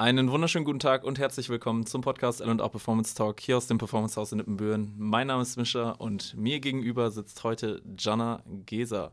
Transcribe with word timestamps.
Einen 0.00 0.30
wunderschönen 0.30 0.64
guten 0.64 0.78
Tag 0.78 1.04
und 1.04 1.18
herzlich 1.18 1.50
willkommen 1.50 1.84
zum 1.84 2.00
Podcast 2.00 2.40
L&A 2.40 2.68
Performance 2.70 3.14
Talk 3.14 3.38
hier 3.38 3.58
aus 3.58 3.66
dem 3.66 3.76
Performance 3.76 4.18
House 4.18 4.32
in 4.32 4.40
Ippenbüren. 4.40 4.94
Mein 4.96 5.26
Name 5.26 5.42
ist 5.42 5.58
Mischa 5.58 5.90
und 5.90 6.34
mir 6.38 6.58
gegenüber 6.60 7.10
sitzt 7.10 7.44
heute 7.44 7.82
Jana 7.98 8.42
Geser. 8.64 9.12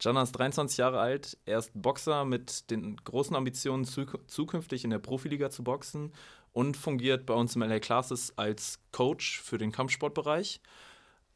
Jana 0.00 0.22
ist 0.22 0.30
23 0.30 0.78
Jahre 0.78 1.00
alt, 1.00 1.36
er 1.46 1.58
ist 1.58 1.72
Boxer 1.74 2.24
mit 2.24 2.70
den 2.70 2.96
großen 2.98 3.34
Ambitionen, 3.34 3.84
zukünftig 3.84 4.84
in 4.84 4.90
der 4.90 5.00
Profiliga 5.00 5.50
zu 5.50 5.64
boxen 5.64 6.12
und 6.52 6.76
fungiert 6.76 7.26
bei 7.26 7.34
uns 7.34 7.56
im 7.56 7.62
LA 7.62 7.80
Classes 7.80 8.38
als 8.38 8.78
Coach 8.92 9.40
für 9.40 9.58
den 9.58 9.72
Kampfsportbereich. 9.72 10.60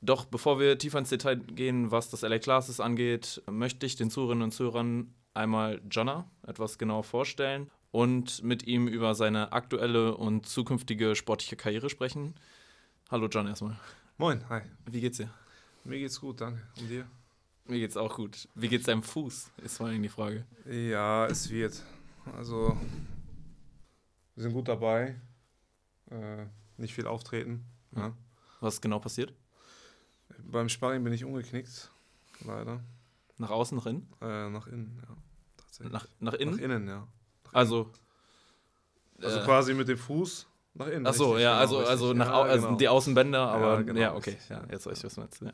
Doch 0.02 0.24
bevor 0.24 0.60
wir 0.60 0.78
tiefer 0.78 1.00
ins 1.00 1.08
Detail 1.08 1.38
gehen, 1.38 1.90
was 1.90 2.10
das 2.10 2.22
LA 2.22 2.38
Classes 2.38 2.78
angeht, 2.78 3.42
möchte 3.50 3.86
ich 3.86 3.96
den 3.96 4.08
Zuhörerinnen 4.08 4.44
und 4.44 4.52
Zuhörern 4.52 5.12
einmal 5.34 5.80
Jana 5.90 6.30
etwas 6.46 6.78
genauer 6.78 7.02
vorstellen 7.02 7.72
und 7.90 8.42
mit 8.42 8.66
ihm 8.66 8.88
über 8.88 9.14
seine 9.14 9.52
aktuelle 9.52 10.16
und 10.16 10.46
zukünftige 10.46 11.14
sportliche 11.16 11.56
Karriere 11.56 11.90
sprechen. 11.90 12.34
Hallo 13.10 13.28
John 13.28 13.46
erstmal. 13.46 13.76
Moin, 14.18 14.48
hi. 14.48 14.62
Wie 14.86 15.00
geht's 15.00 15.18
dir? 15.18 15.30
Mir 15.84 15.98
geht's 15.98 16.20
gut, 16.20 16.40
danke. 16.40 16.60
Und 16.78 16.88
dir? 16.88 17.06
Mir 17.66 17.78
geht's 17.78 17.96
auch 17.96 18.16
gut. 18.16 18.48
Wie 18.54 18.68
geht's 18.68 18.86
deinem 18.86 19.02
Fuß? 19.02 19.50
Ist 19.62 19.76
vor 19.76 19.86
allem 19.86 20.02
die 20.02 20.08
Frage. 20.08 20.44
Ja, 20.68 21.26
es 21.26 21.50
wird. 21.50 21.82
Also, 22.36 22.76
wir 24.34 24.42
sind 24.42 24.52
gut 24.52 24.68
dabei. 24.68 25.20
Äh, 26.10 26.46
nicht 26.76 26.94
viel 26.94 27.06
auftreten. 27.06 27.64
Ja. 27.94 28.14
Was 28.60 28.74
ist 28.74 28.80
genau 28.80 28.98
passiert? 28.98 29.32
Beim 30.38 30.68
Sparring 30.68 31.04
bin 31.04 31.12
ich 31.12 31.24
umgeknickt, 31.24 31.90
leider. 32.44 32.82
Nach 33.38 33.50
außen, 33.50 33.76
nach 33.76 33.86
innen? 33.86 34.08
Äh, 34.20 34.50
nach 34.50 34.66
innen, 34.66 35.02
ja. 35.02 35.16
Tatsächlich. 35.56 35.92
Nach, 35.92 36.08
nach 36.20 36.34
innen? 36.34 36.56
Nach 36.56 36.62
innen, 36.62 36.88
ja. 36.88 37.08
Also. 37.52 37.90
Also 39.20 39.40
äh, 39.40 39.44
quasi 39.44 39.74
mit 39.74 39.88
dem 39.88 39.98
Fuß 39.98 40.46
nach 40.74 40.86
innen. 40.86 41.06
Ach 41.06 41.14
so, 41.14 41.38
ja, 41.38 41.60
genau, 41.64 41.78
also, 41.78 41.90
also, 41.90 42.12
nach, 42.14 42.28
ja, 42.28 42.42
also 42.42 42.66
genau. 42.68 42.78
die 42.78 42.88
Außenbänder, 42.88 43.40
aber 43.40 43.74
ja, 43.74 43.82
genau, 43.82 44.00
ja 44.00 44.14
okay, 44.14 44.36
ja, 44.48 44.62
jetzt 44.70 44.86
weiß 44.86 44.98
ich, 44.98 45.04
was 45.04 45.14
du 45.14 45.20
meinst. 45.20 45.42
Ja. 45.42 45.52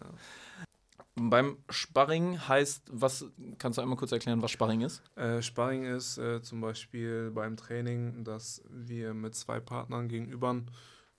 Beim 1.16 1.58
Sparring 1.70 2.48
heißt, 2.48 2.90
was, 2.90 3.24
kannst 3.58 3.78
du 3.78 3.82
einmal 3.82 3.96
kurz 3.96 4.10
erklären, 4.10 4.42
was 4.42 4.50
Sparring 4.50 4.80
ist? 4.80 5.02
Äh, 5.16 5.42
Sparring 5.42 5.84
ist 5.84 6.18
äh, 6.18 6.42
zum 6.42 6.60
Beispiel 6.60 7.30
beim 7.30 7.56
Training, 7.56 8.24
dass 8.24 8.62
wir 8.68 9.14
mit 9.14 9.36
zwei 9.36 9.60
Partnern 9.60 10.08
gegenüber 10.08 10.62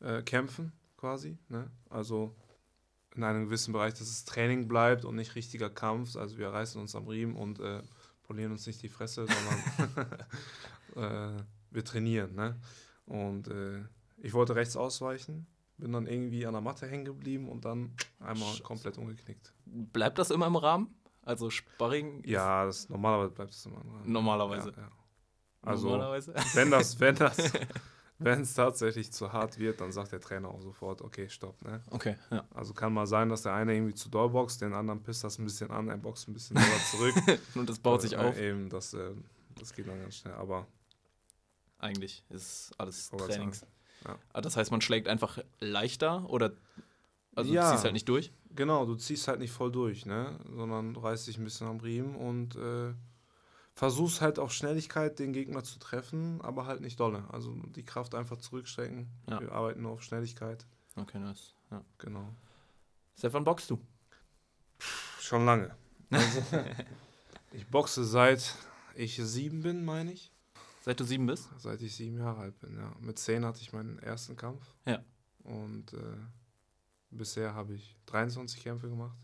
äh, 0.01 0.21
kämpfen, 0.21 0.73
quasi. 0.97 1.37
Ne? 1.47 1.71
Also 1.89 2.35
in 3.15 3.23
einem 3.23 3.45
gewissen 3.45 3.71
Bereich, 3.71 3.93
dass 3.93 4.09
es 4.09 4.25
Training 4.25 4.67
bleibt 4.67 5.05
und 5.05 5.15
nicht 5.15 5.35
richtiger 5.35 5.69
Kampf. 5.69 6.17
Also 6.17 6.37
wir 6.37 6.49
reißen 6.49 6.79
uns 6.79 6.93
am 6.95 7.07
Riemen 7.07 7.37
und 7.37 7.61
äh, 7.61 7.81
polieren 8.25 8.51
uns 8.51 8.65
nicht 8.67 8.81
die 8.81 8.89
Fresse, 8.89 9.25
sondern 9.27 10.19
äh, 11.37 11.43
wir 11.71 11.85
trainieren. 11.85 12.35
Ne? 12.35 12.59
Und 13.05 13.47
äh, 13.47 13.83
ich 14.17 14.33
wollte 14.33 14.55
rechts 14.55 14.75
ausweichen, 14.75 15.47
bin 15.77 15.91
dann 15.91 16.07
irgendwie 16.07 16.45
an 16.45 16.53
der 16.53 16.61
Matte 16.61 16.87
hängen 16.87 17.05
geblieben 17.05 17.49
und 17.49 17.65
dann 17.65 17.95
einmal 18.19 18.49
Scheiße. 18.49 18.63
komplett 18.63 18.97
umgeknickt. 18.97 19.53
Bleibt 19.65 20.17
das 20.17 20.31
immer 20.31 20.47
im 20.47 20.55
Rahmen? 20.55 20.95
Also 21.21 21.49
Sparring? 21.49 22.23
Ja, 22.25 22.65
das, 22.65 22.89
normalerweise 22.89 23.31
bleibt 23.31 23.51
es 23.51 23.65
immer 23.65 23.81
im 23.81 23.89
Rahmen. 23.89 24.11
Normalerweise. 24.11 24.71
Ja, 24.75 24.81
ja. 24.83 24.91
Also, 25.61 25.89
normalerweise? 25.89 26.33
wenn 26.53 26.69
das, 26.69 26.99
wenn 26.99 27.15
das 27.15 27.37
Wenn 28.17 28.41
es 28.41 28.53
tatsächlich 28.53 29.11
zu 29.11 29.33
hart 29.33 29.59
wird, 29.59 29.81
dann 29.81 29.91
sagt 29.91 30.13
der 30.13 30.21
Trainer 30.21 30.49
auch 30.49 30.61
sofort, 30.61 31.01
okay, 31.01 31.27
stopp. 31.27 31.61
Ne? 31.63 31.81
Okay, 31.91 32.15
ja. 32.31 32.45
Also 32.53 32.73
kann 32.73 32.93
mal 32.93 33.07
sein, 33.07 33.27
dass 33.27 33.41
der 33.41 33.53
eine 33.53 33.75
irgendwie 33.75 33.93
zu 33.93 34.09
doll 34.09 34.29
boxt, 34.29 34.61
den 34.61 34.73
anderen 34.73 35.03
pisst 35.03 35.23
das 35.23 35.37
ein 35.37 35.43
bisschen 35.43 35.69
an, 35.69 35.89
er 35.89 35.97
boxt 35.97 36.29
ein 36.29 36.33
bisschen 36.33 36.57
selber 36.57 36.79
zurück. 36.91 37.39
Und 37.55 37.69
das 37.69 37.79
baut 37.79 37.99
äh, 37.99 38.07
sich 38.07 38.17
auf. 38.17 38.37
Eben, 38.37 38.69
das, 38.69 38.93
äh, 38.93 39.11
das 39.59 39.73
geht 39.73 39.87
dann 39.87 39.99
ganz 39.99 40.15
schnell. 40.15 40.35
Aber 40.35 40.65
eigentlich 41.77 42.23
ist 42.29 42.71
alles 42.77 43.09
Trainings. 43.09 43.65
Ja. 44.05 44.17
Ah, 44.31 44.41
das 44.41 44.55
heißt, 44.55 44.71
man 44.71 44.81
schlägt 44.81 45.07
einfach 45.07 45.39
leichter 45.59 46.29
oder 46.29 46.53
also 47.35 47.53
ja, 47.53 47.65
du 47.65 47.71
ziehst 47.71 47.83
halt 47.83 47.93
nicht 47.93 48.07
durch? 48.07 48.31
Genau, 48.55 48.85
du 48.85 48.95
ziehst 48.95 49.27
halt 49.27 49.39
nicht 49.39 49.51
voll 49.51 49.71
durch, 49.71 50.05
ne? 50.05 50.39
Sondern 50.55 50.95
reißt 50.95 51.27
dich 51.27 51.37
ein 51.37 51.43
bisschen 51.43 51.67
am 51.67 51.79
Riemen 51.79 52.15
und 52.15 52.55
äh, 52.55 52.93
versuchst 53.75 54.21
halt 54.21 54.39
auf 54.39 54.53
Schnelligkeit 54.53 55.19
den 55.19 55.33
Gegner 55.33 55.63
zu 55.63 55.79
treffen, 55.79 56.41
aber 56.41 56.65
halt 56.65 56.81
nicht 56.81 56.99
dolle. 56.99 57.25
Also 57.31 57.53
die 57.75 57.83
Kraft 57.83 58.15
einfach 58.15 58.37
zurückstecken. 58.37 59.09
Ja. 59.29 59.41
Wir 59.41 59.51
arbeiten 59.51 59.81
nur 59.81 59.91
auf 59.91 60.03
Schnelligkeit. 60.03 60.65
Okay, 60.95 61.19
nice. 61.19 61.53
Ja. 61.71 61.83
Genau. 61.97 62.33
Seit 63.15 63.33
wann 63.33 63.43
boxst 63.43 63.69
du? 63.69 63.79
Schon 65.19 65.45
lange. 65.45 65.75
Also, 66.09 66.41
ich 67.51 67.67
boxe 67.67 68.05
seit 68.05 68.55
ich 68.95 69.17
sieben 69.17 69.61
bin, 69.61 69.83
meine 69.83 70.13
ich. 70.13 70.31
Seit 70.81 70.99
du 70.99 71.03
sieben 71.03 71.25
bist? 71.25 71.49
Seit 71.57 71.81
ich 71.81 71.95
sieben 71.95 72.17
Jahre 72.19 72.41
alt 72.41 72.59
bin, 72.59 72.77
ja. 72.77 72.93
Mit 72.99 73.19
zehn 73.19 73.43
hatte 73.43 73.59
ich 73.61 73.73
meinen 73.73 73.99
ersten 73.99 74.35
Kampf. 74.37 74.63
Ja. 74.85 75.03
Und 75.43 75.93
äh, 75.93 76.17
bisher 77.09 77.53
habe 77.53 77.73
ich 77.73 77.97
23 78.05 78.63
Kämpfe 78.63 78.89
gemacht. 78.89 79.17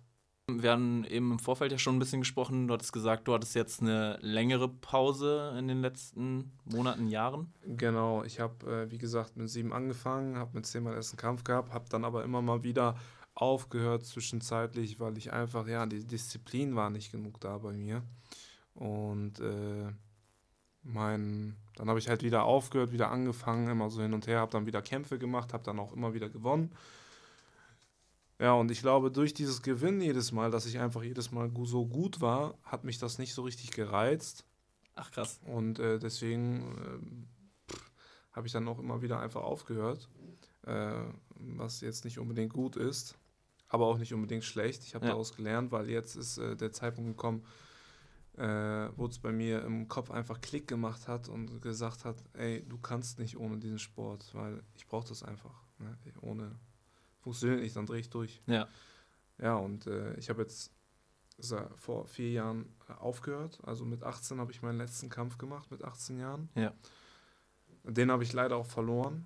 Wir 0.59 0.71
haben 0.71 1.03
eben 1.05 1.31
im 1.31 1.39
Vorfeld 1.39 1.71
ja 1.71 1.77
schon 1.77 1.95
ein 1.95 1.99
bisschen 1.99 2.21
gesprochen. 2.21 2.67
Du 2.67 2.73
hattest 2.73 2.93
gesagt, 2.93 3.27
du 3.27 3.33
hattest 3.33 3.55
jetzt 3.55 3.81
eine 3.81 4.17
längere 4.21 4.67
Pause 4.67 5.55
in 5.57 5.67
den 5.67 5.81
letzten 5.81 6.51
Monaten, 6.65 7.07
Jahren. 7.07 7.53
Genau, 7.65 8.23
ich 8.23 8.39
habe, 8.39 8.85
äh, 8.87 8.91
wie 8.91 8.97
gesagt, 8.97 9.37
mit 9.37 9.49
sieben 9.49 9.73
angefangen, 9.73 10.37
habe 10.37 10.51
mit 10.53 10.65
zehn 10.65 10.83
meinen 10.83 10.95
ersten 10.95 11.17
Kampf 11.17 11.43
gehabt, 11.43 11.73
habe 11.73 11.85
dann 11.89 12.05
aber 12.05 12.23
immer 12.23 12.41
mal 12.41 12.63
wieder 12.63 12.95
aufgehört 13.33 14.05
zwischenzeitlich, 14.05 14.99
weil 14.99 15.17
ich 15.17 15.31
einfach, 15.31 15.67
ja, 15.67 15.85
die 15.85 16.05
Disziplin 16.05 16.75
war 16.75 16.89
nicht 16.89 17.11
genug 17.11 17.39
da 17.39 17.57
bei 17.57 17.73
mir. 17.73 18.03
Und 18.73 19.39
äh, 19.39 19.91
mein, 20.83 21.55
dann 21.75 21.89
habe 21.89 21.99
ich 21.99 22.09
halt 22.09 22.23
wieder 22.23 22.43
aufgehört, 22.43 22.91
wieder 22.91 23.11
angefangen, 23.11 23.69
immer 23.69 23.89
so 23.89 24.01
hin 24.01 24.13
und 24.13 24.27
her, 24.27 24.39
habe 24.39 24.51
dann 24.51 24.65
wieder 24.65 24.81
Kämpfe 24.81 25.17
gemacht, 25.19 25.53
habe 25.53 25.63
dann 25.63 25.79
auch 25.79 25.93
immer 25.93 26.13
wieder 26.13 26.29
gewonnen. 26.29 26.71
Ja, 28.41 28.53
und 28.53 28.71
ich 28.71 28.81
glaube, 28.81 29.11
durch 29.11 29.35
dieses 29.35 29.61
Gewinnen 29.61 30.01
jedes 30.01 30.31
Mal, 30.31 30.49
dass 30.49 30.65
ich 30.65 30.79
einfach 30.79 31.03
jedes 31.03 31.31
Mal 31.31 31.51
so 31.63 31.85
gut 31.85 32.21
war, 32.21 32.57
hat 32.63 32.83
mich 32.83 32.97
das 32.97 33.19
nicht 33.19 33.35
so 33.35 33.43
richtig 33.43 33.69
gereizt. 33.69 34.45
Ach 34.95 35.11
krass. 35.11 35.39
Und 35.45 35.77
äh, 35.77 35.99
deswegen 35.99 37.27
äh, 37.69 37.75
habe 38.31 38.47
ich 38.47 38.53
dann 38.53 38.67
auch 38.67 38.79
immer 38.79 39.03
wieder 39.03 39.19
einfach 39.19 39.43
aufgehört, 39.43 40.09
äh, 40.63 41.03
was 41.35 41.81
jetzt 41.81 42.03
nicht 42.03 42.17
unbedingt 42.17 42.51
gut 42.51 42.77
ist, 42.77 43.15
aber 43.67 43.85
auch 43.85 43.99
nicht 43.99 44.11
unbedingt 44.11 44.43
schlecht. 44.43 44.85
Ich 44.85 44.95
habe 44.95 45.05
ja. 45.05 45.11
daraus 45.11 45.35
gelernt, 45.35 45.71
weil 45.71 45.87
jetzt 45.87 46.15
ist 46.15 46.39
äh, 46.39 46.55
der 46.55 46.71
Zeitpunkt 46.71 47.11
gekommen, 47.11 47.45
äh, 48.37 48.89
wo 48.95 49.05
es 49.05 49.19
bei 49.19 49.31
mir 49.31 49.63
im 49.63 49.87
Kopf 49.87 50.09
einfach 50.09 50.41
Klick 50.41 50.67
gemacht 50.67 51.07
hat 51.07 51.29
und 51.29 51.61
gesagt 51.61 52.05
hat, 52.05 52.23
ey, 52.33 52.67
du 52.67 52.79
kannst 52.79 53.19
nicht 53.19 53.37
ohne 53.37 53.59
diesen 53.59 53.77
Sport, 53.77 54.33
weil 54.33 54.63
ich 54.73 54.87
brauche 54.87 55.07
das 55.07 55.21
einfach. 55.21 55.63
Ne? 55.77 55.95
Ohne 56.21 56.59
funktioniert 57.21 57.61
nicht, 57.61 57.75
dann 57.75 57.85
drehe 57.85 57.99
ich 57.99 58.09
durch. 58.09 58.41
Ja. 58.47 58.67
Ja, 59.39 59.55
und 59.55 59.87
äh, 59.87 60.13
ich 60.15 60.29
habe 60.29 60.41
jetzt 60.41 60.71
vor 61.75 62.05
vier 62.05 62.31
Jahren 62.31 62.73
äh, 62.87 62.93
aufgehört. 62.93 63.59
Also 63.63 63.85
mit 63.85 64.03
18 64.03 64.39
habe 64.39 64.51
ich 64.51 64.61
meinen 64.61 64.77
letzten 64.77 65.09
Kampf 65.09 65.37
gemacht, 65.37 65.71
mit 65.71 65.83
18 65.83 66.19
Jahren. 66.19 66.49
Ja. 66.55 66.73
Den 67.83 68.11
habe 68.11 68.23
ich 68.23 68.33
leider 68.33 68.57
auch 68.57 68.65
verloren, 68.67 69.25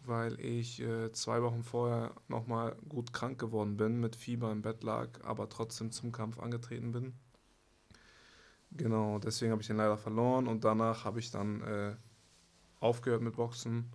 weil 0.00 0.40
ich 0.40 0.80
äh, 0.80 1.12
zwei 1.12 1.42
Wochen 1.42 1.62
vorher 1.62 2.12
nochmal 2.26 2.76
gut 2.88 3.12
krank 3.12 3.38
geworden 3.38 3.76
bin, 3.76 4.00
mit 4.00 4.16
Fieber 4.16 4.50
im 4.50 4.62
Bett 4.62 4.82
lag, 4.82 5.08
aber 5.22 5.48
trotzdem 5.48 5.92
zum 5.92 6.10
Kampf 6.10 6.40
angetreten 6.40 6.90
bin. 6.90 7.14
Genau, 8.72 9.20
deswegen 9.20 9.52
habe 9.52 9.62
ich 9.62 9.68
den 9.68 9.76
leider 9.76 9.96
verloren 9.96 10.48
und 10.48 10.64
danach 10.64 11.04
habe 11.04 11.20
ich 11.20 11.30
dann 11.30 11.62
äh, 11.62 11.96
aufgehört 12.80 13.22
mit 13.22 13.36
Boxen, 13.36 13.92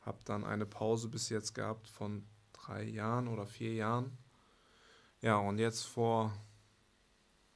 habe 0.00 0.18
dann 0.24 0.44
eine 0.44 0.66
Pause 0.66 1.08
bis 1.08 1.28
jetzt 1.28 1.54
gehabt 1.54 1.86
von 1.88 2.26
drei 2.68 2.84
Jahren 2.84 3.28
oder 3.28 3.46
vier 3.46 3.74
Jahren. 3.74 4.16
Ja, 5.22 5.38
und 5.38 5.58
jetzt 5.58 5.84
vor 5.84 6.32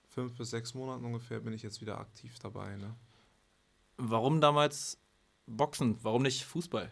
fünf 0.08 0.36
bis 0.36 0.50
sechs 0.50 0.74
Monaten 0.74 1.04
ungefähr 1.04 1.40
bin 1.40 1.52
ich 1.52 1.62
jetzt 1.62 1.80
wieder 1.80 1.98
aktiv 1.98 2.38
dabei. 2.38 2.76
Ne? 2.76 2.94
Warum 3.96 4.40
damals 4.40 4.98
Boxen? 5.46 5.98
Warum 6.02 6.22
nicht 6.22 6.44
Fußball? 6.44 6.90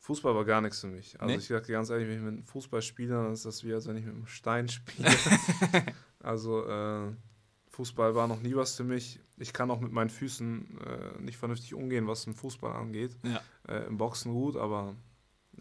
Fußball 0.00 0.34
war 0.34 0.44
gar 0.44 0.60
nichts 0.60 0.80
für 0.80 0.88
mich. 0.88 1.18
Also 1.20 1.32
nee? 1.32 1.38
ich 1.38 1.46
sage 1.46 1.72
ganz 1.72 1.88
ehrlich, 1.88 2.08
wenn 2.08 2.16
ich 2.16 2.38
mit 2.38 2.46
Fußball 2.46 2.82
spiele, 2.82 3.14
dann 3.14 3.32
ist 3.32 3.46
das 3.46 3.64
wie, 3.64 3.72
als 3.72 3.86
wenn 3.86 3.96
ich 3.96 4.04
mit 4.04 4.14
einem 4.14 4.26
Stein 4.26 4.68
spiele. 4.68 5.08
also 6.20 6.66
äh, 6.66 7.12
Fußball 7.70 8.14
war 8.14 8.28
noch 8.28 8.40
nie 8.40 8.54
was 8.54 8.76
für 8.76 8.84
mich. 8.84 9.20
Ich 9.38 9.52
kann 9.52 9.70
auch 9.70 9.80
mit 9.80 9.92
meinen 9.92 10.10
Füßen 10.10 10.78
äh, 10.80 11.22
nicht 11.22 11.38
vernünftig 11.38 11.74
umgehen, 11.74 12.06
was 12.06 12.24
den 12.24 12.34
Fußball 12.34 12.72
angeht. 12.72 13.16
Ja. 13.22 13.40
Äh, 13.66 13.86
Im 13.86 13.96
Boxen 13.96 14.34
gut, 14.34 14.56
aber 14.56 14.94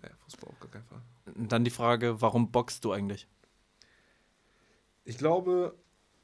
nee, 0.01 0.09
Fußball 0.23 0.49
auf 0.49 0.59
gar 0.59 0.71
keinen 0.71 0.85
Fall. 0.85 1.01
Dann 1.35 1.63
die 1.63 1.71
Frage, 1.71 2.21
warum 2.21 2.51
boxst 2.51 2.83
du 2.85 2.91
eigentlich? 2.91 3.27
Ich 5.05 5.17
glaube, 5.17 5.75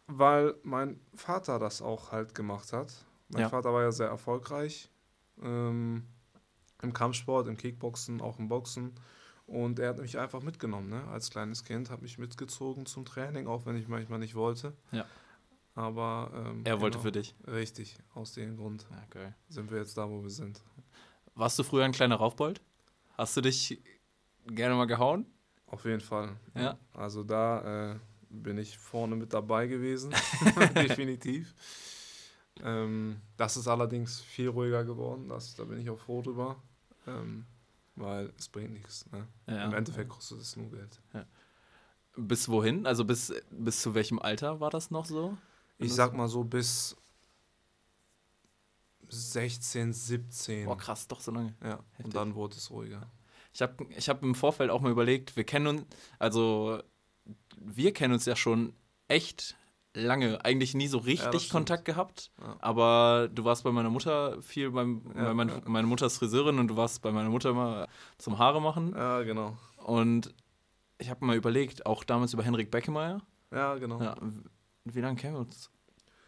weil 0.08 0.56
mein 0.64 1.00
Vater 1.14 1.60
das 1.60 1.82
auch 1.82 2.12
halt 2.12 2.34
gemacht 2.34 2.74
hat. 2.74 3.06
Mein 3.30 3.42
ja. 3.42 3.50
Vater 3.50 3.74
war 3.74 3.84
ja 3.84 3.92
sehr 3.92 4.08
erfolgreich 4.08 4.90
ähm, 5.42 6.08
im 6.82 6.94
Kampfsport, 6.94 7.48
im 7.48 7.58
Kickboxen, 7.58 8.22
auch 8.22 8.40
im 8.40 8.48
Boxen. 8.48 8.94
Und 9.46 9.80
er 9.80 9.90
hat 9.90 10.00
mich 10.00 10.18
einfach 10.18 10.42
mitgenommen, 10.42 10.90
ne? 10.90 11.08
als 11.08 11.32
kleines 11.32 11.64
Kind, 11.64 11.90
hat 11.90 12.02
mich 12.02 12.18
mitgezogen 12.18 12.86
zum 12.86 13.06
Training, 13.06 13.48
auch 13.48 13.66
wenn 13.66 13.76
ich 13.76 13.88
manchmal 13.88 14.20
nicht 14.20 14.36
wollte. 14.36 14.74
Ja. 14.92 15.06
Aber 15.76 16.32
ähm, 16.36 16.62
er 16.66 16.82
wollte 16.82 16.98
genau, 16.98 17.04
für 17.04 17.12
dich. 17.12 17.36
Richtig, 17.48 17.98
aus 18.14 18.34
dem 18.34 18.58
Grund 18.58 18.86
okay. 19.08 19.34
sind 19.48 19.72
wir 19.72 19.80
jetzt 19.80 19.98
da, 19.98 20.10
wo 20.10 20.22
wir 20.22 20.30
sind. 20.30 20.62
Warst 21.36 21.58
du 21.58 21.64
früher 21.64 21.86
ein 21.86 21.92
kleiner 21.92 22.16
Raufbold? 22.18 22.62
Hast 23.20 23.36
du 23.36 23.42
dich 23.42 23.78
gerne 24.48 24.76
mal 24.76 24.86
gehauen? 24.86 25.26
Auf 25.68 25.84
jeden 25.84 26.00
Fall. 26.00 26.38
Ja. 26.56 26.78
Also 26.94 27.22
da 27.22 27.92
äh, 27.92 28.00
bin 28.30 28.58
ich 28.58 28.78
vorne 28.78 29.18
mit 29.18 29.34
dabei 29.34 29.68
gewesen. 29.68 30.16
Definitiv. 30.76 31.54
Ähm, 32.64 33.20
das 33.36 33.58
ist 33.58 33.68
allerdings 33.68 34.22
viel 34.22 34.48
ruhiger 34.48 34.86
geworden. 34.86 35.28
Das, 35.28 35.54
da 35.54 35.66
bin 35.66 35.82
ich 35.82 35.90
auch 35.90 36.00
froh 36.00 36.22
drüber. 36.22 36.64
Ähm, 37.08 37.46
weil 37.98 38.32
es 38.38 38.48
bringt 38.48 38.72
nichts. 38.72 39.06
Ne? 39.12 39.28
Ja. 39.48 39.66
Im 39.66 39.74
Endeffekt 39.74 40.08
kostet 40.08 40.40
es 40.40 40.56
nur 40.56 40.72
Geld. 40.72 41.02
Bis 42.16 42.48
wohin? 42.48 42.86
Also 42.86 43.04
bis, 43.04 43.34
bis 43.52 43.82
zu 43.82 43.96
welchem 43.96 44.20
Alter 44.20 44.62
war 44.62 44.70
das 44.70 44.92
noch 44.92 45.04
so? 45.04 45.38
Ich 45.78 45.94
sag 45.94 46.14
mal 46.14 46.30
so 46.30 46.46
bis 46.46 46.96
16, 49.10 49.94
17. 49.94 50.66
Boah, 50.66 50.78
krass, 50.78 51.08
doch 51.08 51.20
so 51.20 51.32
lange. 51.32 51.56
Ja, 51.64 51.80
Heftig. 51.92 52.06
und 52.06 52.16
dann 52.16 52.36
wurde 52.36 52.56
es 52.56 52.70
ruhiger. 52.72 53.10
Ich 53.54 53.62
habe 53.62 53.86
ich 53.96 54.08
hab 54.10 54.22
im 54.24 54.36
Vorfeld 54.36 54.70
auch 54.70 54.82
mal 54.82 54.92
überlegt, 54.92 55.36
wir 55.36 55.44
kennen 55.44 55.68
uns, 55.68 55.84
also 56.20 56.82
wir 57.58 57.94
kennen 57.94 58.14
uns 58.14 58.26
ja 58.26 58.36
schon 58.36 58.74
echt 59.08 59.56
lange, 59.96 60.46
eigentlich 60.46 60.76
nie 60.76 60.88
so 60.88 61.00
richtig 61.00 61.28
stimmt. 61.42 61.50
Kontakt 61.52 61.86
gehabt, 61.86 62.32
Ja. 62.40 62.56
aber 62.60 63.28
du 63.34 63.44
warst 63.44 63.64
bei 63.64 63.72
meiner 63.72 63.90
Mutter 63.90 64.40
viel, 64.42 64.70
beim, 64.72 65.02
Ja, 65.16 65.24
bei 65.26 65.34
mein, 65.34 65.50
ja. 65.50 65.62
meine 65.66 65.88
Mutter 65.88 66.06
ist 66.06 66.18
Friseurin 66.18 66.60
und 66.60 66.68
du 66.68 66.78
warst 66.78 67.02
bei 67.02 67.12
meiner 67.12 67.30
Mutter 67.30 67.54
mal 67.54 67.88
zum 68.20 68.38
Haare 68.38 68.62
machen 68.62 68.94
Ja, 68.96 69.24
genau. 69.24 69.58
und 69.78 70.34
ich 71.00 71.10
habe 71.10 71.26
mal 71.26 71.36
überlegt, 71.36 71.86
auch 71.88 72.04
damals 72.04 72.34
über 72.34 72.44
Henrik 72.44 72.70
Beckemeyer, 72.70 73.22
Ja, 73.52 73.76
genau. 73.76 74.00
ja, 74.02 74.16
wie 74.86 75.02
lange 75.02 75.16
kennen 75.18 75.34
wir 75.36 75.40
uns? 75.42 75.72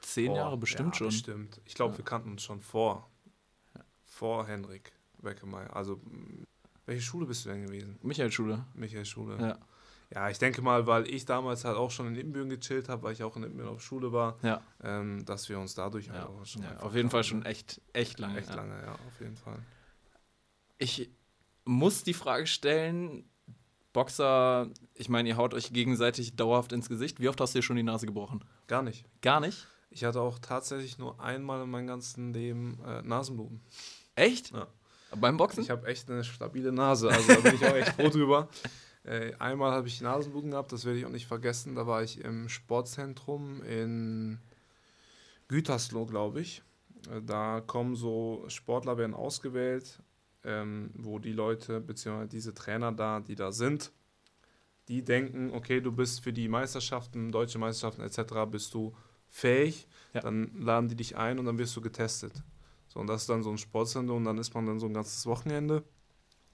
Zehn 0.01 0.27
Boah, 0.27 0.38
Jahre 0.38 0.57
bestimmt 0.57 0.95
ja, 0.95 0.98
schon. 1.00 1.07
Bestimmt. 1.07 1.62
Ich 1.65 1.75
glaube, 1.75 1.94
Ja. 1.94 1.98
wir 2.00 2.06
kannten 2.06 2.31
uns 2.31 2.44
schon 2.44 2.62
vor. 2.62 3.09
Vor 4.06 4.45
Henrik 4.48 4.92
Beckemeyer. 5.21 5.75
Also, 5.75 5.98
mh, 6.03 6.45
welche 6.86 7.01
Schule 7.01 7.25
bist 7.25 7.45
du 7.45 7.50
denn 7.50 7.65
gewesen? 7.65 7.98
Michael-Schule. 8.01 8.65
Michael 8.74 9.06
Schule. 9.06 9.38
Ja. 9.39 9.57
Ja, 10.13 10.30
ich 10.30 10.39
denke 10.39 10.62
mal, 10.62 10.86
weil 10.88 11.07
ich 11.07 11.24
damals 11.24 11.63
halt 11.63 11.77
auch 11.77 11.89
schon 11.89 12.07
in 12.07 12.15
Ibbenbüren 12.15 12.50
gechillt 12.50 12.89
habe, 12.89 13.03
weil 13.03 13.13
ich 13.13 13.24
auch 13.24 13.38
in 13.38 13.44
Ibbenbüren 13.44 13.69
auf 13.69 13.81
Schule 13.81 14.12
war, 14.12 14.38
Ja, 14.42 14.62
ähm, 14.83 15.24
dass 15.24 15.48
wir 15.48 15.57
uns 15.57 15.74
dadurch 15.74 16.07
ja. 16.07 16.13
einfach 16.27 16.45
schon 16.45 16.63
ja 16.63 16.75
auf 16.80 16.94
jeden 16.95 17.09
Fall 17.09 17.24
schon 17.24 17.45
echt, 17.45 17.80
echt 17.94 18.19
lange. 18.19 18.38
Echt 18.39 18.54
lange, 18.54 18.77
ja, 18.81 18.92
auf 18.92 19.21
jeden 19.21 19.38
Fall. 19.38 19.59
Ich 20.80 21.09
muss 21.63 22.04
die 22.04 22.13
Frage 22.13 22.45
stellen, 22.45 23.24
Boxer, 23.94 24.69
ich 24.95 25.07
meine, 25.07 25.30
ihr 25.30 25.38
haut 25.38 25.54
euch 25.54 25.71
gegenseitig 25.71 26.36
dauerhaft 26.36 26.74
ins 26.74 26.89
Gesicht. 26.89 27.21
Wie 27.21 27.30
oft 27.30 27.39
hast 27.39 27.54
du 27.56 27.59
dir 27.59 27.63
schon 27.63 27.75
die 27.77 27.83
Nase 27.83 28.06
gebrochen? 28.06 28.44
Gar 28.68 28.83
nicht. 28.83 29.06
Gar 29.21 29.39
nicht? 29.39 29.68
Ich 29.91 30.03
hatte 30.05 30.21
auch 30.21 30.39
tatsächlich 30.39 30.97
nur 30.97 31.19
einmal 31.19 31.61
in 31.63 31.69
meinem 31.69 31.88
ganzen 31.88 32.33
Leben 32.33 32.79
äh, 32.85 33.01
Nasenbluten. 33.01 33.61
Echt? 34.15 34.51
Ja. 34.51 34.67
Beim 35.15 35.35
Boxen? 35.35 35.61
Ich 35.61 35.69
habe 35.69 35.85
echt 35.88 36.09
eine 36.09 36.23
stabile 36.23 36.71
Nase, 36.71 37.09
also 37.09 37.27
da 37.27 37.41
bin 37.41 37.55
ich 37.55 37.65
auch 37.65 37.75
echt 37.75 37.89
froh 37.93 38.09
drüber. 38.09 38.47
Äh, 39.03 39.33
einmal 39.35 39.71
habe 39.71 39.88
ich 39.89 39.99
Nasenbluten 39.99 40.51
gehabt, 40.51 40.71
das 40.71 40.85
werde 40.85 40.99
ich 40.99 41.05
auch 41.05 41.09
nicht 41.11 41.27
vergessen. 41.27 41.75
Da 41.75 41.85
war 41.85 42.01
ich 42.03 42.23
im 42.23 42.47
Sportzentrum 42.47 43.61
in 43.63 44.39
Gütersloh, 45.49 46.05
glaube 46.05 46.39
ich. 46.41 46.63
Äh, 47.09 47.21
Da 47.21 47.61
kommen 47.61 47.95
so 47.95 48.45
Sportler, 48.47 48.97
werden 48.97 49.13
ausgewählt, 49.13 50.01
ähm, 50.45 50.91
wo 50.95 51.19
die 51.19 51.33
Leute, 51.33 51.81
beziehungsweise 51.81 52.29
diese 52.29 52.53
Trainer 52.53 52.94
da, 52.94 53.19
die 53.19 53.35
da 53.35 53.51
sind, 53.51 53.91
die 54.87 55.03
denken, 55.03 55.51
okay, 55.53 55.81
du 55.81 55.91
bist 55.91 56.21
für 56.23 56.31
die 56.31 56.47
Meisterschaften, 56.47 57.31
deutsche 57.31 57.59
Meisterschaften 57.59 58.01
etc., 58.01 58.49
bist 58.49 58.73
du 58.73 58.95
fähig, 59.31 59.88
Ja. 60.13 60.22
dann 60.22 60.51
laden 60.60 60.89
die 60.89 60.95
dich 60.95 61.18
ein 61.18 61.39
und 61.39 61.45
dann 61.45 61.57
wirst 61.57 61.75
du 61.75 61.81
getestet. 61.81 62.33
So, 62.88 63.00
und 63.00 63.07
das 63.07 63.22
ist 63.22 63.30
dann 63.30 63.42
so 63.42 63.50
ein 63.50 63.57
Sportsender 63.57 64.13
und 64.13 64.25
dann 64.25 64.38
ist 64.38 64.54
man 64.54 64.66
dann 64.68 64.80
so 64.80 64.86
ein 64.86 64.94
ganzes 64.94 65.25
Wochenende. 65.25 65.83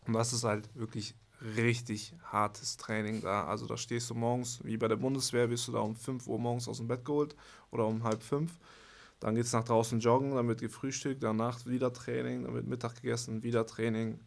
Und 0.05 0.13
das 0.13 0.31
ist 0.31 0.43
halt 0.45 0.69
wirklich 0.75 1.15
richtig 1.55 2.13
hartes 2.23 2.77
Training 2.77 3.21
da. 3.21 3.45
Also 3.45 3.65
da 3.65 3.75
stehst 3.77 4.09
du 4.09 4.13
morgens, 4.15 4.63
wie 4.63 4.77
bei 4.77 4.87
der 4.87 4.95
Bundeswehr, 4.95 5.49
wirst 5.49 5.67
du 5.67 5.71
da 5.71 5.79
um 5.79 5.95
5 5.95 6.27
Uhr 6.27 6.39
morgens 6.39 6.67
aus 6.67 6.77
dem 6.77 6.87
Bett 6.87 7.03
geholt 7.03 7.35
oder 7.71 7.85
um 7.85 8.03
halb 8.03 8.23
fünf. 8.23 8.57
Dann 9.19 9.33
geht 9.35 9.45
es 9.45 9.53
nach 9.53 9.63
draußen 9.63 9.99
joggen, 9.99 10.35
dann 10.35 10.47
wird 10.47 10.61
gefrühstückt, 10.61 11.23
danach 11.23 11.65
wieder 11.65 11.91
Training, 11.91 12.43
dann 12.43 12.53
wird 12.53 12.67
Mittag 12.67 12.95
gegessen, 13.01 13.41
wieder 13.41 13.65
Training 13.65 14.19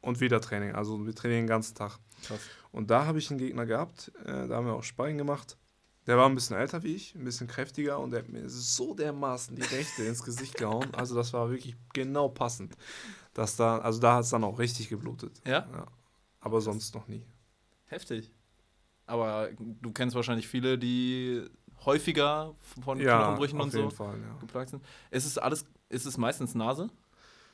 und 0.00 0.20
wieder 0.20 0.40
Training. 0.40 0.72
Also 0.74 1.04
wir 1.06 1.14
trainieren 1.14 1.42
den 1.42 1.48
ganzen 1.48 1.74
Tag. 1.74 1.98
Krass. 2.24 2.40
Und 2.72 2.90
da 2.90 3.04
habe 3.04 3.18
ich 3.18 3.30
einen 3.30 3.38
Gegner 3.38 3.66
gehabt, 3.66 4.10
äh, 4.24 4.48
da 4.48 4.56
haben 4.56 4.66
wir 4.66 4.72
auch 4.74 4.82
Sparring 4.82 5.18
gemacht. 5.18 5.58
Der 6.06 6.18
war 6.18 6.28
ein 6.28 6.34
bisschen 6.34 6.56
älter 6.56 6.82
wie 6.82 6.94
ich, 6.94 7.14
ein 7.14 7.24
bisschen 7.24 7.46
kräftiger 7.46 7.98
und 8.00 8.10
der 8.10 8.20
hat 8.20 8.28
mir 8.28 8.48
so 8.48 8.94
dermaßen 8.94 9.54
die 9.54 9.62
Rechte 9.62 10.02
ins 10.02 10.24
Gesicht 10.24 10.56
gehauen. 10.56 10.88
Also 10.92 11.14
das 11.14 11.32
war 11.32 11.50
wirklich 11.50 11.76
genau 11.92 12.28
passend. 12.28 12.74
Dass 13.34 13.56
da, 13.56 13.78
also 13.78 14.00
da 14.00 14.16
hat 14.16 14.24
es 14.24 14.30
dann 14.30 14.42
auch 14.42 14.58
richtig 14.58 14.88
geblutet. 14.88 15.40
Ja? 15.46 15.68
Ja. 15.72 15.86
Aber 16.40 16.60
sonst 16.60 16.94
noch 16.94 17.06
nie. 17.06 17.24
Heftig. 17.86 18.32
Aber 19.06 19.50
du 19.58 19.92
kennst 19.92 20.16
wahrscheinlich 20.16 20.48
viele, 20.48 20.76
die 20.76 21.44
häufiger 21.84 22.54
von 22.84 22.98
Knochenbrüchen 22.98 23.58
auf 23.58 23.64
und 23.66 23.72
so 23.72 23.90
Fall, 23.90 24.18
ja. 24.18 24.38
geplagt 24.40 24.70
sind. 24.70 24.84
Ist 25.10 25.26
es 25.26 25.38
alles, 25.38 25.66
ist 25.88 26.06
es 26.06 26.16
meistens 26.18 26.54
Nase? 26.54 26.88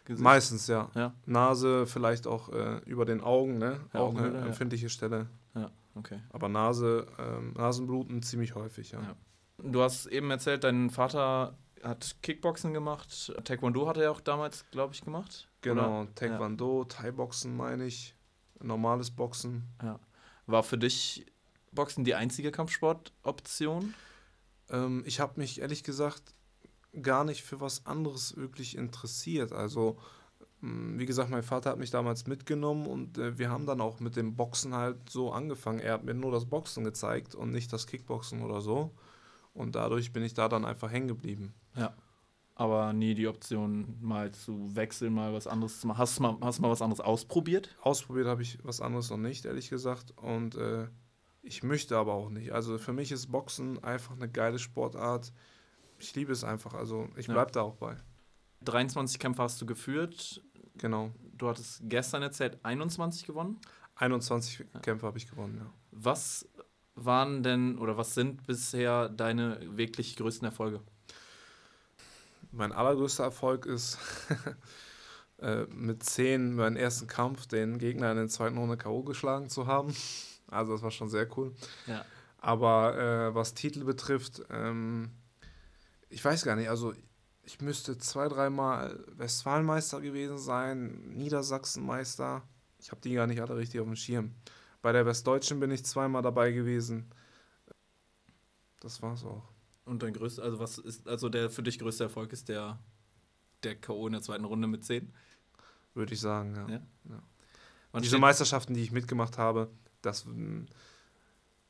Gesicht? 0.05 0.25
Meistens, 0.25 0.67
ja. 0.69 0.91
Ja, 0.95 1.13
Nase, 1.27 1.87
vielleicht 1.87 2.27
auch 2.27 2.49
äh, 2.51 2.79
über 2.87 3.05
den 3.05 3.21
Augen, 3.21 3.59
ne? 3.59 3.81
Ja, 3.93 4.01
auch 4.01 4.17
eine 4.17 4.33
ja. 4.39 4.47
empfindliche 4.47 4.89
Stelle. 4.89 5.29
ja, 5.55 5.71
okay. 5.99 6.21
Aber 6.31 6.49
Nase, 6.49 7.07
ähm, 7.19 7.53
Nasenbluten 7.53 8.23
ziemlich 8.23 8.55
häufig, 8.55 8.93
ja. 8.93 9.03
Ja. 9.03 9.17
Du 9.59 9.83
hast 9.83 10.07
eben 10.07 10.31
erzählt, 10.31 10.65
dein 10.65 10.91
Vater 10.91 11.59
hat 11.83 12.17
Kickboxen 12.23 12.73
gemacht. 12.73 13.33
Taekwondo 13.45 13.89
hat 13.89 13.97
er 13.97 14.11
auch 14.11 14.21
damals, 14.21 14.65
glaube 14.71 14.95
ich, 14.95 15.03
gemacht. 15.03 15.49
Genau, 15.61 16.03
Oder? 16.03 16.15
Taekwondo, 16.15 16.85
Thai-Boxen 16.85 17.57
meine 17.57 17.87
ich, 17.87 18.15
normales 18.61 19.11
Boxen. 19.11 19.65
War 20.47 20.63
für 20.63 20.79
dich 20.79 21.27
Boxen 21.73 22.05
die 22.05 22.15
einzige 22.15 22.51
Kampfsportoption? 22.51 23.95
Ähm, 24.71 25.03
ich 25.07 25.21
habe 25.21 25.41
mich 25.41 25.61
ehrlich 25.61 25.85
gesagt 25.85 26.35
gar 27.03 27.25
nicht 27.25 27.43
für 27.43 27.61
was 27.61 27.87
anderes 27.87 28.37
wirklich 28.37 28.77
interessiert. 28.77 29.53
Also, 29.53 29.99
wie 30.61 31.07
gesagt, 31.07 31.31
mein 31.31 31.43
Vater 31.45 31.71
hat 31.71 31.79
mich 31.79 31.91
damals 31.91 32.27
mitgenommen 32.27 32.87
und 32.87 33.17
äh, 33.19 33.39
wir 33.39 33.49
haben 33.51 33.67
dann 33.67 33.81
auch 33.81 34.01
mit 34.01 34.17
dem 34.17 34.35
Boxen 34.35 34.75
halt 34.75 35.09
so 35.09 35.31
angefangen. 35.33 35.79
Er 35.79 35.93
hat 35.95 36.05
mir 36.05 36.15
nur 36.15 36.33
das 36.33 36.47
Boxen 36.47 36.83
gezeigt 36.85 37.35
und 37.35 37.51
nicht 37.53 37.73
das 37.73 37.87
Kickboxen 37.87 38.43
oder 38.43 38.61
so. 38.61 38.93
Und 39.55 39.75
dadurch 39.77 40.13
bin 40.13 40.23
ich 40.25 40.35
da 40.35 40.49
dann 40.49 40.65
einfach 40.65 40.91
hängen 40.91 41.09
geblieben. 41.09 41.55
Aber 42.57 42.93
nie 42.93 43.15
die 43.15 43.29
Option, 43.29 43.97
mal 44.01 44.33
zu 44.33 44.75
wechseln, 44.75 45.15
mal 45.15 45.33
was 45.33 45.47
anderes 45.47 45.81
zu 45.81 45.87
machen. 45.87 45.99
Hast 45.99 46.19
du 46.19 46.23
mal, 46.25 46.37
hast 46.41 46.59
du 46.59 46.63
mal 46.63 46.71
was 46.71 46.83
anderes 46.83 47.01
ausprobiert? 47.01 47.77
Ausprobiert 47.83 48.27
habe 48.27 48.43
ich 48.43 48.59
was 48.65 48.81
anderes 48.81 49.11
noch 49.11 49.17
nicht, 49.17 49.45
ehrlich 49.45 49.71
gesagt. 49.71 50.13
Und 50.17 50.57
äh, 50.57 50.89
ich 51.43 51.63
möchte 51.63 51.97
aber 51.97 52.15
auch 52.15 52.31
nicht. 52.31 52.51
Also 52.51 52.77
für 52.79 52.93
mich 52.93 53.13
ist 53.13 53.31
Boxen 53.31 53.83
einfach 53.85 54.17
eine 54.17 54.29
geile 54.29 54.59
Sportart. 54.59 55.33
Ich 56.01 56.13
liebe 56.17 56.33
es 56.33 56.43
einfach. 56.43 56.75
Also 56.75 57.09
ich 57.17 57.29
Ja. 57.29 57.35
bleibe 57.35 57.53
da 57.53 57.63
auch 57.63 57.77
bei. 57.77 57.97
23 58.63 59.21
Kämpfe 59.21 59.43
hast 59.45 59.61
du 59.63 59.67
geführt. 59.67 60.43
Genau. 60.79 61.13
Du 61.37 61.49
hattest 61.49 61.81
gestern 61.85 62.23
erzählt 62.23 62.59
21 62.63 63.27
gewonnen. 63.27 63.61
21 63.97 64.65
Kämpfe 64.83 65.07
habe 65.07 65.19
ich 65.19 65.29
gewonnen, 65.29 65.59
ja. 65.59 65.71
Was 65.91 66.49
waren 66.95 67.43
denn 67.43 67.79
oder 67.79 67.97
was 67.97 68.15
sind 68.15 68.47
bisher 68.47 69.09
deine 69.09 69.59
wirklich 69.77 70.17
größten 70.17 70.47
Erfolge? 70.47 70.81
Mein 72.51 72.73
allergrößter 72.73 73.25
Erfolg 73.25 73.67
ist, 73.67 73.99
äh, 75.39 75.65
mit 75.67 76.03
10 76.03 76.55
meinen 76.55 76.77
ersten 76.77 77.07
Kampf 77.07 77.47
den 77.47 77.79
Gegner 77.79 78.11
in 78.11 78.17
der 78.17 78.29
zweiten 78.29 78.59
Runde 78.59 78.77
K.O. 78.77 79.03
geschlagen 79.03 79.49
zu 79.49 79.67
haben. 79.67 79.95
Also 80.51 80.73
das 80.73 80.83
war 80.83 80.91
schon 80.91 81.09
sehr 81.09 81.29
cool. 81.37 81.55
Ja. 81.87 82.05
Aber 82.39 82.97
äh, 82.97 83.35
was 83.35 83.55
Titel 83.55 83.85
betrifft, 83.85 84.43
ähm, 84.51 85.11
ich 86.09 86.25
weiß 86.25 86.45
gar 86.45 86.57
nicht, 86.57 86.71
also 86.71 86.95
ich 87.49 87.63
müsste 87.63 87.97
zwei, 87.97 88.29
dreimal 88.29 89.03
Westfalenmeister 89.17 90.03
gewesen 90.03 90.37
sein, 90.37 91.01
Niedersachsenmeister. 91.15 92.43
Ich 92.79 92.91
habe 92.91 93.01
die 93.01 93.15
gar 93.15 93.27
nicht 93.27 93.41
alle 93.41 93.57
richtig 93.57 93.81
auf 93.81 93.87
dem 93.87 93.97
Schirm. 93.97 94.35
Bei 94.83 94.93
der 94.93 95.07
Westdeutschen 95.07 95.59
bin 95.59 95.71
ich 95.71 95.83
zweimal 95.83 96.21
dabei 96.21 96.53
gewesen. 96.53 97.11
Das 98.81 99.01
war's 99.01 99.25
auch. 99.25 99.49
Und 99.87 100.03
dein 100.03 100.13
größter, 100.13 100.43
also 100.43 100.59
was 100.59 100.77
ist, 100.77 101.09
also 101.09 101.31
der 101.31 101.49
für 101.49 101.63
dich 101.63 101.79
größte 101.79 102.05
Erfolg 102.05 102.35
ist 102.35 102.51
der, 102.51 102.79
der 103.63 103.77
K.O. 103.77 104.07
in 104.07 104.13
der 104.13 104.21
zweiten 104.21 104.45
Runde 104.45 104.69
mit 104.69 104.85
10? 104.85 105.11
Würde 105.95 106.13
ich 106.13 106.21
sagen, 106.21 106.55
ja. 106.55 106.69
Ja. 106.69 106.83
Ja. 107.95 108.01
Diese 108.01 108.19
Meisterschaften, 108.19 108.75
die 108.75 108.83
ich 108.83 108.93
mitgemacht 108.93 109.39
habe, 109.39 109.71
das, 110.03 110.27
mm, 110.27 110.67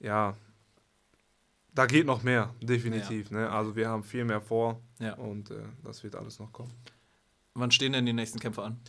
ja, 0.00 0.37
da 1.75 1.87
geht 1.87 2.06
noch 2.06 2.22
mehr, 2.22 2.54
definitiv. 2.60 3.30
Ne? 3.30 3.48
Also 3.50 3.76
wir 3.76 3.88
haben 3.88 4.02
viel 4.02 4.25
mehr 4.25 4.40
vor 4.40 4.80
Ja. 4.98 5.14
und 5.14 5.50
äh, 5.50 5.62
das 5.84 6.02
wird 6.02 6.16
alles 6.16 6.38
noch 6.38 6.52
kommen. 6.52 6.72
Wann 7.54 7.70
stehen 7.70 7.92
denn 7.92 8.06
die 8.06 8.12
nächsten 8.12 8.38
Kämpfe 8.38 8.62
an? 8.62 8.80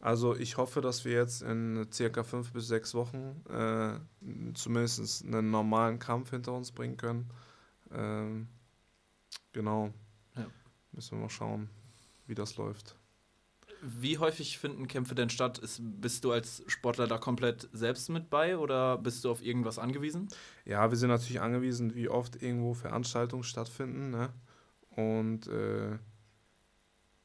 Also 0.00 0.36
ich 0.36 0.56
hoffe, 0.56 0.80
dass 0.80 1.04
wir 1.04 1.12
jetzt 1.12 1.42
in 1.42 1.86
circa 1.92 2.22
fünf 2.22 2.52
bis 2.52 2.68
sechs 2.68 2.94
Wochen 2.94 3.42
äh, 3.50 3.98
zumindest 4.54 5.24
einen 5.24 5.50
normalen 5.50 5.98
Kampf 5.98 6.30
hinter 6.30 6.52
uns 6.52 6.70
bringen 6.70 6.96
können. 6.96 7.28
Ähm, 7.92 8.48
genau. 9.52 9.92
Ja. 10.36 10.46
Müssen 10.92 11.18
wir 11.18 11.22
mal 11.22 11.30
schauen, 11.30 11.68
wie 12.26 12.34
das 12.34 12.56
läuft. 12.56 12.94
Wie 13.82 14.18
häufig 14.18 14.58
finden 14.58 14.88
Kämpfe 14.88 15.14
denn 15.14 15.30
statt? 15.30 15.58
Ist, 15.58 15.80
bist 15.82 16.24
du 16.24 16.32
als 16.32 16.62
Sportler 16.66 17.06
da 17.06 17.18
komplett 17.18 17.68
selbst 17.72 18.08
mit 18.10 18.30
bei 18.30 18.58
oder 18.58 18.98
bist 18.98 19.24
du 19.24 19.30
auf 19.30 19.42
irgendwas 19.42 19.78
angewiesen? 19.78 20.28
Ja, 20.64 20.90
wir 20.90 20.96
sind 20.96 21.10
natürlich 21.10 21.40
angewiesen, 21.40 21.94
wie 21.94 22.08
oft 22.08 22.42
irgendwo 22.42 22.74
Veranstaltungen 22.74 23.44
stattfinden. 23.44 24.10
Ne? 24.10 24.30
Und 24.90 25.46
äh, 25.46 25.98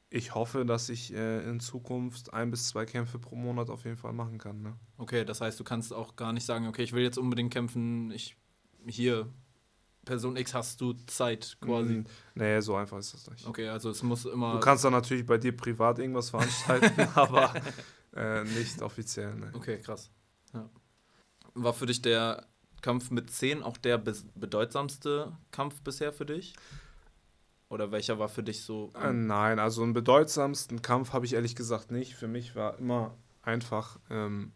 ich 0.09 0.35
hoffe, 0.35 0.63
dass 0.63 0.89
ich 0.89 1.13
äh, 1.13 1.43
in 1.49 1.59
Zukunft 1.59 2.33
ein 2.33 2.51
bis 2.51 2.67
zwei 2.67 2.85
Kämpfe 2.85 3.17
pro 3.17 3.35
Monat 3.35 3.71
auf 3.71 3.83
jeden 3.85 3.97
Fall 3.97 4.13
machen 4.13 4.37
kann. 4.37 4.61
Ne? 4.61 4.75
Okay, 4.97 5.25
das 5.25 5.41
heißt, 5.41 5.59
du 5.59 5.63
kannst 5.63 5.91
auch 5.91 6.15
gar 6.15 6.33
nicht 6.33 6.45
sagen, 6.45 6.67
okay, 6.67 6.83
ich 6.83 6.93
will 6.93 7.01
jetzt 7.01 7.17
unbedingt 7.17 7.51
kämpfen, 7.51 8.11
ich 8.11 8.37
hier 8.85 9.27
Person 10.05 10.35
X 10.35 10.53
hast 10.53 10.81
du 10.81 10.93
Zeit 11.07 11.57
quasi. 11.61 11.93
Mm, 11.93 12.05
nee, 12.35 12.59
so 12.59 12.75
einfach 12.75 12.97
ist 12.97 13.13
das 13.13 13.29
nicht. 13.29 13.47
Okay, 13.47 13.69
also 13.69 13.89
es 13.89 14.03
muss 14.03 14.25
immer. 14.25 14.53
Du 14.53 14.59
kannst 14.59 14.83
dann 14.83 14.93
natürlich 14.93 15.25
bei 15.25 15.37
dir 15.37 15.55
privat 15.55 15.99
irgendwas 15.99 16.29
veranstalten, 16.29 17.07
aber 17.15 17.53
äh, 18.15 18.43
nicht 18.43 18.81
offiziell. 18.81 19.33
Ne. 19.35 19.51
Okay, 19.53 19.79
krass. 19.79 20.09
Ja. 20.53 20.69
War 21.53 21.73
für 21.73 21.85
dich 21.85 22.01
der 22.01 22.45
Kampf 22.81 23.11
mit 23.11 23.31
10 23.31 23.63
auch 23.63 23.77
der 23.77 23.97
bedeutsamste 23.97 25.31
Kampf 25.51 25.81
bisher 25.81 26.11
für 26.11 26.25
dich? 26.25 26.55
Oder 27.69 27.91
welcher 27.91 28.19
war 28.19 28.29
für 28.29 28.43
dich 28.43 28.63
so? 28.63 28.91
Äh, 28.93 29.13
nein, 29.13 29.57
also 29.57 29.81
einen 29.81 29.93
bedeutsamsten 29.93 30.81
Kampf 30.81 31.13
habe 31.13 31.25
ich 31.25 31.33
ehrlich 31.33 31.55
gesagt 31.55 31.91
nicht. 31.91 32.13
Für 32.15 32.27
mich 32.27 32.55
war 32.55 32.77
immer 32.77 33.15
einfach 33.41 33.99
ähm, 34.09 34.51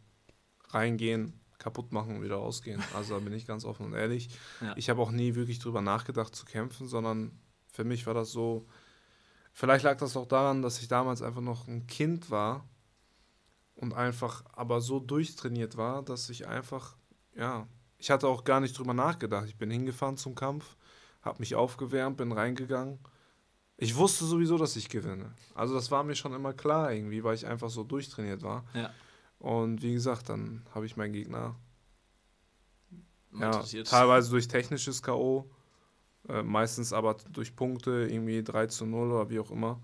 reingehen, 0.69 1.33
kaputt 1.57 1.91
machen 1.91 2.17
und 2.17 2.23
wieder 2.23 2.35
rausgehen. 2.35 2.83
Also 2.93 3.15
da 3.15 3.19
bin 3.19 3.33
ich 3.33 3.45
ganz 3.45 3.65
offen 3.65 3.85
und 3.87 3.93
ehrlich. 3.93 4.29
Ja. 4.61 4.73
Ich 4.77 4.89
habe 4.89 5.01
auch 5.01 5.11
nie 5.11 5.35
wirklich 5.35 5.59
drüber 5.59 5.81
nachgedacht 5.81 6.35
zu 6.35 6.45
kämpfen, 6.45 6.87
sondern 6.87 7.31
für 7.71 7.83
mich 7.83 8.05
war 8.05 8.13
das 8.13 8.31
so. 8.31 8.67
Vielleicht 9.53 9.83
lag 9.83 9.97
das 9.97 10.15
auch 10.15 10.27
daran, 10.27 10.61
dass 10.61 10.79
ich 10.79 10.87
damals 10.87 11.21
einfach 11.21 11.41
noch 11.41 11.67
ein 11.67 11.87
Kind 11.87 12.29
war 12.29 12.67
und 13.75 13.93
einfach 13.93 14.43
aber 14.53 14.81
so 14.81 14.99
durchtrainiert 14.99 15.77
war, 15.77 16.03
dass 16.03 16.29
ich 16.29 16.47
einfach, 16.47 16.95
ja, 17.35 17.67
ich 17.97 18.11
hatte 18.11 18.27
auch 18.27 18.43
gar 18.43 18.59
nicht 18.59 18.77
drüber 18.77 18.93
nachgedacht. 18.93 19.47
Ich 19.47 19.57
bin 19.57 19.71
hingefahren 19.71 20.17
zum 20.17 20.35
Kampf, 20.35 20.77
habe 21.21 21.39
mich 21.39 21.55
aufgewärmt, 21.55 22.17
bin 22.17 22.31
reingegangen. 22.31 22.99
Ich 23.77 23.95
wusste 23.95 24.25
sowieso, 24.25 24.57
dass 24.57 24.75
ich 24.75 24.89
gewinne. 24.89 25.33
Also 25.53 25.75
das 25.75 25.91
war 25.91 26.03
mir 26.03 26.15
schon 26.15 26.33
immer 26.33 26.53
klar 26.53 26.91
irgendwie, 26.91 27.23
weil 27.23 27.35
ich 27.35 27.45
einfach 27.45 27.69
so 27.69 27.83
durchtrainiert 27.83 28.41
war. 28.41 28.65
Ja. 28.73 28.91
Und 29.39 29.81
wie 29.81 29.93
gesagt, 29.93 30.29
dann 30.29 30.65
habe 30.73 30.85
ich 30.85 30.97
meinen 30.97 31.13
Gegner 31.13 31.55
ja, 33.39 33.51
teilweise 33.83 34.31
durch 34.31 34.47
technisches 34.47 35.03
K.O., 35.03 35.49
äh, 36.27 36.43
meistens 36.43 36.91
aber 36.91 37.15
durch 37.31 37.55
Punkte, 37.55 38.07
irgendwie 38.09 38.43
3 38.43 38.67
zu 38.67 38.85
0 38.85 39.11
oder 39.11 39.29
wie 39.29 39.39
auch 39.39 39.51
immer, 39.51 39.79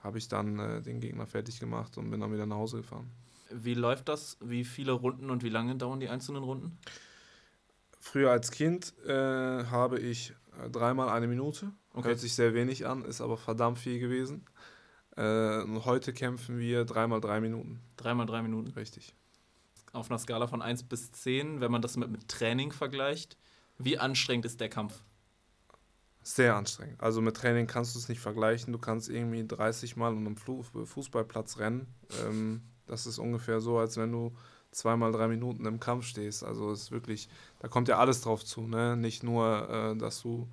habe 0.00 0.18
ich 0.18 0.28
dann 0.28 0.58
äh, 0.58 0.82
den 0.82 1.00
Gegner 1.00 1.26
fertig 1.26 1.58
gemacht 1.58 1.96
und 1.96 2.10
bin 2.10 2.20
dann 2.20 2.32
wieder 2.32 2.46
nach 2.46 2.56
Hause 2.56 2.78
gefahren. 2.78 3.10
Wie 3.50 3.74
läuft 3.74 4.08
das? 4.08 4.36
Wie 4.40 4.64
viele 4.64 4.92
Runden 4.92 5.30
und 5.30 5.42
wie 5.42 5.48
lange 5.48 5.76
dauern 5.76 6.00
die 6.00 6.08
einzelnen 6.08 6.42
Runden? 6.42 6.78
Früher 8.00 8.30
als 8.30 8.50
Kind 8.50 8.94
äh, 9.06 9.64
habe 9.64 9.98
ich 9.98 10.34
äh, 10.60 10.70
dreimal 10.70 11.08
eine 11.08 11.28
Minute. 11.28 11.72
Okay. 11.92 12.08
Hört 12.08 12.18
sich 12.18 12.34
sehr 12.34 12.54
wenig 12.54 12.86
an, 12.86 13.04
ist 13.04 13.20
aber 13.20 13.36
verdammt 13.36 13.78
viel 13.78 13.98
gewesen. 13.98 14.44
Äh, 15.16 15.64
heute 15.84 16.12
kämpfen 16.12 16.58
wir 16.58 16.84
dreimal 16.84 17.20
drei 17.20 17.40
Minuten. 17.40 17.80
Dreimal 17.96 18.26
drei 18.26 18.42
Minuten? 18.42 18.70
Richtig. 18.70 19.14
Auf 19.92 20.10
einer 20.10 20.18
Skala 20.18 20.46
von 20.46 20.62
1 20.62 20.84
bis 20.84 21.12
10, 21.12 21.60
wenn 21.60 21.70
man 21.70 21.82
das 21.82 21.96
mit, 21.96 22.10
mit 22.10 22.28
Training 22.28 22.72
vergleicht, 22.72 23.36
wie 23.78 23.98
anstrengend 23.98 24.46
ist 24.46 24.60
der 24.60 24.70
Kampf? 24.70 25.02
Sehr 26.22 26.54
anstrengend. 26.54 27.00
Also 27.00 27.20
mit 27.20 27.36
Training 27.36 27.66
kannst 27.66 27.94
du 27.94 27.98
es 27.98 28.08
nicht 28.08 28.20
vergleichen. 28.20 28.72
Du 28.72 28.78
kannst 28.78 29.08
irgendwie 29.08 29.46
30 29.46 29.96
Mal 29.96 30.12
um 30.12 30.26
einen 30.26 30.36
Fußballplatz 30.36 31.58
rennen. 31.58 31.86
Ähm, 32.24 32.62
das 32.86 33.06
ist 33.06 33.18
ungefähr 33.18 33.60
so, 33.60 33.78
als 33.78 33.96
wenn 33.96 34.12
du 34.12 34.32
zweimal 34.70 35.12
drei 35.12 35.28
Minuten 35.28 35.66
im 35.66 35.80
Kampf 35.80 36.06
stehst. 36.06 36.44
Also 36.44 36.70
es 36.70 36.82
ist 36.82 36.90
wirklich, 36.92 37.28
da 37.58 37.68
kommt 37.68 37.88
ja 37.88 37.98
alles 37.98 38.22
drauf 38.22 38.44
zu. 38.44 38.62
Ne? 38.62 38.96
Nicht 38.96 39.22
nur, 39.22 39.68
äh, 39.68 39.96
dass 39.96 40.22
du 40.22 40.48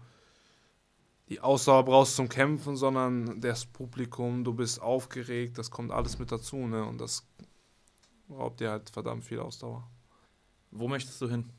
die 1.30 1.40
Ausdauer 1.40 1.86
brauchst 1.86 2.16
zum 2.16 2.28
Kämpfen, 2.28 2.76
sondern 2.76 3.40
das 3.40 3.66
Publikum, 3.66 4.44
du 4.44 4.54
bist 4.54 4.82
aufgeregt, 4.82 5.58
das 5.58 5.70
kommt 5.70 5.92
alles 5.92 6.18
mit 6.18 6.32
dazu, 6.32 6.58
ne? 6.58 6.84
Und 6.84 7.00
das 7.00 7.28
raubt 8.30 8.60
dir 8.60 8.72
halt 8.72 8.90
verdammt 8.90 9.24
viel 9.24 9.40
Ausdauer. 9.40 9.88
Wo 10.72 10.88
möchtest 10.88 11.22
du 11.22 11.30
hin? 11.30 11.52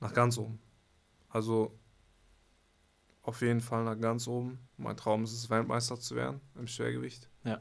Nach 0.00 0.12
ganz 0.12 0.38
oben. 0.38 0.58
Also 1.28 1.78
auf 3.22 3.40
jeden 3.42 3.60
Fall 3.60 3.84
nach 3.84 3.98
ganz 3.98 4.26
oben. 4.26 4.58
Mein 4.76 4.96
Traum 4.96 5.24
ist 5.24 5.32
es, 5.32 5.50
Weltmeister 5.50 5.98
zu 5.98 6.14
werden 6.16 6.40
im 6.54 6.66
Schwergewicht. 6.66 7.28
Ja. 7.44 7.60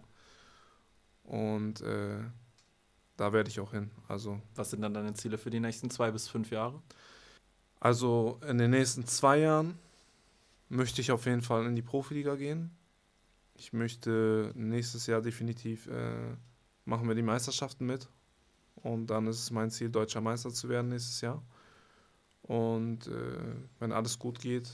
Und 1.23 1.81
äh, 1.81 2.23
da 3.17 3.33
werde 3.33 3.49
ich 3.49 3.59
auch 3.59 3.71
hin. 3.71 3.91
Also. 4.07 4.41
Was 4.55 4.71
sind 4.71 4.81
dann 4.81 4.93
deine 4.93 5.13
Ziele 5.13 5.37
für 5.37 5.49
die 5.49 5.59
nächsten 5.59 5.89
zwei 5.89 6.11
bis 6.11 6.27
fünf 6.27 6.51
Jahre? 6.51 6.81
Also 7.79 8.39
in 8.47 8.57
den 8.57 8.71
nächsten 8.71 9.05
zwei 9.05 9.39
Jahren 9.39 9.79
möchte 10.69 11.01
ich 11.01 11.11
auf 11.11 11.25
jeden 11.25 11.41
Fall 11.41 11.65
in 11.65 11.75
die 11.75 11.81
Profiliga 11.81 12.35
gehen. 12.35 12.75
Ich 13.57 13.73
möchte 13.73 14.51
nächstes 14.55 15.07
Jahr 15.07 15.21
definitiv 15.21 15.87
äh, 15.87 16.35
machen 16.85 17.07
wir 17.07 17.15
die 17.15 17.21
Meisterschaften 17.21 17.85
mit. 17.85 18.07
Und 18.75 19.07
dann 19.07 19.27
ist 19.27 19.39
es 19.39 19.51
mein 19.51 19.71
Ziel, 19.71 19.89
deutscher 19.89 20.21
Meister 20.21 20.51
zu 20.51 20.69
werden 20.69 20.89
nächstes 20.89 21.21
Jahr. 21.21 21.41
Und 22.43 23.07
äh, 23.07 23.55
wenn 23.79 23.91
alles 23.91 24.19
gut 24.19 24.39
geht, 24.39 24.69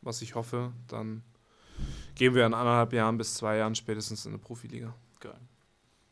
was 0.00 0.22
ich 0.22 0.34
hoffe, 0.34 0.72
dann 0.86 1.22
gehen 2.14 2.34
wir 2.34 2.46
in 2.46 2.54
anderthalb 2.54 2.92
Jahren 2.92 3.18
bis 3.18 3.34
zwei 3.34 3.58
Jahren 3.58 3.74
spätestens 3.74 4.24
in 4.24 4.32
eine 4.32 4.38
Profiliga. 4.38 4.94
Geil. 5.20 5.38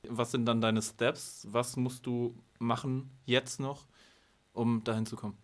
Was 0.08 0.32
sind 0.32 0.44
dann 0.46 0.60
deine 0.60 0.82
Steps? 0.82 1.46
Was 1.50 1.76
musst 1.76 2.04
du 2.06 2.36
machen 2.58 3.10
jetzt 3.24 3.58
noch, 3.60 3.86
um 4.52 4.84
dahin 4.84 5.06
zu 5.06 5.16
kommen? 5.16 5.38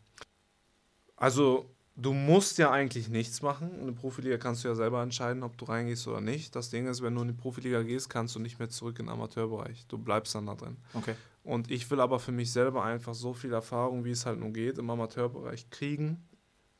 Also 1.16 1.70
du 2.02 2.12
musst 2.12 2.58
ja 2.58 2.70
eigentlich 2.70 3.08
nichts 3.08 3.42
machen. 3.42 3.78
In 3.78 3.86
der 3.86 3.92
Profiliga 3.92 4.36
kannst 4.36 4.64
du 4.64 4.68
ja 4.68 4.74
selber 4.74 5.02
entscheiden, 5.02 5.42
ob 5.42 5.56
du 5.56 5.64
reingehst 5.64 6.06
oder 6.08 6.20
nicht. 6.20 6.54
Das 6.54 6.70
Ding 6.70 6.86
ist, 6.86 7.02
wenn 7.02 7.14
du 7.14 7.22
in 7.22 7.28
die 7.28 7.34
Profiliga 7.34 7.82
gehst, 7.82 8.10
kannst 8.10 8.34
du 8.34 8.40
nicht 8.40 8.58
mehr 8.58 8.68
zurück 8.68 8.98
in 8.98 9.06
den 9.06 9.12
Amateurbereich. 9.12 9.86
Du 9.86 9.98
bleibst 9.98 10.34
dann 10.34 10.46
da 10.46 10.54
drin. 10.54 10.76
Okay. 10.94 11.14
Und 11.44 11.70
ich 11.70 11.90
will 11.90 12.00
aber 12.00 12.18
für 12.18 12.32
mich 12.32 12.52
selber 12.52 12.84
einfach 12.84 13.14
so 13.14 13.34
viel 13.34 13.52
Erfahrung, 13.52 14.04
wie 14.04 14.10
es 14.10 14.26
halt 14.26 14.38
nur 14.38 14.52
geht, 14.52 14.78
im 14.78 14.90
Amateurbereich 14.90 15.70
kriegen, 15.70 16.28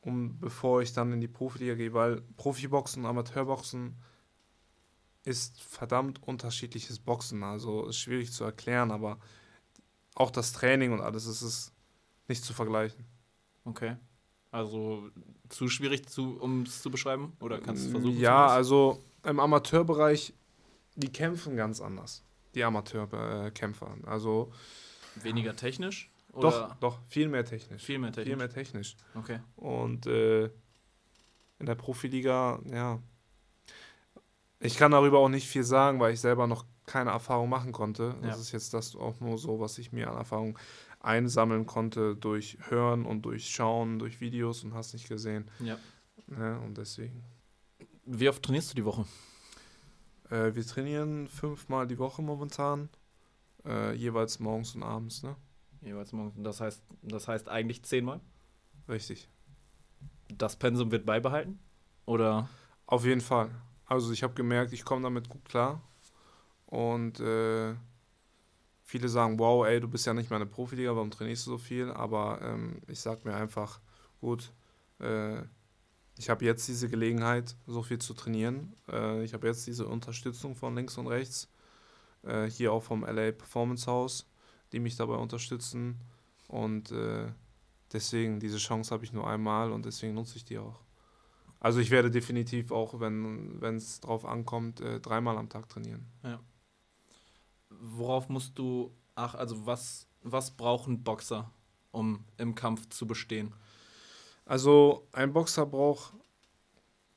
um 0.01 0.39
bevor 0.39 0.81
ich 0.81 0.93
dann 0.93 1.11
in 1.11 1.21
die 1.21 1.27
Profiliga 1.27 1.75
gehe, 1.75 1.93
weil 1.93 2.21
Profiboxen 2.37 3.03
und 3.03 3.09
Amateurboxen 3.09 3.95
ist 5.25 5.61
verdammt 5.61 6.21
unterschiedliches 6.23 6.99
Boxen. 6.99 7.43
Also 7.43 7.87
ist 7.87 7.97
schwierig 7.97 8.31
zu 8.31 8.43
erklären, 8.43 8.91
aber 8.91 9.19
auch 10.15 10.31
das 10.31 10.53
Training 10.53 10.91
und 10.91 11.01
alles 11.01 11.25
ist 11.25 11.41
es 11.41 11.71
nicht 12.27 12.43
zu 12.43 12.53
vergleichen. 12.53 13.05
Okay. 13.65 13.95
Also 14.53 15.09
zu 15.49 15.67
schwierig, 15.67 16.07
zu, 16.07 16.37
um 16.39 16.61
es 16.61 16.83
zu 16.83 16.91
beschreiben? 16.91 17.33
Oder 17.39 17.59
kannst 17.59 17.87
du 17.87 17.89
versuchen? 17.89 18.19
Ja, 18.19 18.45
also 18.45 19.01
im 19.23 19.39
Amateurbereich, 19.39 20.31
die 20.95 21.11
kämpfen 21.11 21.55
ganz 21.55 21.81
anders. 21.81 22.23
Die 22.53 22.63
Amateurkämpfer. 22.63 23.97
Also. 24.05 24.53
Weniger 25.15 25.55
technisch? 25.55 26.11
Oder? 26.33 26.51
Doch, 26.51 26.75
doch, 26.75 26.99
viel 27.07 27.29
mehr 27.29 27.43
technisch. 27.43 27.81
Viel 27.81 27.97
mehr 27.97 28.11
technisch. 28.11 28.27
Viel 28.27 28.37
mehr 28.37 28.49
technisch. 28.49 28.95
Okay. 29.15 29.39
Und 29.55 30.05
äh, 30.05 30.45
in 31.57 31.65
der 31.65 31.75
Profiliga, 31.75 32.59
ja. 32.71 32.99
Ich 34.59 34.77
kann 34.77 34.91
darüber 34.91 35.17
auch 35.17 35.29
nicht 35.29 35.47
viel 35.47 35.63
sagen, 35.63 35.99
weil 35.99 36.13
ich 36.13 36.21
selber 36.21 36.45
noch 36.45 36.63
keine 36.85 37.09
Erfahrung 37.09 37.49
machen 37.49 37.71
konnte. 37.71 38.15
Das 38.21 38.35
ja. 38.35 38.41
ist 38.41 38.51
jetzt 38.51 38.73
das 38.75 38.95
auch 38.95 39.19
nur 39.19 39.39
so, 39.39 39.59
was 39.59 39.79
ich 39.79 39.91
mir 39.91 40.11
an 40.11 40.17
Erfahrung 40.17 40.59
einsammeln 41.03 41.65
konnte 41.65 42.15
durch 42.15 42.57
Hören 42.69 43.05
und 43.05 43.23
durch 43.23 43.49
Schauen, 43.49 43.99
durch 43.99 44.21
Videos 44.21 44.63
und 44.63 44.73
hast 44.73 44.93
nicht 44.93 45.07
gesehen. 45.07 45.49
Ja. 45.59 45.77
ja 46.27 46.37
ne, 46.37 46.59
und 46.61 46.77
deswegen. 46.77 47.23
Wie 48.05 48.27
oft 48.27 48.41
trainierst 48.41 48.71
du 48.71 48.75
die 48.75 48.85
Woche? 48.85 49.05
Äh, 50.29 50.55
wir 50.55 50.65
trainieren 50.65 51.27
fünfmal 51.27 51.87
die 51.87 51.99
Woche 51.99 52.21
momentan, 52.21 52.89
äh, 53.65 53.93
jeweils 53.93 54.39
morgens 54.39 54.75
und 54.75 54.83
abends, 54.83 55.23
ne? 55.23 55.35
Jeweils 55.81 56.13
morgens. 56.13 56.35
Das 56.37 56.61
heißt, 56.61 56.81
das 57.01 57.27
heißt 57.27 57.49
eigentlich 57.49 57.83
zehnmal? 57.83 58.21
Richtig. 58.87 59.29
Das 60.29 60.55
Pensum 60.55 60.91
wird 60.91 61.05
beibehalten? 61.05 61.59
Oder? 62.05 62.49
Auf 62.85 63.05
jeden 63.05 63.21
Fall. 63.21 63.51
Also 63.85 64.11
ich 64.11 64.23
habe 64.23 64.33
gemerkt, 64.33 64.73
ich 64.73 64.85
komme 64.85 65.03
damit 65.03 65.29
gut 65.29 65.43
klar. 65.45 65.81
Und 66.65 67.19
äh, 67.19 67.75
viele 68.93 69.09
sagen, 69.09 69.39
wow, 69.39 69.65
ey, 69.65 69.79
du 69.79 69.87
bist 69.87 70.05
ja 70.05 70.13
nicht 70.13 70.29
mal 70.29 70.35
eine 70.35 70.45
Profiliga, 70.45 70.95
warum 70.95 71.09
trainierst 71.09 71.47
du 71.47 71.51
so 71.51 71.57
viel? 71.57 71.89
Aber 71.89 72.39
ähm, 72.43 72.79
ich 72.87 72.99
sag 72.99 73.25
mir 73.25 73.33
einfach, 73.33 73.79
gut, 74.21 74.53
äh, 74.99 75.41
ich 76.19 76.29
habe 76.29 76.45
jetzt 76.45 76.67
diese 76.67 76.89
Gelegenheit, 76.89 77.55
so 77.65 77.81
viel 77.81 77.97
zu 77.97 78.13
trainieren. 78.13 78.75
Äh, 78.87 79.23
ich 79.23 79.33
habe 79.33 79.47
jetzt 79.47 79.65
diese 79.65 79.87
Unterstützung 79.87 80.55
von 80.55 80.75
links 80.75 80.95
und 80.99 81.07
rechts, 81.07 81.49
äh, 82.21 82.45
hier 82.45 82.71
auch 82.71 82.83
vom 82.83 83.03
LA 83.03 83.31
Performance 83.31 83.87
House, 83.87 84.29
die 84.71 84.79
mich 84.79 84.95
dabei 84.95 85.15
unterstützen. 85.15 85.99
Und 86.47 86.91
äh, 86.91 87.31
deswegen, 87.91 88.39
diese 88.39 88.59
Chance 88.59 88.93
habe 88.93 89.03
ich 89.05 89.11
nur 89.11 89.27
einmal 89.27 89.71
und 89.71 89.87
deswegen 89.87 90.13
nutze 90.13 90.37
ich 90.37 90.45
die 90.45 90.59
auch. 90.59 90.81
Also 91.59 91.79
ich 91.79 91.89
werde 91.89 92.11
definitiv 92.11 92.71
auch, 92.71 92.99
wenn 92.99 93.75
es 93.75 94.01
drauf 94.01 94.23
ankommt, 94.23 94.81
äh, 94.81 94.99
dreimal 94.99 95.39
am 95.39 95.49
Tag 95.49 95.67
trainieren. 95.67 96.05
Ja. 96.21 96.39
Worauf 97.81 98.29
musst 98.29 98.57
du, 98.57 98.95
ach, 99.15 99.35
also 99.35 99.65
was, 99.65 100.07
was 100.21 100.51
brauchen 100.51 101.03
Boxer, 101.03 101.51
um 101.91 102.23
im 102.37 102.55
Kampf 102.55 102.89
zu 102.89 103.07
bestehen? 103.07 103.53
Also 104.45 105.07
ein 105.11 105.33
Boxer 105.33 105.65
braucht 105.65 106.13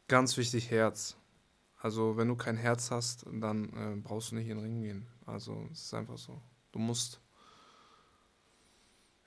ganz 0.09 0.37
wichtig 0.37 0.71
Herz. 0.71 1.17
Also 1.81 2.17
wenn 2.17 2.29
du 2.29 2.37
kein 2.37 2.57
Herz 2.57 2.91
hast, 2.91 3.27
dann 3.33 3.73
äh, 3.73 3.97
brauchst 3.97 4.31
du 4.31 4.37
nicht 4.37 4.49
in 4.49 4.57
den 4.57 4.65
Ring 4.65 4.83
gehen. 4.83 5.07
Also 5.27 5.69
es 5.73 5.83
ist 5.83 5.95
einfach 5.95 6.19
so. 6.19 6.41
Du 6.73 6.79
musst 6.79 7.21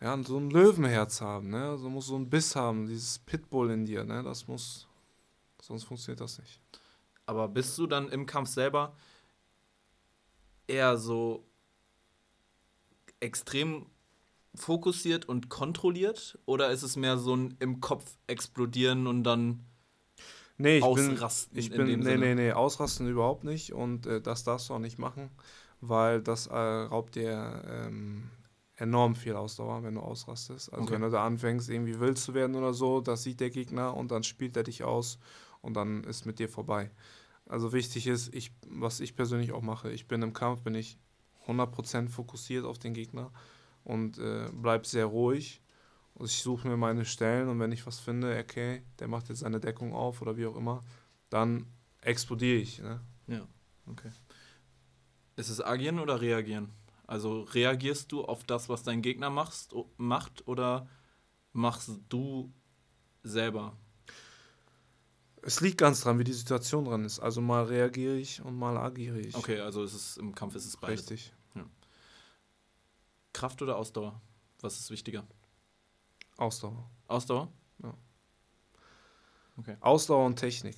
ja, 0.02 0.18
so 0.24 0.38
ein 0.38 0.50
Löwenherz 0.50 1.20
haben, 1.20 1.50
ne? 1.50 1.70
Also 1.70 1.90
musst 1.90 2.08
so 2.08 2.16
ein 2.16 2.30
Biss 2.30 2.56
haben, 2.56 2.88
dieses 2.88 3.20
Pitbull 3.20 3.72
in 3.72 3.86
dir, 3.86 4.06
ne? 4.06 4.24
Das 4.24 4.48
muss, 4.48 4.88
sonst 5.62 5.84
funktioniert 5.84 6.22
das 6.22 6.40
nicht. 6.40 6.62
Aber 7.26 7.50
bist 7.50 7.78
du 7.78 7.86
dann 7.86 8.10
im 8.10 8.26
Kampf 8.26 8.50
selber 8.50 8.96
eher 10.70 10.98
so 10.98 11.46
extrem 13.20 13.88
fokussiert 14.56 15.28
und 15.28 15.50
kontrolliert 15.50 16.40
oder 16.46 16.72
ist 16.72 16.84
es 16.84 16.96
mehr 16.96 17.18
so 17.18 17.36
ein 17.36 17.56
im 17.60 17.82
Kopf 17.82 18.18
explodieren 18.28 19.08
und 19.08 19.24
dann 19.24 19.66
nee, 20.58 20.78
ich 20.78 20.84
ausrasten? 20.84 21.54
Bin, 21.54 21.60
ich 21.60 21.72
bin, 21.72 21.86
nee, 21.86 22.04
Sinne? 22.04 22.18
nee, 22.18 22.36
nee, 22.36 22.52
ausrasten 22.52 23.08
überhaupt 23.08 23.44
nicht 23.44 23.74
und 23.74 24.06
äh, 24.06 24.22
das 24.22 24.44
darfst 24.44 24.70
du 24.70 24.74
auch 24.74 24.80
nicht 24.80 24.98
machen, 24.98 25.30
weil 25.82 26.22
das 26.22 26.48
äh, 26.48 26.56
raubt 26.56 27.16
dir 27.16 27.64
ähm, 27.68 28.30
enorm 28.76 29.16
viel 29.16 29.36
Ausdauer, 29.36 29.84
wenn 29.84 29.96
du 29.96 30.02
ausrastest. 30.02 30.72
Also 30.72 30.86
okay. 30.86 30.94
wenn 30.94 31.02
du 31.02 31.10
da 31.10 31.26
anfängst, 31.26 31.70
irgendwie 31.70 32.00
wild 32.00 32.18
zu 32.18 32.34
werden 32.34 32.56
oder 32.56 32.74
so, 32.74 33.02
das 33.02 33.24
sieht 33.24 33.40
der 33.40 33.50
Gegner 33.50 33.96
und 33.96 34.12
dann 34.12 34.24
spielt 34.24 34.56
er 34.58 34.64
dich 34.64 34.84
aus 34.84 35.20
und 35.62 35.74
dann 35.74 36.04
ist 36.06 36.26
mit 36.26 36.40
dir 36.40 36.50
vorbei. 36.50 36.92
Also 37.50 37.74
wichtig 37.74 38.06
ist, 38.06 38.34
ich, 38.34 38.52
was 38.68 39.00
ich 39.00 39.16
persönlich 39.16 39.52
auch 39.52 39.64
mache, 39.64 39.92
ich 39.92 40.08
bin 40.08 40.22
im 40.22 40.34
Kampf, 40.34 40.62
bin 40.62 40.76
ich 40.76 41.00
100% 41.48 42.08
fokussiert 42.08 42.64
auf 42.64 42.78
den 42.78 42.94
Gegner 42.94 43.32
und 43.84 44.20
äh, 44.20 44.50
bleib 44.54 44.86
sehr 44.86 45.08
ruhig. 45.08 45.62
Und 46.14 46.28
ich 46.28 46.44
suche 46.44 46.68
mir 46.68 46.78
meine 46.78 47.06
Stellen 47.06 47.50
und 47.50 47.60
wenn 47.60 47.72
ich 47.72 47.88
was 47.88 48.00
finde, 48.00 48.38
okay, 48.38 48.84
der 49.00 49.08
macht 49.08 49.30
jetzt 49.30 49.40
seine 49.40 49.60
Deckung 49.60 49.94
auf 49.94 50.22
oder 50.22 50.38
wie 50.38 50.46
auch 50.46 50.56
immer, 50.56 50.84
dann 51.32 51.66
explodiere 52.02 52.58
ich. 52.58 52.80
Ne? 52.80 53.02
Ja, 53.26 53.48
okay. 53.88 54.12
Ist 55.36 55.50
es 55.50 55.60
agieren 55.60 56.00
oder 56.00 56.22
reagieren? 56.22 56.70
Also 57.08 57.42
reagierst 57.42 58.12
du 58.12 58.26
auf 58.26 58.44
das, 58.44 58.70
was 58.70 58.84
dein 58.84 59.02
Gegner 59.02 59.32
machst, 59.32 59.74
macht 59.98 60.48
oder 60.48 60.88
machst 61.52 61.90
du 62.10 62.54
selber? 63.24 63.76
Es 65.50 65.62
liegt 65.62 65.80
ganz 65.80 66.02
dran, 66.02 66.20
wie 66.20 66.24
die 66.24 66.34
Situation 66.34 66.86
dran 66.86 67.04
ist. 67.04 67.20
Also 67.20 67.42
mal 67.42 67.64
reagiere 67.64 68.16
ich 68.16 68.40
und 68.40 68.56
mal 68.56 68.78
agiere 68.78 69.20
ich. 69.20 69.34
Okay, 69.34 69.60
also 69.60 69.84
ist 69.84 69.96
es, 69.96 70.18
im 70.18 70.36
Kampf 70.36 70.54
ist 70.54 70.68
es 70.68 70.78
beides. 70.78 71.00
Richtig. 71.10 71.34
Ja. 71.56 71.66
Kraft 73.34 73.60
oder 73.64 73.76
Ausdauer? 73.76 74.22
Was 74.62 74.80
ist 74.80 74.92
wichtiger? 74.92 75.26
Ausdauer. 76.38 76.88
Ausdauer? 77.08 77.52
Ja. 77.82 77.96
Okay. 79.58 79.76
Ausdauer 79.80 80.28
und 80.28 80.36
Technik. 80.36 80.76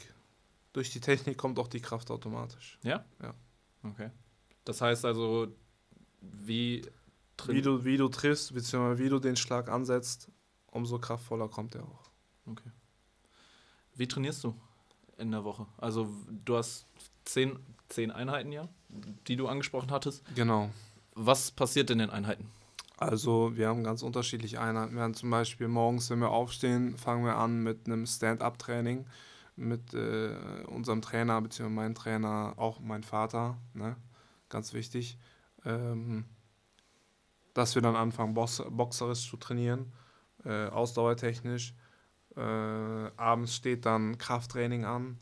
Durch 0.72 0.90
die 0.90 1.01
Technik 1.01 1.38
kommt 1.38 1.60
auch 1.60 1.68
die 1.68 1.82
Kraft 1.82 2.10
automatisch. 2.10 2.80
Ja? 2.82 3.04
Ja. 3.22 3.34
Okay. 3.84 4.10
Das 4.63 4.80
heißt 4.80 5.04
also, 5.04 5.54
wie, 6.22 6.82
wie, 7.46 7.62
du, 7.62 7.84
wie 7.84 7.98
du 7.98 8.08
triffst, 8.08 8.54
beziehungsweise 8.54 9.04
wie 9.04 9.10
du 9.10 9.20
den 9.20 9.36
Schlag 9.36 9.68
ansetzt, 9.68 10.30
umso 10.68 10.98
kraftvoller 10.98 11.50
kommt 11.50 11.75
er 11.75 11.84
auch. 11.84 12.10
Okay. 12.46 12.72
Wie 13.95 14.07
trainierst 14.07 14.43
du 14.43 14.55
in 15.17 15.31
der 15.31 15.43
Woche? 15.43 15.65
Also 15.77 16.10
du 16.45 16.57
hast 16.57 16.86
zehn, 17.25 17.60
zehn 17.89 18.12
Einheiten 18.12 18.51
ja, 18.51 18.67
die 19.27 19.36
du 19.36 19.48
angesprochen 19.48 19.91
hattest. 19.91 20.24
Genau. 20.36 20.69
Was 21.13 21.51
passiert 21.51 21.89
in 21.89 22.00
den 22.00 22.10
Einheiten? 22.10 22.50
Also 22.98 23.55
wir 23.55 23.68
haben 23.68 23.83
ganz 23.83 24.03
unterschiedliche 24.03 24.61
Einheiten. 24.61 24.96
Wir 24.96 25.01
haben 25.01 25.16
zum 25.16 25.29
Beispiel 25.29 25.68
morgens, 25.68 26.09
wenn 26.09 26.20
wir 26.20 26.29
aufstehen, 26.29 26.98
fangen 26.98 27.25
wir 27.25 27.35
an 27.35 27.63
mit 27.63 27.87
einem 27.87 28.05
Stand-up-Training 28.05 29.05
mit 29.55 29.94
äh, 29.94 30.35
unserem 30.68 31.01
Trainer, 31.01 31.42
beziehungsweise 31.42 31.75
meinem 31.75 31.96
Trainer, 31.96 32.53
auch 32.57 32.79
mein 32.79 33.03
Vater, 33.03 33.57
ne? 33.74 33.96
ganz 34.50 34.74
wichtig 34.74 35.18
ähm, 35.66 36.25
dass 37.53 37.75
wir 37.75 37.81
dann 37.81 37.96
anfangen, 37.96 38.33
box 38.33 38.63
boxerisch 38.70 39.29
zu 39.29 39.37
trainieren, 39.37 39.92
äh, 40.46 40.68
ausdauertechnisch. 40.68 41.74
Äh, 42.35 42.41
abends 42.41 43.55
steht 43.55 43.85
dann 43.85 44.17
Krafttraining 44.17 44.85
an. 44.85 45.17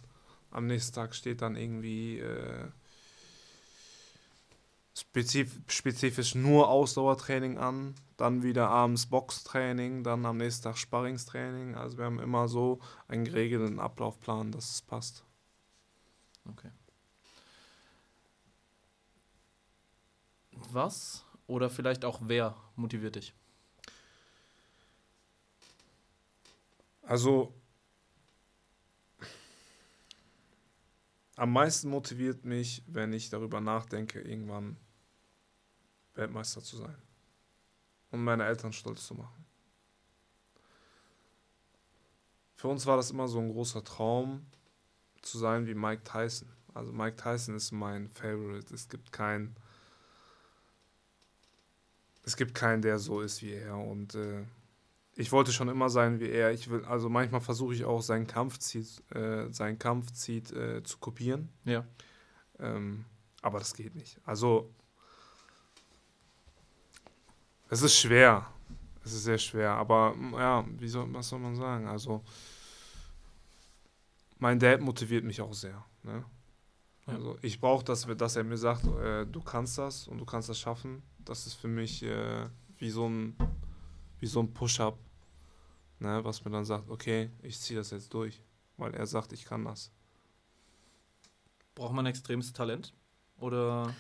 Am 0.52 0.68
nächsten 0.68 0.96
Tag 0.96 1.16
steht 1.16 1.42
dann 1.42 1.56
irgendwie 1.56 2.20
äh, 2.20 2.68
spezif 4.98 5.60
spezifisch 5.68 6.36
nur 6.36 6.70
Ausdauertraining 6.70 7.58
an. 7.58 7.96
Dann 8.18 8.44
wieder 8.44 8.70
abends 8.70 9.06
Boxtraining, 9.06 10.04
dann 10.04 10.26
am 10.26 10.38
nächsten 10.38 10.64
Tag 10.64 10.78
Sparringstraining. 10.78 11.76
Also 11.76 11.98
wir 11.98 12.06
haben 12.06 12.20
immer 12.20 12.48
so 12.48 12.80
einen 13.08 13.26
geregelten 13.26 13.80
Ablaufplan, 13.80 14.52
dass 14.52 14.72
es 14.72 14.82
passt. 14.82 15.24
Okay. 16.50 16.72
was 20.74 21.26
oder 21.48 21.70
vielleicht 21.70 22.06
auch 22.06 22.20
wer 22.24 22.56
motiviert 22.76 23.16
dich? 23.16 23.34
Also 27.10 27.52
am 31.38 31.52
meisten 31.52 31.90
motiviert 31.90 32.46
mich, 32.46 32.84
wenn 32.86 33.14
ich 33.14 33.32
darüber 33.32 33.60
nachdenke, 33.60 34.22
irgendwann 34.22 34.78
Weltmeister 36.14 36.62
zu 36.62 36.78
sein 36.78 37.02
und 38.12 38.24
meine 38.24 38.46
Eltern 38.46 38.74
stolz 38.74 39.08
zu 39.08 39.16
machen. 39.16 39.44
Für 42.54 42.68
uns 42.68 42.86
war 42.86 42.98
das 42.98 43.10
immer 43.10 43.28
so 43.28 43.40
ein 43.40 43.52
großer 43.54 43.84
Traum, 43.84 44.46
zu 45.24 45.40
sein 45.40 45.66
wie 45.66 45.74
Mike 45.74 46.04
Tyson. 46.04 46.54
Also 46.76 46.94
Mike 46.94 47.16
Tyson 47.16 47.56
ist 47.56 47.72
mein 47.72 48.08
Favorite. 48.12 48.72
Es 48.72 48.88
gibt 48.88 49.12
keinen 49.12 49.56
es 52.22 52.38
gibt 52.38 52.54
keinen, 52.54 52.84
der 52.84 53.00
so 53.00 53.22
ist 53.22 53.42
wie 53.42 53.54
er. 53.54 53.80
Und 53.80 54.14
äh, 54.14 54.44
ich 55.20 55.34
wollte 55.34 55.52
schon 55.52 55.68
immer 55.68 55.90
sein 55.90 56.22
wie 56.22 56.30
er. 56.30 56.54
Ich 56.54 56.70
will, 56.70 56.86
also 56.86 57.10
manchmal 57.10 57.42
versuche 57.42 57.74
ich 57.74 57.84
auch 57.84 58.02
seinen 58.02 58.26
Kampfziet, 58.26 59.04
äh, 59.14 59.52
seinen 59.52 59.78
Kampfziet 59.78 60.50
äh, 60.54 60.82
zu 60.82 60.98
kopieren. 60.98 61.50
Ja. 61.66 61.86
Ähm, 62.58 63.04
aber 63.42 63.60
das 63.60 63.74
geht 63.74 63.96
nicht. 63.96 64.18
Also 64.24 64.74
es 67.68 67.82
ist 67.82 67.98
schwer. 67.98 68.48
Es 69.04 69.12
ist 69.12 69.26
sehr 69.26 69.38
schwer. 69.38 69.72
Aber 69.72 70.16
ja, 70.38 70.66
wie 70.78 70.88
soll, 70.88 71.14
was 71.14 71.28
soll 71.28 71.40
man 71.40 71.56
sagen? 71.56 71.90
Also 71.90 72.24
mein 74.38 74.58
Dad 74.58 74.80
motiviert 74.80 75.26
mich 75.26 75.42
auch 75.42 75.54
sehr. 75.54 75.84
Ne? 76.04 76.24
Also 77.06 77.38
ich 77.42 77.60
brauche, 77.60 77.84
dass, 77.84 78.08
dass 78.16 78.38
er 78.38 78.46
mir 78.46 78.58
sagt, 78.58 78.86
äh, 78.86 79.26
du 79.26 79.42
kannst 79.42 79.78
das 79.78 80.08
und 80.08 80.18
du 80.18 80.24
kannst 80.24 80.48
das 80.48 80.58
schaffen. 80.58 81.04
Das 81.26 81.46
ist 81.46 81.56
für 81.56 81.68
mich 81.68 82.04
äh, 82.04 82.48
wie 82.78 82.90
so 82.90 83.06
ein, 83.10 83.36
wie 84.22 84.28
so 84.28 84.40
ein 84.40 84.54
Push-up, 84.54 84.98
ne, 86.00 86.24
was 86.24 86.44
mir 86.44 86.52
dann 86.52 86.66
sagt, 86.66 86.90
okay, 86.90 87.30
ich 87.42 87.60
ziehe 87.60 87.80
das 87.80 87.92
jetzt 87.92 88.14
durch, 88.14 88.42
weil 88.78 88.94
er 88.94 89.06
sagt, 89.06 89.34
ich 89.34 89.46
kann 89.46 89.66
das. 89.66 89.92
Braucht 91.76 91.94
man 91.94 92.06
extremes 92.06 92.52
Talent 92.54 92.94
oder 93.38 93.94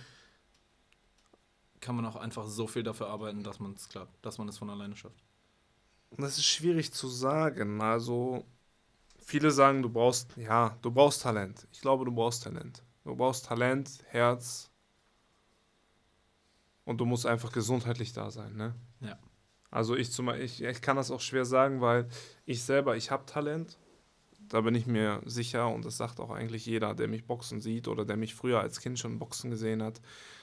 kann 1.80 1.96
man 1.96 2.06
auch 2.06 2.16
einfach 2.16 2.48
so 2.48 2.68
viel 2.68 2.84
dafür 2.84 3.08
arbeiten, 3.08 3.44
dass 3.44 3.60
man 3.60 3.74
es 3.74 3.88
klappt, 3.88 4.26
dass 4.26 4.38
man 4.38 4.50
es 4.50 4.58
von 4.58 4.70
alleine 4.70 4.96
schafft? 4.96 5.24
Das 6.18 6.38
ist 6.38 6.46
schwierig 6.46 6.92
zu 6.92 7.08
sagen. 7.08 7.82
Also 7.82 8.44
viele 9.20 9.52
sagen, 9.52 9.82
du 9.82 9.90
brauchst, 9.90 10.36
ja, 10.38 10.78
du 10.82 10.92
brauchst 10.92 11.22
Talent. 11.22 11.68
Ich 11.72 11.82
glaube, 11.82 12.06
du 12.06 12.12
brauchst 12.12 12.44
Talent. 12.44 12.84
Du 13.04 13.16
brauchst 13.16 13.46
Talent, 13.46 14.04
Herz 14.08 14.70
und 16.86 16.98
du 16.98 17.06
musst 17.06 17.26
einfach 17.26 17.52
gesundheitlich 17.52 18.14
da 18.14 18.32
sein, 18.32 18.56
ne? 18.56 18.76
Also 19.72 19.96
ich 19.96 20.12
zum 20.12 20.30
ich, 20.30 20.64
ich 20.64 20.82
kann 20.82 20.96
das 20.96 21.12
auch 21.12 21.22
schwer 21.22 21.46
sagen, 21.46 21.82
weil 21.82 22.08
ich 22.46 22.64
selber, 22.64 22.98
ich 22.98 23.12
habe 23.12 23.26
Talent, 23.26 23.78
da 24.50 24.62
bin 24.62 24.74
ich 24.74 24.88
mir 24.88 25.22
sicher 25.26 25.68
und 25.68 25.86
das 25.86 25.98
sagt 25.98 26.20
auch 26.20 26.32
eigentlich 26.32 26.66
jeder, 26.66 26.96
der 26.96 27.08
mich 27.08 27.28
boxen 27.28 27.62
sieht 27.62 27.88
oder 27.88 28.04
der 28.04 28.18
mich 28.18 28.34
früher 28.34 28.60
als 28.60 28.80
Kind 28.80 28.98
schon 28.98 29.20
boxen 29.20 29.52
gesehen 29.52 29.84
hat. 29.84 30.02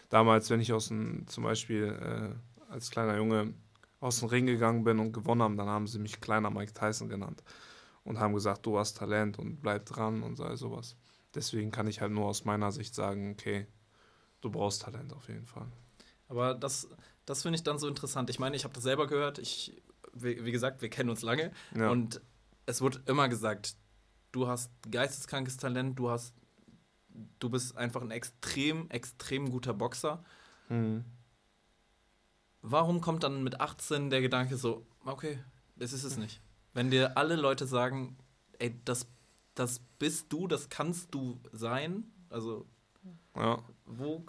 Damals, 0.09 0.49
wenn 0.51 0.61
ich 0.61 0.73
aus 0.73 0.89
dem, 0.89 1.27
zum 1.27 1.43
Beispiel 1.43 1.99
äh, 2.01 2.73
als 2.73 2.91
kleiner 2.91 3.17
Junge 3.17 3.55
aus 3.99 4.21
dem 4.21 4.29
Ring 4.29 4.47
gegangen 4.47 4.85
bin 4.85 5.01
und 5.01 5.13
gewonnen 5.13 5.43
haben, 5.43 5.57
dann 5.57 5.69
haben 5.69 5.89
sie 5.89 5.99
mich 5.99 6.21
kleiner 6.21 6.51
Mike 6.51 6.73
Tyson 6.73 7.09
genannt 7.09 7.43
und 8.05 8.21
haben 8.21 8.35
gesagt, 8.35 8.65
du 8.65 8.79
hast 8.79 8.97
Talent 8.97 9.39
und 9.39 9.61
bleib 9.61 9.87
dran 9.87 10.23
und 10.23 10.37
so 10.37 10.55
sowas. 10.55 10.97
Deswegen 11.35 11.73
kann 11.73 11.89
ich 11.89 12.01
halt 12.01 12.13
nur 12.13 12.27
aus 12.27 12.45
meiner 12.45 12.71
Sicht 12.71 12.95
sagen, 12.95 13.33
okay, 13.33 13.67
du 14.41 14.51
brauchst 14.51 14.83
Talent 14.83 15.13
auf 15.13 15.29
jeden 15.29 15.47
Fall. 15.47 15.67
Aber 16.29 16.55
das, 16.55 16.89
das 17.27 17.43
finde 17.43 17.57
ich 17.57 17.65
dann 17.65 17.79
so 17.79 17.89
interessant. 17.89 18.31
Ich 18.31 18.39
meine, 18.39 18.57
ich 18.57 18.65
habe 18.65 18.73
das 18.73 18.85
selber 18.85 19.07
gehört. 19.07 19.39
Ich, 19.39 19.83
wie, 20.15 20.45
wie, 20.45 20.53
gesagt, 20.53 20.81
wir 20.81 20.89
kennen 20.89 21.11
uns 21.11 21.23
lange. 21.23 21.53
Ja. 21.77 21.91
Und 21.91 22.21
es 22.65 22.81
wurde 22.81 23.03
immer 23.07 23.29
gesagt, 23.29 23.77
du 24.33 24.47
hast 24.49 24.71
geisteskrankes 24.91 25.57
Talent, 25.57 25.99
du 25.99 26.09
hast, 26.09 26.35
du 27.39 27.51
bist 27.51 27.77
einfach 27.77 28.01
ein 28.01 28.13
extrem, 28.13 28.89
extrem 28.91 29.51
guter 29.51 29.75
Boxer. 29.75 30.25
Mhm. 30.69 31.05
Warum 32.63 33.01
kommt 33.01 33.25
dann 33.25 33.43
mit 33.43 33.61
18 33.61 34.11
der 34.11 34.21
Gedanke 34.21 34.57
so, 34.57 34.87
okay, 35.05 35.39
das 35.77 35.93
ist 35.93 36.05
es 36.05 36.17
nicht? 36.17 36.41
Wenn 36.75 36.91
dir 36.91 37.17
alle 37.17 37.37
Leute 37.37 37.67
sagen, 37.67 38.17
ey, 38.59 38.81
das, 38.85 39.07
das 39.55 39.81
bist 39.99 40.33
du, 40.33 40.47
das 40.47 40.69
kannst 40.69 41.15
du 41.15 41.41
sein, 41.53 42.05
also 42.29 42.67
Ja. 43.37 43.59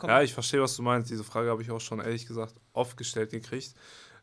Ja, 0.04 0.22
ich 0.22 0.34
verstehe, 0.34 0.62
was 0.62 0.76
du 0.76 0.84
meinst. 0.84 1.10
Diese 1.10 1.24
Frage 1.24 1.50
habe 1.50 1.62
ich 1.62 1.72
auch 1.72 1.82
schon 1.82 2.00
ehrlich 2.00 2.28
gesagt 2.28 2.56
oft 2.74 2.96
gestellt 2.96 3.32
gekriegt. 3.32 3.74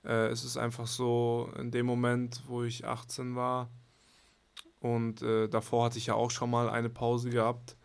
Äh, 0.04 0.28
es 0.28 0.44
ist 0.44 0.56
einfach 0.56 0.86
so, 0.86 1.50
in 1.58 1.70
dem 1.70 1.86
Moment, 1.86 2.42
wo 2.46 2.62
ich 2.62 2.84
18 2.84 3.34
war 3.34 3.68
und 4.80 5.22
äh, 5.22 5.48
davor 5.48 5.86
hatte 5.86 5.98
ich 5.98 6.06
ja 6.06 6.14
auch 6.14 6.30
schon 6.30 6.50
mal 6.50 6.68
eine 6.68 6.90
Pause 6.90 7.30
gehabt, 7.30 7.76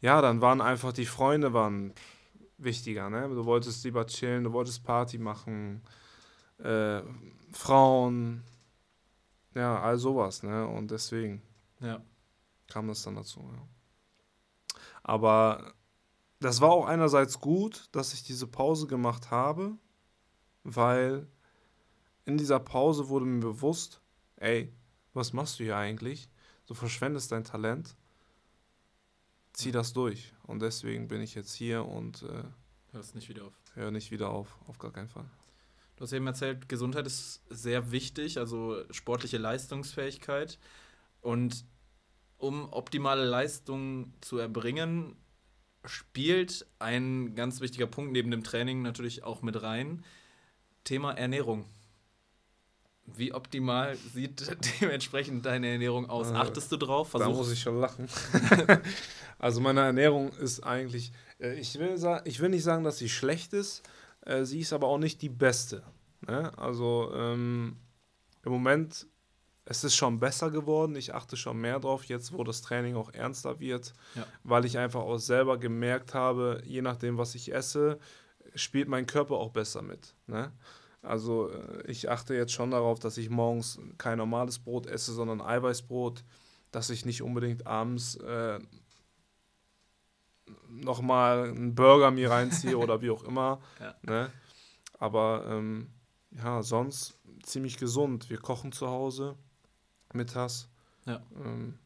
ja, 0.00 0.20
dann 0.20 0.40
waren 0.40 0.60
einfach 0.60 0.92
die 0.92 1.06
Freunde 1.06 1.52
waren 1.52 1.92
wichtiger. 2.58 3.08
Ne? 3.08 3.28
Du 3.28 3.44
wolltest 3.44 3.84
lieber 3.84 4.06
chillen, 4.06 4.44
du 4.44 4.52
wolltest 4.52 4.84
Party 4.84 5.18
machen, 5.18 5.82
äh, 6.58 7.02
Frauen, 7.52 8.42
ja, 9.54 9.80
all 9.80 9.98
sowas. 9.98 10.42
Ne? 10.42 10.66
Und 10.66 10.90
deswegen 10.90 11.42
ja. 11.80 12.00
kam 12.68 12.88
das 12.88 13.02
dann 13.02 13.14
dazu. 13.14 13.40
Ja. 13.40 13.62
Aber 15.02 15.72
das 16.40 16.60
war 16.60 16.70
auch 16.70 16.86
einerseits 16.86 17.40
gut, 17.40 17.88
dass 17.92 18.14
ich 18.14 18.22
diese 18.22 18.46
Pause 18.46 18.86
gemacht 18.86 19.30
habe, 19.30 19.76
weil 20.62 21.26
in 22.24 22.38
dieser 22.38 22.60
Pause 22.60 23.08
wurde 23.08 23.24
mir 23.24 23.40
bewusst, 23.40 24.00
ey, 24.36 24.72
was 25.14 25.32
machst 25.32 25.58
du 25.58 25.64
hier 25.64 25.76
eigentlich? 25.76 26.28
Du 26.66 26.74
verschwendest 26.74 27.32
dein 27.32 27.44
Talent. 27.44 27.96
Zieh 29.52 29.72
das 29.72 29.92
durch. 29.92 30.34
Und 30.46 30.60
deswegen 30.60 31.08
bin 31.08 31.22
ich 31.22 31.34
jetzt 31.34 31.54
hier 31.54 31.84
und 31.84 32.22
äh, 32.22 32.44
Hörst 32.92 33.14
nicht 33.14 33.28
wieder 33.28 33.44
auf. 33.44 33.54
höre 33.74 33.90
nicht 33.90 34.10
wieder 34.10 34.30
auf, 34.30 34.58
auf 34.66 34.78
gar 34.78 34.92
keinen 34.92 35.08
Fall. 35.08 35.28
Du 35.96 36.04
hast 36.04 36.12
eben 36.12 36.26
erzählt, 36.26 36.68
Gesundheit 36.68 37.06
ist 37.06 37.42
sehr 37.50 37.90
wichtig, 37.90 38.38
also 38.38 38.84
sportliche 38.90 39.38
Leistungsfähigkeit. 39.38 40.58
Und 41.20 41.64
um 42.36 42.72
optimale 42.72 43.24
Leistungen 43.24 44.14
zu 44.20 44.38
erbringen, 44.38 45.16
spielt 45.88 46.66
ein 46.78 47.34
ganz 47.34 47.60
wichtiger 47.60 47.86
Punkt 47.86 48.12
neben 48.12 48.30
dem 48.30 48.44
Training 48.44 48.82
natürlich 48.82 49.24
auch 49.24 49.42
mit 49.42 49.62
rein. 49.62 50.04
Thema 50.84 51.12
Ernährung. 51.12 51.64
Wie 53.06 53.32
optimal 53.32 53.96
sieht 53.96 54.56
dementsprechend 54.80 55.46
deine 55.46 55.68
Ernährung 55.68 56.08
aus? 56.10 56.30
Äh, 56.30 56.34
Achtest 56.34 56.70
du 56.72 56.76
drauf? 56.76 57.10
Da 57.12 57.28
muss 57.28 57.50
ich 57.50 57.60
schon 57.60 57.80
lachen. 57.80 58.08
also 59.38 59.60
meine 59.60 59.80
Ernährung 59.80 60.30
ist 60.34 60.60
eigentlich, 60.60 61.12
äh, 61.40 61.54
ich, 61.54 61.78
will 61.78 61.96
ich 62.24 62.40
will 62.40 62.50
nicht 62.50 62.64
sagen, 62.64 62.84
dass 62.84 62.98
sie 62.98 63.08
schlecht 63.08 63.52
ist, 63.52 63.82
äh, 64.22 64.44
sie 64.44 64.60
ist 64.60 64.72
aber 64.72 64.88
auch 64.88 64.98
nicht 64.98 65.22
die 65.22 65.30
beste. 65.30 65.82
Ne? 66.26 66.56
Also 66.58 67.12
ähm, 67.14 67.76
im 68.44 68.52
Moment, 68.52 69.06
es 69.70 69.84
ist 69.84 69.96
schon 69.96 70.18
besser 70.18 70.50
geworden, 70.50 70.96
ich 70.96 71.14
achte 71.14 71.36
schon 71.36 71.58
mehr 71.58 71.78
drauf, 71.78 72.04
jetzt 72.06 72.32
wo 72.32 72.42
das 72.42 72.62
Training 72.62 72.96
auch 72.96 73.12
ernster 73.12 73.60
wird, 73.60 73.92
Ja. 74.14 74.26
weil 74.42 74.64
ich 74.64 74.78
einfach 74.78 75.00
auch 75.02 75.18
selber 75.18 75.58
gemerkt 75.58 76.14
habe, 76.14 76.62
je 76.64 76.80
nachdem, 76.80 77.18
was 77.18 77.34
ich 77.34 77.52
esse, 77.52 77.98
spielt 78.54 78.88
mein 78.88 79.04
Körper 79.06 79.34
auch 79.34 79.50
besser 79.50 79.82
mit. 79.82 80.14
Ne? 80.26 80.50
Also 81.02 81.50
äh, 81.50 81.82
ich 81.86 82.08
achte 82.08 82.34
jetzt 82.34 82.52
schon 82.52 82.70
darauf, 82.70 82.98
dass 82.98 83.18
ich 83.18 83.28
morgens 83.28 83.78
kein 83.98 84.16
normales 84.16 84.58
Brot 84.58 84.86
esse, 84.86 85.12
sondern 85.12 85.42
Eiweißbrot, 85.42 86.24
dass 86.70 86.88
ich 86.88 87.04
nicht 87.04 87.20
unbedingt 87.22 87.66
abends 87.66 88.14
äh, 88.16 88.58
nochmal 90.68 91.50
einen 91.50 91.74
Burger 91.74 92.10
mir 92.10 92.30
reinziehe 92.30 92.78
oder 92.78 93.02
wie 93.02 93.10
auch 93.10 93.22
immer. 93.24 93.60
Ja. 93.80 93.94
Ne? 94.02 94.30
Aber 94.98 95.44
ähm, 95.46 95.88
ja, 96.30 96.62
sonst 96.62 97.18
ziemlich 97.42 97.76
gesund. 97.76 98.30
Wir 98.30 98.38
kochen 98.38 98.72
zu 98.72 98.88
Hause 98.88 99.36
mittags. 100.12 100.68
Ja. 101.06 101.22
Ähm, 101.44 101.78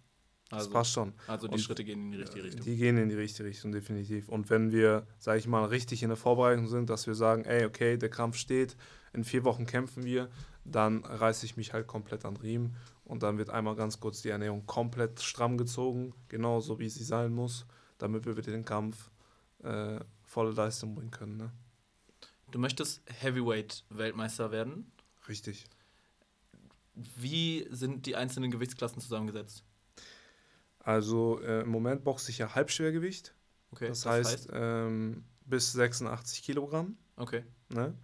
das 0.52 0.64
also, 0.64 0.70
passt 0.70 0.92
schon. 0.92 1.14
also 1.26 1.46
die 1.46 1.54
Und, 1.54 1.60
Schritte 1.60 1.82
gehen 1.82 1.98
in 2.00 2.12
die 2.12 2.18
richtige 2.18 2.44
Richtung. 2.44 2.62
Die 2.62 2.76
gehen 2.76 2.98
in 2.98 3.08
die 3.08 3.14
richtige 3.14 3.48
Richtung, 3.48 3.72
definitiv. 3.72 4.28
Und 4.28 4.50
wenn 4.50 4.70
wir, 4.70 5.06
sage 5.18 5.38
ich 5.38 5.46
mal, 5.46 5.64
richtig 5.64 6.02
in 6.02 6.10
der 6.10 6.18
Vorbereitung 6.18 6.66
sind, 6.68 6.90
dass 6.90 7.06
wir 7.06 7.14
sagen, 7.14 7.46
ey, 7.46 7.64
okay, 7.64 7.96
der 7.96 8.10
Kampf 8.10 8.36
steht, 8.36 8.76
in 9.14 9.24
vier 9.24 9.44
Wochen 9.44 9.64
kämpfen 9.64 10.04
wir, 10.04 10.28
dann 10.66 11.04
reiße 11.04 11.46
ich 11.46 11.56
mich 11.56 11.72
halt 11.72 11.86
komplett 11.86 12.26
an 12.26 12.36
Riemen 12.36 12.76
und 13.04 13.22
dann 13.22 13.38
wird 13.38 13.48
einmal 13.48 13.76
ganz 13.76 13.98
kurz 13.98 14.20
die 14.20 14.28
Ernährung 14.28 14.66
komplett 14.66 15.22
stramm 15.22 15.56
gezogen, 15.56 16.12
genauso 16.28 16.78
wie 16.78 16.90
sie 16.90 17.04
sein 17.04 17.32
muss, 17.32 17.64
damit 17.96 18.26
wir 18.26 18.34
den 18.34 18.66
Kampf 18.66 19.10
äh, 19.62 20.00
volle 20.22 20.52
Leistung 20.52 20.94
bringen 20.94 21.10
können. 21.10 21.38
Ne? 21.38 21.50
Du 22.50 22.58
möchtest 22.58 23.02
Heavyweight-Weltmeister 23.06 24.50
werden. 24.50 24.92
Richtig. 25.28 25.64
Wie 26.94 27.66
sind 27.70 28.06
die 28.06 28.16
einzelnen 28.16 28.50
Gewichtsklassen 28.50 29.00
zusammengesetzt? 29.00 29.64
Also 30.78 31.40
äh, 31.40 31.62
im 31.62 31.68
Moment 31.70 32.04
boxe 32.04 32.30
ich 32.30 32.38
ja 32.38 32.54
Halbschwergewicht, 32.54 33.34
Okay, 33.70 33.88
das, 33.88 34.04
heißt, 34.04 34.48
ähm, 34.52 35.24
bis 35.46 35.72
86 35.72 36.42
Kilogramm. 36.42 36.96
okay. 37.16 37.44
Ne? 37.70 37.96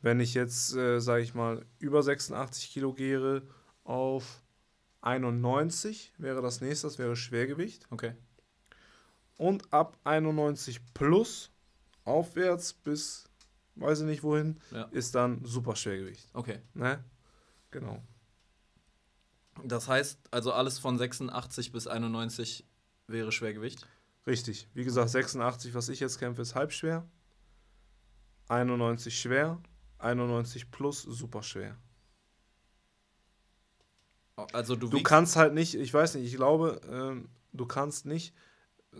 Wenn 0.00 0.18
ich 0.20 0.34
jetzt, 0.34 0.74
äh, 0.74 1.00
sage 1.00 1.22
ich 1.22 1.34
mal, 1.34 1.64
über 1.78 2.02
86 2.02 2.70
Kilo 2.72 2.92
gehe 2.92 3.42
auf 3.84 4.42
91, 5.00 6.12
wäre 6.18 6.42
das 6.42 6.60
nächste, 6.60 6.86
das 6.86 6.98
wäre 6.98 7.14
Schwergewicht. 7.16 7.86
Okay. 7.90 8.14
Und 9.36 9.72
ab 9.72 9.98
91 10.04 10.80
plus 10.94 11.50
aufwärts 12.04 12.72
bis, 12.72 13.28
weiß 13.76 14.00
ich 14.00 14.06
nicht 14.06 14.22
wohin, 14.22 14.58
Ja. 14.70 14.84
ist 14.84 15.14
dann 15.14 15.44
Superschwergewicht. 15.44 16.28
Okay. 16.32 16.60
Ne? 16.74 17.04
Genau. 17.70 18.02
Das 19.64 19.88
heißt, 19.88 20.18
also 20.30 20.52
alles 20.52 20.78
von 20.78 20.96
86 20.98 21.72
bis 21.72 21.86
91 21.86 22.64
wäre 23.06 23.32
Schwergewicht. 23.32 23.86
Richtig. 24.26 24.68
Wie 24.74 24.84
gesagt, 24.84 25.10
86, 25.10 25.74
was 25.74 25.88
ich 25.88 26.00
jetzt 26.00 26.18
kämpfe, 26.18 26.42
ist 26.42 26.54
halbschwer. 26.54 27.06
91 28.48 29.18
schwer. 29.18 29.60
91 29.98 30.70
plus 30.70 31.02
superschwer. 31.02 31.76
Also 34.52 34.76
du, 34.76 34.88
Du 34.88 35.02
kannst 35.02 35.36
halt 35.36 35.54
nicht, 35.54 35.74
ich 35.74 35.92
weiß 35.92 36.14
nicht, 36.14 36.26
ich 36.26 36.36
glaube, 36.36 36.80
ähm, 36.90 37.28
du 37.52 37.66
kannst 37.66 38.06
nicht 38.06 38.34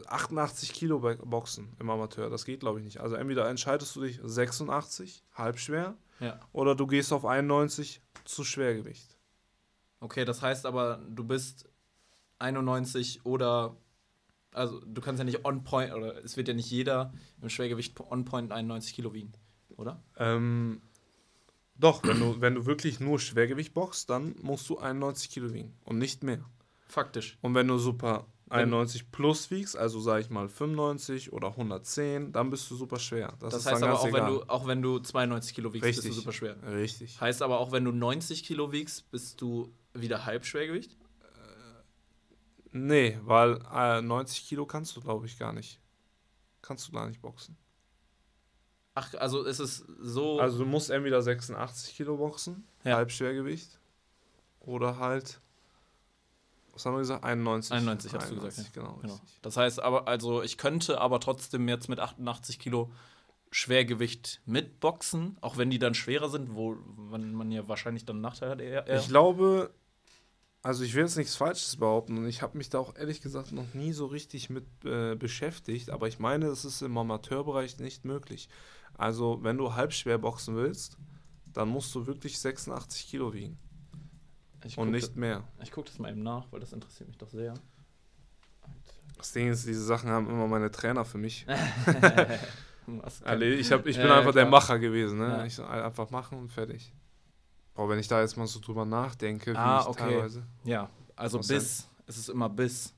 88 0.06 0.72
Kilo 0.72 1.00
boxen 1.00 1.74
im 1.80 1.90
Amateur. 1.90 2.30
Das 2.30 2.44
geht, 2.44 2.60
glaube 2.60 2.78
ich, 2.78 2.84
nicht. 2.84 3.00
Also 3.00 3.16
entweder 3.16 3.48
entscheidest 3.48 3.96
du 3.96 4.02
dich 4.02 4.20
86, 4.22 5.24
halbschwer, 5.34 5.96
Ja. 6.20 6.38
oder 6.52 6.74
du 6.74 6.86
gehst 6.86 7.12
auf 7.12 7.24
91 7.24 8.00
zu 8.24 8.44
Schwergewicht. 8.44 9.16
Okay, 10.02 10.24
das 10.24 10.42
heißt 10.42 10.66
aber, 10.66 11.00
du 11.08 11.24
bist 11.24 11.68
91 12.38 13.24
oder 13.24 13.76
also 14.52 14.80
du 14.84 15.00
kannst 15.00 15.18
ja 15.18 15.24
nicht 15.24 15.44
on 15.44 15.64
point 15.64 15.92
oder 15.94 16.22
es 16.24 16.36
wird 16.36 16.48
ja 16.48 16.54
nicht 16.54 16.70
jeder 16.70 17.12
im 17.40 17.48
Schwergewicht 17.48 17.98
on 18.00 18.24
point 18.24 18.52
91 18.52 18.94
Kilo 18.94 19.14
wiegen, 19.14 19.32
oder? 19.76 20.02
Ähm, 20.18 20.82
doch, 21.76 22.02
wenn 22.04 22.20
du, 22.20 22.40
wenn 22.40 22.54
du 22.56 22.66
wirklich 22.66 23.00
nur 23.00 23.18
Schwergewicht 23.18 23.72
boxst, 23.74 24.10
dann 24.10 24.34
musst 24.42 24.68
du 24.68 24.78
91 24.78 25.30
Kilo 25.30 25.52
wiegen 25.54 25.72
und 25.84 25.98
nicht 25.98 26.22
mehr. 26.22 26.44
Faktisch. 26.88 27.38
Und 27.40 27.54
wenn 27.54 27.66
du 27.68 27.78
super 27.78 28.26
Wenn- 28.46 28.58
91 28.74 29.10
plus 29.10 29.50
wiegst, 29.50 29.76
also 29.76 29.98
sage 30.00 30.20
ich 30.20 30.28
mal 30.28 30.48
95 30.50 31.32
oder 31.32 31.56
110, 31.56 32.32
dann 32.32 32.50
bist 32.50 32.70
du 32.70 32.74
super 32.76 32.98
schwer. 32.98 33.32
Das, 33.40 33.54
Das, 33.54 33.60
ist 33.64 33.72
heißt 33.72 33.82
aber 33.82 33.98
auch 34.00 34.04
wenn, 34.04 34.14
egal. 34.16 34.30
du, 34.32 34.42
auch 34.48 34.66
wenn 34.66 34.82
du 34.82 34.98
92 34.98 35.54
Kilo 35.54 35.72
wiegst, 35.72 35.86
bist 35.86 35.98
Richtig. 36.00 36.10
du 36.14 36.20
super 36.20 36.32
schwer. 36.32 36.56
Richtig. 36.74 37.18
Heißt 37.20 37.40
aber 37.40 37.58
auch, 37.58 37.72
wenn 37.72 37.84
du 37.86 37.92
90 37.92 38.44
Kilo 38.44 38.70
wiegst, 38.70 39.10
bist 39.10 39.40
du 39.40 39.72
wieder 39.94 40.24
Halbschwergewicht? 40.24 40.96
Nee, 42.72 43.18
weil 43.24 43.61
äh, 43.72 44.00
90 44.00 44.46
Kilo 44.48 44.64
kannst 44.66 44.96
du, 44.96 45.00
glaube 45.00 45.26
ich, 45.26 45.38
gar 45.38 45.52
nicht. 45.52 45.78
Kannst 46.62 46.88
du 46.88 46.92
gar 46.92 47.07
nicht 47.07 47.20
boxen. 47.20 47.57
Ach, 48.94 49.12
also 49.14 49.42
ist 49.42 49.59
es 49.59 49.85
so. 50.00 50.40
Also 50.40 50.59
du 50.59 50.64
musst 50.66 50.90
entweder 50.90 51.20
86 51.22 51.96
Kilo 51.96 52.16
boxen, 52.16 52.64
Ja. 52.85 52.96
Halbschwergewicht, 52.96 53.78
oder 54.61 54.98
halt, 54.98 55.40
was 56.72 56.87
haben 56.87 56.94
wir 56.94 57.00
gesagt? 57.00 57.24
91. 57.24 57.72
91 57.72 58.14
hast 58.14 58.31
du 58.31 58.40
gesagt. 58.40 58.72
Genau, 58.72 58.98
Genau. 59.02 59.20
Das 59.42 59.57
heißt 59.57 59.81
aber, 59.81 60.09
also 60.09 60.42
ich 60.42 60.57
könnte 60.57 61.00
aber 61.00 61.20
trotzdem 61.20 61.68
jetzt 61.68 61.88
mit 61.88 62.00
88 62.00 62.59
Kilo 62.59 62.90
Schwergewicht 63.50 64.40
mitboxen, 64.46 65.37
auch 65.42 65.59
wenn 65.59 65.68
die 65.68 65.78
dann 65.78 65.94
schwerer 65.94 66.31
sind, 66.31 66.55
wo 66.55 66.76
man, 66.96 67.35
man 67.35 67.50
ja 67.50 67.68
wahrscheinlich 67.68 68.07
dann 68.07 68.16
einen 68.16 68.22
Nachteil 68.22 68.48
hat. 68.50 68.61
Eher, 68.61 68.87
eher. 68.87 68.98
Ich 68.98 69.09
glaube, 69.09 69.70
also 70.62 70.85
ich 70.85 70.94
will 70.94 71.03
jetzt 71.03 71.16
nichts 71.16 71.35
Falsches 71.35 71.77
behaupten 71.77 72.18
und 72.18 72.27
ich 72.27 72.40
habe 72.42 72.57
mich 72.57 72.70
da 72.70 72.79
auch 72.79 72.94
ehrlich 72.96 73.20
gesagt 73.20 73.53
noch 73.53 73.75
nie 73.75 73.92
so 73.92 74.07
richtig 74.07 74.48
mit 74.48 74.64
äh, 74.85 75.16
beschäftigt, 75.16 75.90
aber 75.90 76.07
ich 76.09 76.18
meine, 76.18 76.46
es 76.46 76.64
ist 76.64 76.83
im 76.83 76.96
Amateurbereich 76.96 77.79
nicht 77.79 78.05
möglich. 78.05 78.48
Also 78.94 79.40
wenn 79.42 79.59
du 79.59 79.75
halbschwer 79.75 80.18
boxen 80.18 80.55
willst, 80.57 80.98
dann 81.53 81.68
musst 81.68 81.94
du 81.94 82.07
wirklich 82.07 82.38
86 82.38 83.09
Kilo 83.09 83.33
wiegen. 83.33 83.59
Ich 84.64 84.79
und 84.79 84.90
nicht 84.92 85.09
das- 85.09 85.16
mehr. 85.16 85.42
Ich 85.62 85.72
gucke 85.72 85.88
das 85.88 85.98
mal 85.98 86.11
eben 86.11 86.22
nach, 86.22 86.46
weil 86.53 86.61
das 86.61 86.72
interessiert 86.72 87.09
mich 87.09 87.18
doch 87.18 87.31
sehr. 87.31 87.55
Das 89.16 89.33
Ding 89.33 89.48
ist, 89.48 89.66
diese 89.66 89.85
Sachen 89.85 90.11
haben 90.11 90.29
immer 90.29 90.46
meine 90.46 90.70
Trainer 90.70 91.05
für 91.05 91.18
mich. 91.18 91.46
Alle, 93.25 93.55
ich 93.55 93.70
hab, 93.72 93.87
ich 93.87 93.96
bin 93.96 94.07
ja, 94.07 94.18
einfach 94.18 94.33
der 94.33 94.42
klar. 94.42 94.51
Macher 94.51 94.75
Macher 94.75 94.79
gewesen. 94.79 95.18
Ne? 95.18 95.27
Ja. 95.29 95.44
Ich 95.44 95.59
einfach 95.61 96.11
machen 96.11 96.38
und 96.38 96.51
fertig. 96.51 96.92
Boah, 97.74 97.88
wenn 97.88 97.98
ich 97.98 98.08
da 98.08 98.20
jetzt 98.20 98.37
mal 98.37 98.46
so 98.46 98.61
drüber 98.61 98.85
nachdenke, 98.85 99.52
wie 99.52 99.56
Ah, 99.56 99.80
ich 99.82 99.87
okay. 99.87 99.98
teilweise. 99.98 100.46
Ja, 100.64 100.90
also 101.16 101.38
Was 101.38 101.48
bis. 101.48 101.88
Es 102.06 102.18
ist 102.18 102.28
immer 102.28 102.48
bis. 102.50 102.94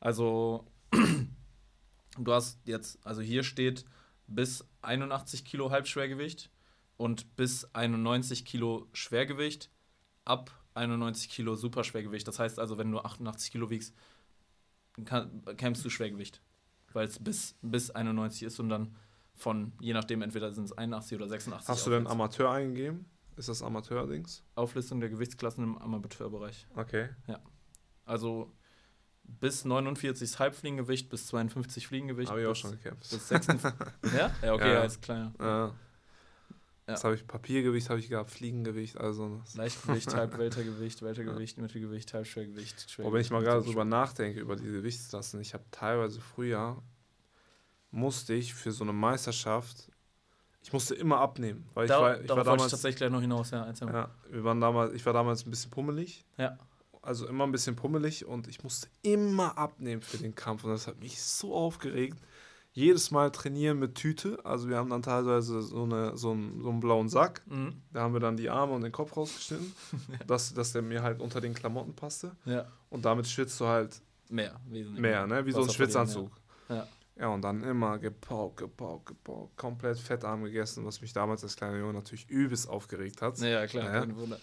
Also, 0.00 0.64
du 2.18 2.32
hast 2.32 2.58
jetzt, 2.66 2.98
also 3.06 3.20
hier 3.20 3.42
steht 3.44 3.84
bis 4.26 4.64
81 4.82 5.44
Kilo 5.44 5.70
Halbschwergewicht 5.70 6.50
und 6.96 7.36
bis 7.36 7.72
91 7.74 8.44
Kilo 8.44 8.88
Schwergewicht, 8.92 9.70
ab 10.24 10.50
91 10.74 11.28
Kilo 11.30 11.54
Superschwergewicht. 11.54 12.26
Das 12.26 12.38
heißt 12.38 12.58
also, 12.58 12.78
wenn 12.78 12.90
du 12.90 12.98
88 12.98 13.52
Kilo 13.52 13.70
wiegst, 13.70 13.94
kann, 15.04 15.42
kämpfst 15.56 15.84
du 15.84 15.90
Schwergewicht. 15.90 16.40
Weil 16.92 17.06
es 17.06 17.18
bis, 17.18 17.54
bis 17.62 17.90
91 17.90 18.42
ist 18.42 18.60
und 18.60 18.68
dann 18.68 18.96
von, 19.34 19.72
je 19.80 19.92
nachdem, 19.94 20.20
entweder 20.22 20.52
sind 20.52 20.64
es 20.64 20.72
81 20.72 21.16
oder 21.16 21.28
86. 21.28 21.68
Hast 21.68 21.86
du 21.86 21.90
denn. 21.90 22.06
Amateur 22.06 22.50
eingegeben? 22.50 23.06
Ist 23.36 23.48
das 23.48 23.62
Amateur-Dings? 23.62 24.42
Auflistung 24.54 25.00
der 25.00 25.08
Gewichtsklassen 25.08 25.64
im 25.64 25.78
Amateurbereich. 25.78 26.66
Okay. 26.76 27.08
Also 28.04 28.52
bis 29.24 29.64
49 29.64 30.22
ist 30.22 30.38
Halbfliegengewicht, 30.38 31.08
bis 31.08 31.26
52 31.28 31.86
Fliegengewicht. 31.86 32.30
Habe 32.30 32.42
ich 32.42 32.46
auch 32.46 32.56
schon 32.56 32.72
gekämpft. 32.72 33.08
Bis 33.10 33.28
56. 33.28 33.72
ja? 34.16 34.30
Ja, 34.42 34.54
okay, 34.54 34.68
Ja. 34.68 34.74
ja. 34.74 34.80
als 34.80 35.00
kleiner. 35.00 35.32
Ja. 35.38 35.74
Das 36.84 37.04
habe 37.04 37.14
ich 37.14 37.26
Papiergewicht 37.26 37.88
habe 37.90 38.00
ich 38.00 38.08
gehabt, 38.08 38.30
Fliegengewicht, 38.30 38.98
also. 38.98 39.40
Leichtgewicht, 39.54 40.14
Halbweltergewicht, 40.14 41.00
Weltergewicht, 41.02 41.58
Mittelgewicht, 41.58 42.12
Halbschwergewicht, 42.12 42.90
Schwergewicht. 42.90 43.06
Aber 43.06 43.14
wenn 43.14 43.20
ich 43.20 43.30
mal 43.30 43.42
gerade 43.42 43.64
drüber 43.64 43.84
nachdenke, 43.84 44.40
über 44.40 44.56
die 44.56 44.64
Gewichtsklassen, 44.64 45.40
ich 45.40 45.54
habe 45.54 45.64
teilweise 45.70 46.20
früher, 46.20 46.82
musste 47.92 48.34
ich 48.34 48.52
für 48.52 48.72
so 48.72 48.82
eine 48.82 48.92
Meisterschaft, 48.92 49.91
ich 50.62 50.72
musste 50.72 50.94
immer 50.94 51.18
abnehmen, 51.18 51.64
weil 51.74 51.84
ich 51.84 51.88
Da, 51.90 52.00
war, 52.00 52.20
ich 52.20 52.28
war 52.28 52.36
wollte 52.36 52.40
ich 52.50 52.54
damals, 52.56 52.70
tatsächlich 52.70 52.96
gleich 52.96 53.10
noch 53.10 53.20
hinaus, 53.20 53.50
ja. 53.50 53.70
ja, 53.80 54.08
wir 54.30 54.44
waren 54.44 54.60
damals, 54.60 54.92
ich 54.94 55.04
war 55.04 55.12
damals 55.12 55.44
ein 55.46 55.50
bisschen 55.50 55.70
pummelig, 55.70 56.24
Ja. 56.38 56.56
also 57.02 57.26
immer 57.26 57.44
ein 57.44 57.52
bisschen 57.52 57.74
pummelig 57.76 58.24
und 58.26 58.46
ich 58.48 58.62
musste 58.62 58.88
immer 59.02 59.58
abnehmen 59.58 60.02
für 60.02 60.18
den 60.18 60.34
Kampf 60.34 60.64
und 60.64 60.70
das 60.70 60.86
hat 60.86 61.00
mich 61.00 61.20
so 61.22 61.54
aufgeregt. 61.54 62.18
Jedes 62.74 63.10
Mal 63.10 63.30
trainieren 63.30 63.78
mit 63.80 63.96
Tüte, 63.96 64.38
also 64.44 64.66
wir 64.68 64.78
haben 64.78 64.88
dann 64.88 65.02
teilweise 65.02 65.60
so, 65.60 65.82
eine, 65.82 66.16
so, 66.16 66.30
einen, 66.30 66.62
so 66.62 66.70
einen 66.70 66.80
blauen 66.80 67.10
Sack, 67.10 67.42
Mhm. 67.46 67.82
da 67.92 68.00
haben 68.00 68.14
wir 68.14 68.20
dann 68.20 68.36
die 68.38 68.48
Arme 68.48 68.72
und 68.72 68.80
den 68.82 68.92
Kopf 68.92 69.14
rausgeschnitten, 69.16 69.74
dass, 70.26 70.54
dass 70.54 70.72
der 70.72 70.80
mir 70.80 71.02
halt 71.02 71.20
unter 71.20 71.40
den 71.42 71.52
Klamotten 71.52 71.92
passte 71.94 72.30
ja. 72.46 72.64
und 72.88 73.04
damit 73.04 73.26
schwitzt 73.26 73.60
du 73.60 73.66
halt 73.66 74.00
Mehr, 74.30 74.58
wesentlich 74.70 75.00
mehr, 75.02 75.26
ne? 75.26 75.44
Wie 75.44 75.52
so 75.52 75.60
ein 75.62 75.68
Schwitzanzug. 75.68 76.30
Ja. 76.70 76.86
Ja, 77.22 77.28
und 77.28 77.42
dann 77.42 77.62
immer 77.62 78.00
gepaukt, 78.00 78.56
gepaukt, 78.56 79.06
gepaukt, 79.06 79.56
komplett 79.56 79.96
fettarm 79.96 80.42
gegessen, 80.42 80.84
was 80.84 81.00
mich 81.00 81.12
damals 81.12 81.44
als 81.44 81.54
kleiner 81.54 81.78
Junge 81.78 81.92
natürlich 81.92 82.28
übelst 82.28 82.68
aufgeregt 82.68 83.22
hat. 83.22 83.38
Ja, 83.38 83.64
klar, 83.68 83.84
Ja. 83.84 84.00
kein 84.00 84.16
Wunder. 84.16 84.40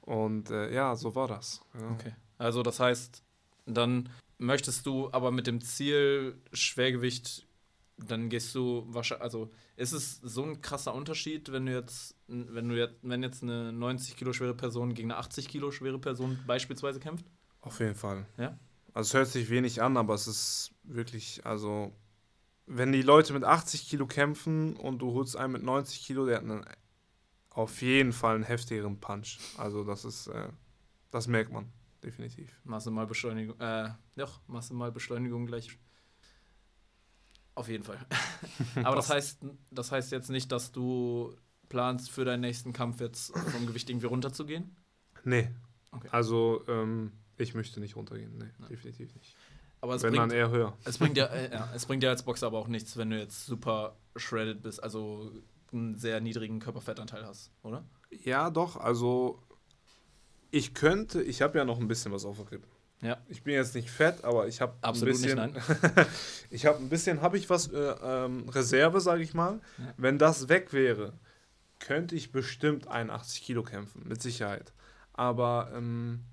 Und 0.00 0.50
äh, 0.50 0.74
ja, 0.74 0.96
so 0.96 1.14
war 1.14 1.28
das. 1.28 1.62
Ja. 1.80 1.90
Okay. 1.92 2.12
Also 2.36 2.64
das 2.64 2.80
heißt, 2.80 3.22
dann 3.66 4.08
möchtest 4.36 4.84
du 4.84 5.12
aber 5.12 5.30
mit 5.30 5.46
dem 5.46 5.60
Ziel 5.60 6.36
Schwergewicht, 6.52 7.46
dann 7.98 8.30
gehst 8.30 8.52
du 8.52 8.84
wahrscheinlich, 8.88 9.22
also 9.22 9.52
ist 9.76 9.92
es 9.92 10.16
so 10.20 10.42
ein 10.42 10.60
krasser 10.60 10.94
Unterschied, 10.94 11.52
wenn 11.52 11.66
du 11.66 11.72
jetzt, 11.72 12.16
wenn 12.26 12.68
du 12.68 12.76
jetzt, 12.76 12.96
wenn 13.02 13.22
jetzt 13.22 13.44
eine 13.44 13.72
90 13.72 14.16
Kilo 14.16 14.32
schwere 14.32 14.54
Person 14.54 14.92
gegen 14.92 15.12
eine 15.12 15.20
80 15.20 15.46
Kilo 15.48 15.70
schwere 15.70 16.00
Person 16.00 16.36
beispielsweise 16.48 16.98
kämpft? 16.98 17.26
Auf 17.60 17.78
jeden 17.78 17.94
Fall. 17.94 18.26
Ja? 18.38 18.58
Also 18.92 19.06
es 19.10 19.14
hört 19.14 19.28
sich 19.28 19.50
wenig 19.50 19.80
an, 19.82 19.96
aber 19.96 20.14
es 20.14 20.26
ist 20.26 20.72
wirklich, 20.82 21.46
also 21.46 21.92
wenn 22.68 22.92
die 22.92 23.02
Leute 23.02 23.32
mit 23.32 23.44
80 23.44 23.88
Kilo 23.88 24.06
kämpfen 24.06 24.76
und 24.76 24.98
du 24.98 25.12
holst 25.12 25.36
einen 25.36 25.54
mit 25.54 25.62
90 25.62 26.04
Kilo, 26.04 26.26
der 26.26 26.36
hat 26.36 26.44
einen, 26.44 26.64
auf 27.50 27.80
jeden 27.82 28.12
Fall 28.12 28.34
einen 28.34 28.44
heftigeren 28.44 29.00
Punch. 29.00 29.38
Also 29.56 29.84
das 29.84 30.04
ist, 30.04 30.26
äh, 30.28 30.48
das 31.10 31.26
merkt 31.26 31.50
man, 31.52 31.72
definitiv. 32.02 32.54
Masse 32.64 32.90
mal 32.90 33.06
Beschleunigung, 33.06 33.58
äh, 33.60 33.90
doch, 34.16 34.40
Masse 34.46 34.74
mal 34.74 34.92
Beschleunigung 34.92 35.46
gleich. 35.46 35.78
Auf 37.54 37.68
jeden 37.68 37.84
Fall. 37.84 37.98
aber 38.84 38.96
das 38.96 39.10
heißt, 39.10 39.40
das 39.70 39.90
heißt 39.90 40.12
jetzt 40.12 40.30
nicht, 40.30 40.52
dass 40.52 40.70
du 40.70 41.34
planst, 41.68 42.10
für 42.10 42.24
deinen 42.24 42.40
nächsten 42.40 42.72
Kampf 42.72 43.00
jetzt 43.00 43.36
vom 43.36 43.66
Gewicht 43.66 43.90
irgendwie 43.90 44.06
runterzugehen? 44.06 44.76
Nee. 45.24 45.50
Okay. 45.90 46.08
Also 46.12 46.64
ähm, 46.68 47.12
ich 47.36 47.54
möchte 47.54 47.80
nicht 47.80 47.96
runtergehen, 47.96 48.36
nee, 48.38 48.50
Ja. 48.60 48.66
definitiv 48.66 49.14
nicht. 49.14 49.36
Aber 49.80 49.94
es 49.94 50.02
wenn 50.02 50.10
bringt, 50.10 50.22
dann 50.22 50.30
eher 50.30 50.50
höher. 50.50 50.76
Es 50.84 50.98
bringt 50.98 51.16
ja, 51.16 51.26
äh, 51.26 51.52
ja, 51.52 51.68
es 51.74 51.86
bringt 51.86 52.02
ja 52.02 52.10
als 52.10 52.22
Boxer 52.22 52.46
aber 52.46 52.58
auch 52.58 52.68
nichts, 52.68 52.96
wenn 52.96 53.10
du 53.10 53.18
jetzt 53.18 53.46
super 53.46 53.96
shredded 54.16 54.62
bist, 54.62 54.82
also 54.82 55.30
einen 55.72 55.94
sehr 55.96 56.20
niedrigen 56.20 56.60
Körperfettanteil 56.60 57.24
hast, 57.24 57.50
oder? 57.62 57.84
Ja, 58.10 58.50
doch. 58.50 58.76
Also 58.76 59.42
ich 60.50 60.74
könnte, 60.74 61.22
ich 61.22 61.42
habe 61.42 61.58
ja 61.58 61.64
noch 61.64 61.78
ein 61.78 61.88
bisschen 61.88 62.12
was 62.12 62.24
auf 62.24 62.38
der 62.38 62.52
Rippen. 62.52 62.70
Ja. 63.00 63.18
Ich 63.28 63.44
bin 63.44 63.54
jetzt 63.54 63.74
nicht 63.74 63.90
fett, 63.90 64.24
aber 64.24 64.48
ich 64.48 64.60
habe 64.60 64.72
ein 64.72 64.84
Absolut 64.84 65.14
nicht, 65.14 65.22
bisschen, 65.22 65.52
nein. 65.52 66.06
ich 66.50 66.66
habe 66.66 66.78
ein 66.78 66.88
bisschen, 66.88 67.22
habe 67.22 67.38
ich 67.38 67.48
was 67.48 67.68
äh, 67.68 67.76
ähm, 67.76 68.48
Reserve, 68.48 69.00
sage 69.00 69.22
ich 69.22 69.34
mal. 69.34 69.60
Ja. 69.78 69.94
Wenn 69.96 70.18
das 70.18 70.48
weg 70.48 70.72
wäre, 70.72 71.12
könnte 71.78 72.16
ich 72.16 72.32
bestimmt 72.32 72.88
81 72.88 73.42
Kilo 73.42 73.62
kämpfen, 73.62 74.02
mit 74.08 74.20
Sicherheit. 74.20 74.72
Aber 75.12 75.70
ähm, 75.76 76.24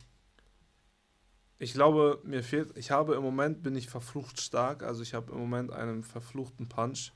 ich 1.58 1.74
glaube, 1.74 2.20
mir 2.24 2.44
fehlt, 2.44 2.78
ich 2.78 2.92
habe 2.92 3.16
im 3.16 3.24
Moment, 3.24 3.64
bin 3.64 3.76
ich 3.76 3.88
verflucht 3.88 4.42
stark, 4.42 4.84
also 4.84 5.02
ich 5.02 5.14
habe 5.14 5.32
im 5.32 5.40
Moment 5.40 5.72
einen 5.72 6.04
verfluchten 6.04 6.68
Punch, 6.68 7.12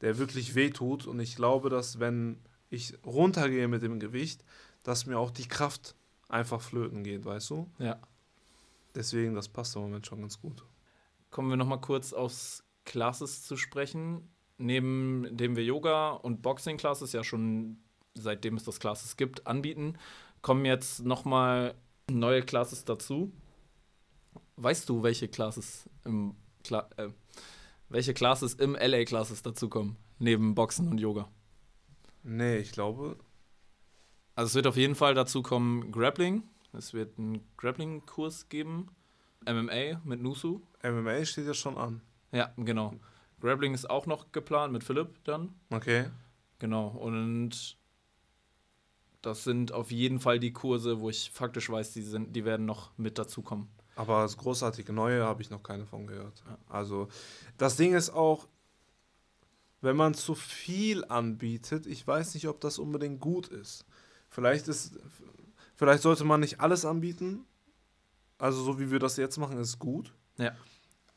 der 0.00 0.18
wirklich 0.18 0.54
wehtut 0.54 1.06
und 1.06 1.20
ich 1.20 1.36
glaube, 1.36 1.70
dass 1.70 2.00
wenn 2.00 2.38
ich 2.68 2.94
runtergehe 3.04 3.68
mit 3.68 3.82
dem 3.82 3.98
Gewicht, 3.98 4.44
dass 4.82 5.06
mir 5.06 5.18
auch 5.18 5.30
die 5.30 5.48
Kraft 5.48 5.94
einfach 6.28 6.60
flöten 6.60 7.02
geht, 7.02 7.24
weißt 7.24 7.50
du? 7.50 7.70
Ja. 7.78 7.98
Deswegen, 8.94 9.34
das 9.34 9.48
passt 9.48 9.76
im 9.76 9.82
Moment 9.82 10.06
schon 10.06 10.20
ganz 10.20 10.40
gut. 10.40 10.64
Kommen 11.30 11.50
wir 11.50 11.56
nochmal 11.56 11.80
kurz 11.80 12.12
aufs 12.12 12.64
Classes 12.84 13.44
zu 13.44 13.56
sprechen. 13.56 14.28
Neben 14.58 15.26
dem 15.30 15.56
wir 15.56 15.64
Yoga 15.64 16.10
und 16.10 16.42
Boxing 16.42 16.76
Classes 16.76 17.12
ja 17.12 17.24
schon 17.24 17.78
seitdem 18.14 18.56
es 18.56 18.64
das 18.64 18.80
Classes 18.80 19.16
gibt, 19.16 19.46
anbieten, 19.46 19.96
kommen 20.42 20.64
jetzt 20.64 21.04
nochmal 21.04 21.74
neue 22.10 22.42
Classes 22.42 22.84
dazu. 22.84 23.32
Weißt 24.62 24.88
du, 24.88 25.02
welche 25.02 25.26
Classes 25.28 25.88
im 26.04 26.34
Cla 26.62 26.88
äh, 26.96 27.08
welche 27.88 28.14
Classes 28.14 28.54
im 28.54 28.74
LA 28.74 29.04
Classes 29.04 29.42
dazukommen, 29.42 29.96
neben 30.18 30.54
Boxen 30.54 30.88
und 30.88 30.98
Yoga? 30.98 31.28
Nee, 32.22 32.58
ich 32.58 32.72
glaube, 32.72 33.16
Also 34.36 34.48
es 34.48 34.54
wird 34.54 34.66
auf 34.66 34.76
jeden 34.76 34.94
Fall 34.94 35.14
dazu 35.14 35.42
kommen 35.42 35.90
Grappling. 35.90 36.44
Es 36.72 36.94
wird 36.94 37.18
einen 37.18 37.40
Grappling-Kurs 37.56 38.48
geben. 38.48 38.88
MMA 39.44 40.00
mit 40.04 40.20
Nusu. 40.20 40.60
MMA 40.82 41.24
steht 41.24 41.46
ja 41.46 41.54
schon 41.54 41.76
an. 41.76 42.00
Ja, 42.30 42.52
genau. 42.56 42.94
Grappling 43.40 43.74
ist 43.74 43.88
auch 43.88 44.06
noch 44.06 44.30
geplant 44.30 44.72
mit 44.72 44.84
Philipp 44.84 45.24
dann. 45.24 45.54
Okay. 45.70 46.10
Genau. 46.58 46.88
Und 46.88 47.76
das 49.22 49.44
sind 49.44 49.72
auf 49.72 49.90
jeden 49.90 50.20
Fall 50.20 50.38
die 50.38 50.52
Kurse, 50.52 51.00
wo 51.00 51.10
ich 51.10 51.30
faktisch 51.30 51.68
weiß, 51.70 51.92
die, 51.92 52.02
sind, 52.02 52.36
die 52.36 52.44
werden 52.44 52.66
noch 52.66 52.96
mit 52.98 53.18
dazukommen. 53.18 53.68
Aber 54.00 54.22
das 54.22 54.38
großartige 54.38 54.94
Neue 54.94 55.24
habe 55.24 55.42
ich 55.42 55.50
noch 55.50 55.62
keine 55.62 55.84
von 55.84 56.06
gehört. 56.06 56.42
Also, 56.70 57.08
das 57.58 57.76
Ding 57.76 57.92
ist 57.94 58.08
auch, 58.08 58.48
wenn 59.82 59.94
man 59.94 60.14
zu 60.14 60.34
viel 60.34 61.04
anbietet, 61.04 61.86
ich 61.86 62.06
weiß 62.06 62.32
nicht, 62.32 62.48
ob 62.48 62.62
das 62.62 62.78
unbedingt 62.78 63.20
gut 63.20 63.48
ist. 63.48 63.84
Vielleicht 64.30 64.68
ist, 64.68 64.98
vielleicht 65.76 66.02
sollte 66.02 66.24
man 66.24 66.40
nicht 66.40 66.60
alles 66.60 66.86
anbieten. 66.86 67.44
Also, 68.38 68.62
so 68.62 68.80
wie 68.80 68.90
wir 68.90 69.00
das 69.00 69.18
jetzt 69.18 69.36
machen, 69.36 69.58
ist 69.58 69.78
gut. 69.78 70.14
Ja. 70.38 70.52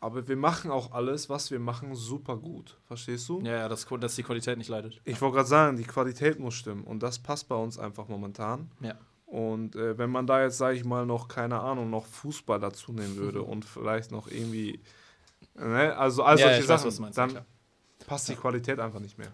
Aber 0.01 0.27
wir 0.27 0.35
machen 0.35 0.69
auch 0.69 0.91
alles, 0.91 1.29
was 1.29 1.51
wir 1.51 1.59
machen, 1.59 1.95
super 1.95 2.35
gut. 2.35 2.77
Verstehst 2.87 3.29
du? 3.29 3.39
Ja, 3.39 3.59
ja, 3.59 3.69
dass, 3.69 3.85
dass 3.85 4.15
die 4.15 4.23
Qualität 4.23 4.57
nicht 4.57 4.67
leidet. 4.67 4.99
Ich 5.05 5.21
wollte 5.21 5.37
gerade 5.37 5.47
sagen, 5.47 5.77
die 5.77 5.85
Qualität 5.85 6.37
muss 6.37 6.55
stimmen. 6.55 6.83
Und 6.83 7.01
das 7.01 7.17
passt 7.17 7.47
bei 7.47 7.55
uns 7.55 7.79
einfach 7.79 8.09
momentan. 8.09 8.69
Ja. 8.81 8.95
Und 9.33 9.75
äh, 9.75 9.97
wenn 9.97 10.11
man 10.11 10.27
da 10.27 10.43
jetzt, 10.43 10.59
sage 10.59 10.77
ich 10.77 10.85
mal, 10.85 11.07
noch, 11.07 11.27
keine 11.27 11.59
Ahnung, 11.59 11.89
noch 11.89 12.05
Fußball 12.05 12.59
dazu 12.59 12.93
nehmen 12.93 13.15
würde 13.17 13.41
und 13.51 13.65
vielleicht 13.65 14.11
noch 14.11 14.27
irgendwie, 14.27 14.79
ne, 15.55 15.97
also 15.97 16.21
all 16.21 16.37
ja, 16.37 16.45
ja, 16.45 16.53
solche 16.53 16.69
weiß, 16.69 16.81
Sachen, 16.83 16.95
du 16.95 17.01
meinst, 17.01 17.17
ja, 17.17 17.23
dann 17.25 17.31
klar. 17.31 17.45
passt 18.05 18.29
die 18.29 18.35
Qualität 18.35 18.79
einfach 18.79 18.99
nicht 18.99 19.17
mehr. 19.17 19.29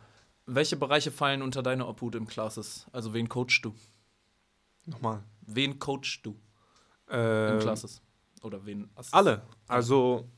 Welche 0.45 0.77
Bereiche 0.77 1.11
fallen 1.11 1.41
unter 1.41 1.61
deine 1.61 1.85
Obhut 1.85 2.15
im 2.15 2.27
Classes? 2.27 2.87
Also 2.93 3.13
wen 3.13 3.27
coachst 3.27 3.65
du? 3.65 3.75
Nochmal. 4.85 5.21
Wen 5.41 5.77
coachst 5.79 6.25
du 6.25 6.31
im 6.31 6.37
Ähm, 7.17 7.59
Classes? 7.59 8.01
Oder 8.41 8.65
wen? 8.65 8.89
Ass- 8.95 9.11
alle. 9.11 9.41
Also, 9.67 10.29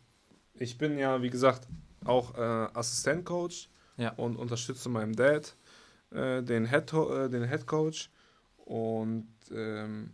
ich 0.55 0.75
bin 0.79 0.97
ja, 0.97 1.21
wie 1.21 1.29
gesagt, 1.29 1.67
auch 2.03 2.33
äh, 2.35 2.41
Assistentcoach 2.73 3.69
Ja. 3.97 4.11
und 4.13 4.37
unterstütze 4.37 4.89
meinem 4.89 5.15
Dad, 5.15 5.55
äh, 6.09 6.41
den, 6.41 6.65
Head, 6.65 6.91
äh, 6.93 7.29
den 7.29 7.47
Head 7.47 7.67
Coach. 7.67 8.09
Und 8.71 9.27
ähm, 9.53 10.13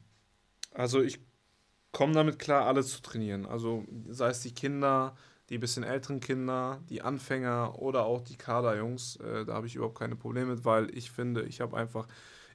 Also 0.73 1.01
ich 1.03 1.19
komme 1.93 2.13
damit 2.13 2.39
klar, 2.39 2.67
alle 2.67 2.83
zu 2.83 3.01
trainieren. 3.01 3.45
Also 3.45 3.85
sei 4.09 4.29
es 4.29 4.41
die 4.41 4.53
Kinder, 4.53 5.15
die 5.49 5.59
bisschen 5.59 5.83
älteren 5.83 6.19
Kinder, 6.21 6.81
die 6.89 7.01
Anfänger 7.03 7.79
oder 7.79 8.05
auch 8.05 8.21
die 8.21 8.37
Kaderjungs. 8.37 9.17
Äh, 9.17 9.45
da 9.45 9.55
habe 9.55 9.67
ich 9.67 9.75
überhaupt 9.75 9.99
keine 9.99 10.15
Probleme 10.15 10.55
mit, 10.55 10.65
weil 10.65 10.95
ich 10.97 11.11
finde, 11.11 11.43
ich 11.43 11.61
habe 11.61 11.77
einfach, 11.77 12.07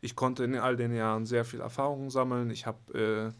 ich 0.02 0.16
konnte 0.16 0.44
in 0.44 0.56
all 0.56 0.76
den 0.76 0.94
Jahren 0.94 1.26
sehr 1.26 1.44
viel 1.44 1.60
Erfahrung 1.60 2.10
sammeln. 2.10 2.50
Ich 2.50 2.66
habe 2.66 3.34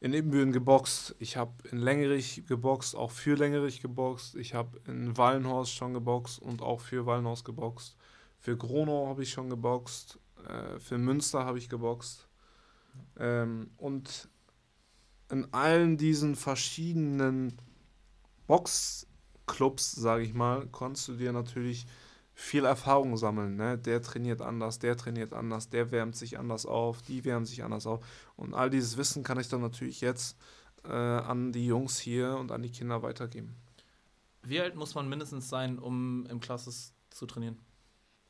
äh, 0.00 0.04
in 0.04 0.14
Ibbenbüren 0.14 0.52
geboxt, 0.52 1.16
ich 1.20 1.36
habe 1.36 1.52
in 1.70 1.78
Längerich 1.78 2.44
geboxt, 2.46 2.96
auch 2.96 3.10
für 3.12 3.36
Längerich 3.36 3.80
geboxt. 3.82 4.36
Ich 4.36 4.54
habe 4.54 4.80
in 4.86 5.16
Wallenhorst 5.16 5.74
schon 5.74 5.94
geboxt 5.94 6.40
und 6.40 6.62
auch 6.62 6.80
für 6.80 7.06
Wallenhorst 7.06 7.44
geboxt. 7.44 7.96
Für 8.38 8.56
Gronau 8.56 9.08
habe 9.08 9.22
ich 9.24 9.30
schon 9.32 9.50
geboxt. 9.50 10.18
Äh, 10.46 10.78
für 10.78 10.98
Münster 10.98 11.44
habe 11.44 11.58
ich 11.58 11.68
geboxt. 11.68 12.28
Ähm, 13.18 13.70
und 13.76 14.28
in 15.30 15.52
allen 15.52 15.96
diesen 15.96 16.36
verschiedenen 16.36 17.54
Boxclubs, 18.46 19.92
sage 19.92 20.24
ich 20.24 20.34
mal, 20.34 20.66
konntest 20.68 21.08
du 21.08 21.16
dir 21.16 21.32
natürlich 21.32 21.86
viel 22.34 22.64
Erfahrung 22.64 23.16
sammeln. 23.16 23.56
Ne? 23.56 23.76
Der 23.76 24.00
trainiert 24.00 24.40
anders, 24.40 24.78
der 24.78 24.96
trainiert 24.96 25.32
anders, 25.32 25.68
der 25.68 25.90
wärmt 25.90 26.16
sich 26.16 26.38
anders 26.38 26.66
auf, 26.66 27.02
die 27.02 27.24
wärmen 27.24 27.44
sich 27.44 27.64
anders 27.64 27.86
auf. 27.86 28.04
Und 28.36 28.54
all 28.54 28.70
dieses 28.70 28.96
Wissen 28.96 29.24
kann 29.24 29.40
ich 29.40 29.48
dann 29.48 29.60
natürlich 29.60 30.00
jetzt 30.00 30.36
äh, 30.84 30.92
an 30.92 31.52
die 31.52 31.66
Jungs 31.66 31.98
hier 31.98 32.36
und 32.38 32.52
an 32.52 32.62
die 32.62 32.70
Kinder 32.70 33.02
weitergeben. 33.02 33.56
Wie 34.42 34.60
alt 34.60 34.76
muss 34.76 34.94
man 34.94 35.08
mindestens 35.08 35.48
sein, 35.48 35.78
um 35.78 36.26
im 36.26 36.40
Klasses 36.40 36.94
zu 37.10 37.26
trainieren? 37.26 37.58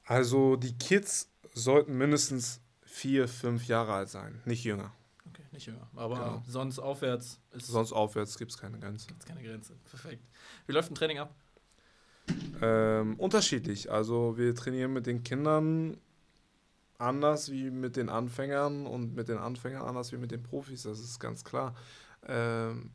Also 0.05 0.57
die 0.57 0.77
Kids 0.79 1.31
sollten 1.55 1.97
mindestens 1.97 2.61
vier, 2.83 3.29
fünf 3.29 3.67
Jahre 3.67 3.93
alt 3.93 4.09
sein, 4.09 4.41
nicht 4.45 4.65
jünger. 4.65 4.93
Okay, 5.29 5.43
nicht 5.53 5.67
jünger. 5.67 5.89
Aber 5.95 6.15
genau. 6.15 6.43
sonst 6.47 6.79
aufwärts 6.79 7.41
ist. 7.53 7.67
Sonst 7.67 7.93
aufwärts 7.93 8.39
gibt 8.39 8.51
es 8.51 8.59
keine 8.59 8.79
Grenze. 8.79 9.09
Gibt 9.09 9.27
keine 9.27 9.43
Grenze. 9.43 9.75
Perfekt. 9.91 10.23
Wie 10.67 10.73
läuft 10.73 10.91
ein 10.91 10.95
Training 10.95 11.19
ab? 11.19 11.35
Ähm, 12.61 13.15
unterschiedlich. 13.17 13.91
Also 13.91 14.37
wir 14.37 14.55
trainieren 14.55 14.93
mit 14.93 15.07
den 15.07 15.23
Kindern 15.23 15.97
anders 16.99 17.51
wie 17.51 17.71
mit 17.71 17.97
den 17.97 18.09
Anfängern 18.09 18.87
und 18.87 19.15
mit 19.15 19.29
den 19.29 19.39
Anfängern 19.39 19.83
anders 19.83 20.13
wie 20.13 20.17
mit 20.17 20.31
den 20.31 20.43
Profis. 20.43 20.83
Das 20.83 20.99
ist 20.99 21.21
ganz 21.21 21.45
klar. 21.45 21.75
Ähm, 22.27 22.91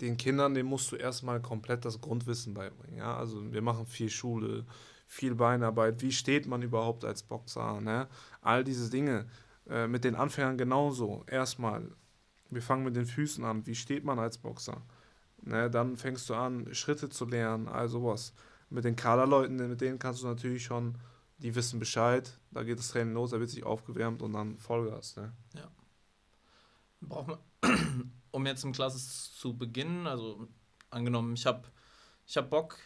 den 0.00 0.16
Kindern, 0.16 0.54
denen 0.54 0.68
musst 0.68 0.90
du 0.90 0.96
erstmal 0.96 1.40
komplett 1.40 1.84
das 1.84 2.00
Grundwissen 2.00 2.54
beibringen. 2.54 2.98
Ja? 2.98 3.16
Also 3.16 3.52
wir 3.52 3.62
machen 3.62 3.86
viel 3.86 4.10
Schule, 4.10 4.64
viel 5.06 5.34
Beinarbeit. 5.34 6.02
Wie 6.02 6.12
steht 6.12 6.46
man 6.46 6.62
überhaupt 6.62 7.04
als 7.04 7.22
Boxer? 7.22 7.80
Ne? 7.80 8.08
All 8.40 8.64
diese 8.64 8.90
Dinge. 8.90 9.26
Äh, 9.68 9.86
mit 9.86 10.04
den 10.04 10.14
Anfängern 10.14 10.58
genauso. 10.58 11.24
Erstmal, 11.26 11.90
wir 12.50 12.62
fangen 12.62 12.84
mit 12.84 12.96
den 12.96 13.06
Füßen 13.06 13.44
an. 13.44 13.66
Wie 13.66 13.74
steht 13.74 14.04
man 14.04 14.18
als 14.18 14.38
Boxer? 14.38 14.82
Ne? 15.42 15.70
Dann 15.70 15.96
fängst 15.96 16.28
du 16.28 16.34
an, 16.34 16.74
Schritte 16.74 17.08
zu 17.08 17.26
lernen, 17.26 17.68
all 17.68 17.88
sowas. 17.88 18.34
Mit 18.70 18.84
den 18.84 18.96
Kaderleuten, 18.96 19.56
mit 19.56 19.80
denen 19.80 19.98
kannst 19.98 20.22
du 20.22 20.26
natürlich 20.26 20.64
schon, 20.64 20.98
die 21.38 21.54
wissen 21.54 21.78
Bescheid. 21.78 22.38
Da 22.50 22.62
geht 22.62 22.78
das 22.78 22.88
Training 22.88 23.14
los, 23.14 23.30
da 23.30 23.40
wird 23.40 23.50
sich 23.50 23.64
aufgewärmt 23.64 24.22
und 24.22 24.32
dann 24.32 24.58
Vollgas. 24.58 25.16
Ne? 25.16 25.32
Ja. 25.54 25.70
Braucht 27.00 27.28
man, 27.28 27.38
um 28.30 28.46
jetzt 28.46 28.64
im 28.64 28.72
Klasses 28.72 29.34
zu 29.34 29.56
beginnen, 29.56 30.06
also 30.06 30.48
angenommen, 30.90 31.34
ich 31.34 31.46
habe 31.46 31.68
ich 32.26 32.36
hab 32.36 32.50
Bock, 32.50 32.78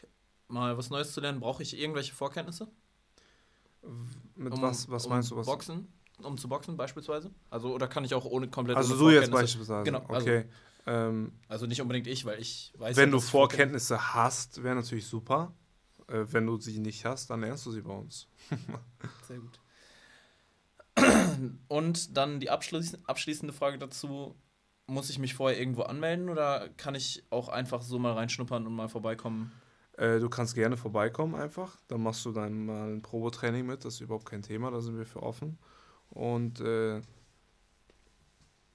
mal 0.48 0.76
was 0.76 0.90
Neues 0.90 1.12
zu 1.12 1.20
lernen, 1.20 1.40
brauche 1.40 1.62
ich 1.62 1.78
irgendwelche 1.78 2.14
Vorkenntnisse? 2.14 2.68
Mit 4.34 4.52
um, 4.52 4.62
was, 4.62 4.90
was 4.90 5.06
um 5.06 5.10
meinst 5.10 5.30
du? 5.30 5.36
Was? 5.36 5.46
Boxen, 5.46 5.92
um 6.22 6.36
zu 6.36 6.48
boxen 6.48 6.76
beispielsweise? 6.76 7.30
Also, 7.50 7.72
oder 7.72 7.88
kann 7.88 8.04
ich 8.04 8.14
auch 8.14 8.24
ohne 8.24 8.48
komplette 8.48 8.78
Also 8.78 8.96
du 8.96 9.10
jetzt 9.10 9.30
beispielsweise? 9.30 9.84
Genau. 9.84 10.04
Okay. 10.08 10.46
Also, 10.86 11.00
ähm, 11.08 11.32
also, 11.48 11.66
nicht 11.66 11.80
unbedingt 11.80 12.06
ich, 12.06 12.24
weil 12.24 12.40
ich 12.40 12.72
weiß 12.76 12.96
Wenn 12.96 13.10
ja, 13.10 13.12
du 13.12 13.20
Vorkenntnisse 13.20 14.14
hast, 14.14 14.62
wäre 14.62 14.74
natürlich 14.74 15.06
super. 15.06 15.54
Äh, 16.08 16.24
wenn 16.30 16.46
du 16.46 16.58
sie 16.58 16.78
nicht 16.78 17.04
hast, 17.04 17.30
dann 17.30 17.40
lernst 17.40 17.66
du 17.66 17.70
sie 17.70 17.82
bei 17.82 17.92
uns. 17.92 18.28
Sehr 19.28 19.38
gut. 19.38 19.60
Und 21.68 22.16
dann 22.16 22.40
die 22.40 22.50
abschließende 22.50 23.52
Frage 23.52 23.78
dazu. 23.78 24.34
Muss 24.90 25.10
ich 25.10 25.18
mich 25.18 25.34
vorher 25.34 25.60
irgendwo 25.60 25.82
anmelden 25.82 26.30
oder 26.30 26.70
kann 26.70 26.94
ich 26.94 27.22
auch 27.28 27.50
einfach 27.50 27.82
so 27.82 27.98
mal 27.98 28.14
reinschnuppern 28.14 28.66
und 28.66 28.72
mal 28.72 28.88
vorbeikommen? 28.88 29.52
Äh, 29.98 30.20
du 30.20 30.28
kannst 30.28 30.54
gerne 30.54 30.76
vorbeikommen 30.76 31.34
einfach. 31.34 31.76
Dann 31.88 32.02
machst 32.02 32.24
du 32.24 32.32
dann 32.32 32.66
mal 32.66 32.92
ein 32.92 33.02
Probetraining 33.02 33.66
mit. 33.66 33.84
Das 33.84 33.94
ist 33.94 34.00
überhaupt 34.00 34.26
kein 34.26 34.42
Thema, 34.42 34.70
da 34.70 34.80
sind 34.80 34.96
wir 34.96 35.06
für 35.06 35.22
offen. 35.22 35.58
Und 36.10 36.60
äh, 36.60 37.00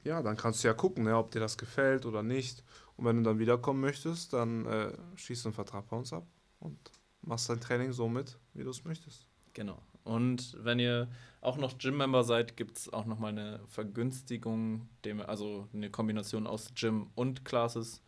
ja, 0.04 0.22
dann 0.22 0.36
kannst 0.36 0.64
du 0.64 0.68
ja 0.68 0.74
gucken, 0.74 1.06
ne, 1.06 1.18
ob 1.18 1.32
dir 1.32 1.40
das 1.40 1.58
gefällt 1.58 2.06
oder 2.06 2.24
nicht. 2.24 2.64
Und 2.98 3.06
wenn 3.06 3.18
du 3.18 3.24
dann 3.24 3.40
wiederkommen 3.40 3.80
möchtest, 3.80 4.34
dann 4.34 4.66
äh, 4.66 4.92
schießt 5.16 5.46
du 5.46 5.50
einen 5.50 5.54
Vertrag 5.54 5.88
bei 5.88 5.96
uns 5.96 6.12
ab 6.12 6.28
und 6.60 6.78
machst 7.22 7.50
dein 7.50 7.62
Training 7.62 7.94
so 7.94 8.10
mit, 8.10 8.38
wie 8.54 8.64
du 8.64 8.70
es 8.70 8.84
möchtest. 8.84 9.26
Genau. 9.54 9.82
Und 10.04 10.58
wenn 10.60 10.80
ihr 10.80 11.08
auch 11.40 11.56
noch 11.56 11.78
Gym-Member 11.78 12.26
seid, 12.26 12.58
gibt 12.58 12.78
es 12.78 12.92
auch 12.92 13.06
nochmal 13.06 13.32
eine 13.32 13.62
Vergünstigung, 13.68 14.90
also 15.26 15.70
eine 15.74 15.90
Kombination 15.90 16.48
aus 16.48 16.74
Gym 16.76 17.12
und 17.16 17.46
Classes. 17.46 18.02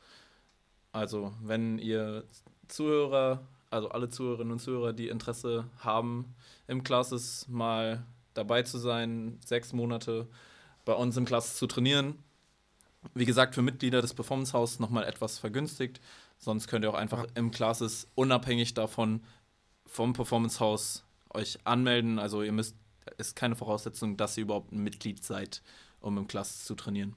Also, 0.92 1.34
wenn 1.42 1.78
ihr 1.78 2.26
Zuhörer, 2.68 3.46
also 3.70 3.90
alle 3.90 4.10
Zuhörerinnen 4.10 4.54
und 4.54 4.60
Zuhörer, 4.60 4.94
die 4.94 5.10
Interesse 5.10 5.66
haben, 5.80 6.36
im 6.68 6.84
Classes 6.84 7.48
mal 7.48 8.06
dabei 8.34 8.64
zu 8.64 8.78
sein, 8.78 9.40
sechs 9.46 9.74
Monate 9.74 10.28
bei 10.86 10.94
uns 10.94 11.18
im 11.18 11.26
Classes 11.26 11.58
zu 11.58 11.68
trainieren. 11.68 12.20
Wie 13.14 13.26
gesagt, 13.26 13.56
für 13.56 13.62
Mitglieder 13.62 14.02
des 14.02 14.14
Performance 14.14 14.54
House 14.54 14.80
nochmal 14.80 15.04
etwas 15.06 15.38
vergünstigt. 15.38 16.00
Sonst 16.38 16.68
könnt 16.68 16.86
ihr 16.86 16.90
auch 16.90 16.96
einfach 16.96 17.26
im 17.36 17.52
Classes 17.52 18.08
unabhängig 18.16 18.74
davon 18.74 19.24
vom 19.86 20.14
Performance 20.14 20.60
House 20.60 21.04
euch 21.34 21.60
anmelden. 21.66 22.20
Also 22.20 22.44
ihr 22.44 22.52
müsst, 22.52 22.76
ist 23.18 23.36
keine 23.36 23.56
Voraussetzung, 23.56 24.18
dass 24.18 24.38
ihr 24.38 24.44
überhaupt 24.44 24.72
ein 24.72 24.80
Mitglied 24.80 25.24
seid, 25.24 25.62
um 26.00 26.18
im 26.18 26.28
Classes 26.28 26.66
zu 26.66 26.76
trainieren. 26.76 27.16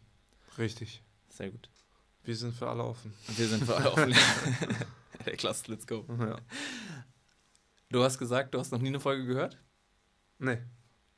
Richtig. 0.58 1.02
Sehr 1.30 1.50
gut. 1.50 1.70
Wir 2.24 2.36
sind 2.36 2.54
für 2.54 2.68
alle 2.68 2.84
offen. 2.84 3.14
Wir 3.28 3.48
sind 3.48 3.64
für 3.64 3.76
alle 3.76 3.92
offen. 3.92 4.14
Klasse, 5.36 5.70
let's 5.70 5.86
go. 5.86 6.04
Ja. 6.18 6.38
Du 7.90 8.02
hast 8.02 8.18
gesagt, 8.18 8.54
du 8.54 8.58
hast 8.58 8.70
noch 8.70 8.80
nie 8.80 8.88
eine 8.88 9.00
Folge 9.00 9.24
gehört? 9.24 9.58
Nee. 10.38 10.58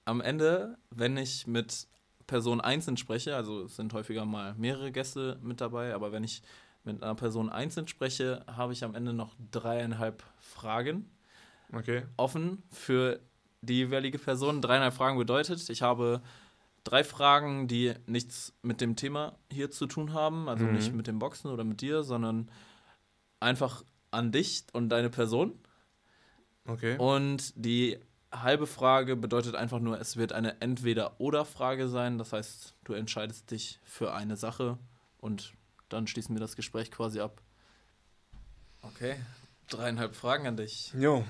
Am 0.04 0.20
Ende, 0.20 0.78
wenn 0.90 1.16
ich 1.16 1.46
mit 1.46 1.88
Person 2.26 2.60
einzeln 2.60 2.96
spreche, 2.96 3.34
also 3.34 3.64
es 3.64 3.76
sind 3.76 3.92
häufiger 3.92 4.24
mal 4.24 4.54
mehrere 4.54 4.92
Gäste 4.92 5.38
mit 5.42 5.60
dabei, 5.60 5.94
aber 5.94 6.12
wenn 6.12 6.22
ich 6.22 6.42
mit 6.84 7.02
einer 7.02 7.14
Person 7.14 7.50
einzeln 7.50 7.88
spreche, 7.88 8.44
habe 8.46 8.72
ich 8.72 8.84
am 8.84 8.94
Ende 8.94 9.12
noch 9.12 9.34
dreieinhalb 9.50 10.22
Fragen 10.38 11.10
okay. 11.72 12.04
offen 12.16 12.62
für 12.70 13.20
die 13.62 13.74
jeweilige 13.74 14.18
Person. 14.18 14.62
Dreieinhalb 14.62 14.94
Fragen 14.94 15.18
bedeutet, 15.18 15.68
ich 15.68 15.82
habe 15.82 16.22
drei 16.84 17.04
Fragen, 17.04 17.68
die 17.68 17.94
nichts 18.06 18.54
mit 18.62 18.80
dem 18.80 18.96
Thema 18.96 19.36
hier 19.50 19.70
zu 19.70 19.86
tun 19.86 20.12
haben, 20.12 20.48
also 20.48 20.64
mhm. 20.64 20.72
nicht 20.72 20.94
mit 20.94 21.06
dem 21.06 21.18
Boxen 21.18 21.50
oder 21.50 21.64
mit 21.64 21.80
dir, 21.80 22.02
sondern 22.02 22.50
einfach 23.40 23.82
an 24.10 24.32
dich 24.32 24.64
und 24.72 24.88
deine 24.88 25.10
Person. 25.10 25.58
Okay. 26.66 26.96
Und 26.98 27.52
die 27.56 27.98
halbe 28.32 28.66
Frage 28.66 29.16
bedeutet 29.16 29.54
einfach 29.54 29.80
nur, 29.80 30.00
es 30.00 30.16
wird 30.16 30.32
eine 30.32 30.60
Entweder-Oder-Frage 30.60 31.88
sein. 31.88 32.18
Das 32.18 32.32
heißt, 32.32 32.74
du 32.84 32.92
entscheidest 32.92 33.50
dich 33.50 33.80
für 33.82 34.12
eine 34.14 34.36
Sache 34.36 34.78
und 35.18 35.52
dann 35.88 36.06
schließen 36.06 36.34
wir 36.34 36.40
das 36.40 36.56
Gespräch 36.56 36.90
quasi 36.90 37.20
ab. 37.20 37.42
Okay, 38.82 39.16
dreieinhalb 39.68 40.14
Fragen 40.14 40.46
an 40.46 40.56
dich. 40.56 40.92
Jo. 40.94 41.24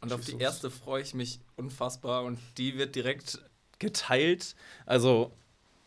Und 0.00 0.12
auf 0.12 0.24
die 0.24 0.38
erste 0.38 0.70
freue 0.70 1.02
ich 1.02 1.12
mich 1.12 1.40
unfassbar 1.56 2.22
und 2.22 2.38
die 2.56 2.78
wird 2.78 2.94
direkt 2.94 3.40
geteilt. 3.80 4.54
Also, 4.86 5.32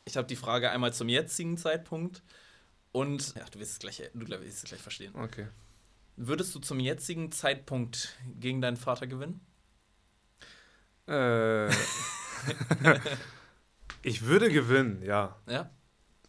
ich 0.05 0.17
habe 0.17 0.27
die 0.27 0.35
Frage 0.35 0.69
einmal 0.69 0.93
zum 0.93 1.07
jetzigen 1.07 1.57
Zeitpunkt 1.57 2.21
und 2.91 3.33
ja, 3.35 3.45
du 3.45 3.59
wirst 3.59 3.71
es 3.73 3.79
gleich, 3.79 4.03
du 4.13 4.27
wirst 4.27 4.63
es 4.63 4.69
gleich 4.69 4.81
verstehen. 4.81 5.15
Okay. 5.15 5.47
Würdest 6.23 6.53
du 6.53 6.59
zum 6.59 6.79
jetzigen 6.79 7.31
Zeitpunkt 7.31 8.15
gegen 8.39 8.61
deinen 8.61 8.77
Vater 8.77 9.07
gewinnen? 9.07 9.41
Äh. 11.07 11.67
ich 14.03 14.23
würde 14.23 14.51
gewinnen, 14.51 15.01
ja. 15.01 15.35
Ja. 15.47 15.71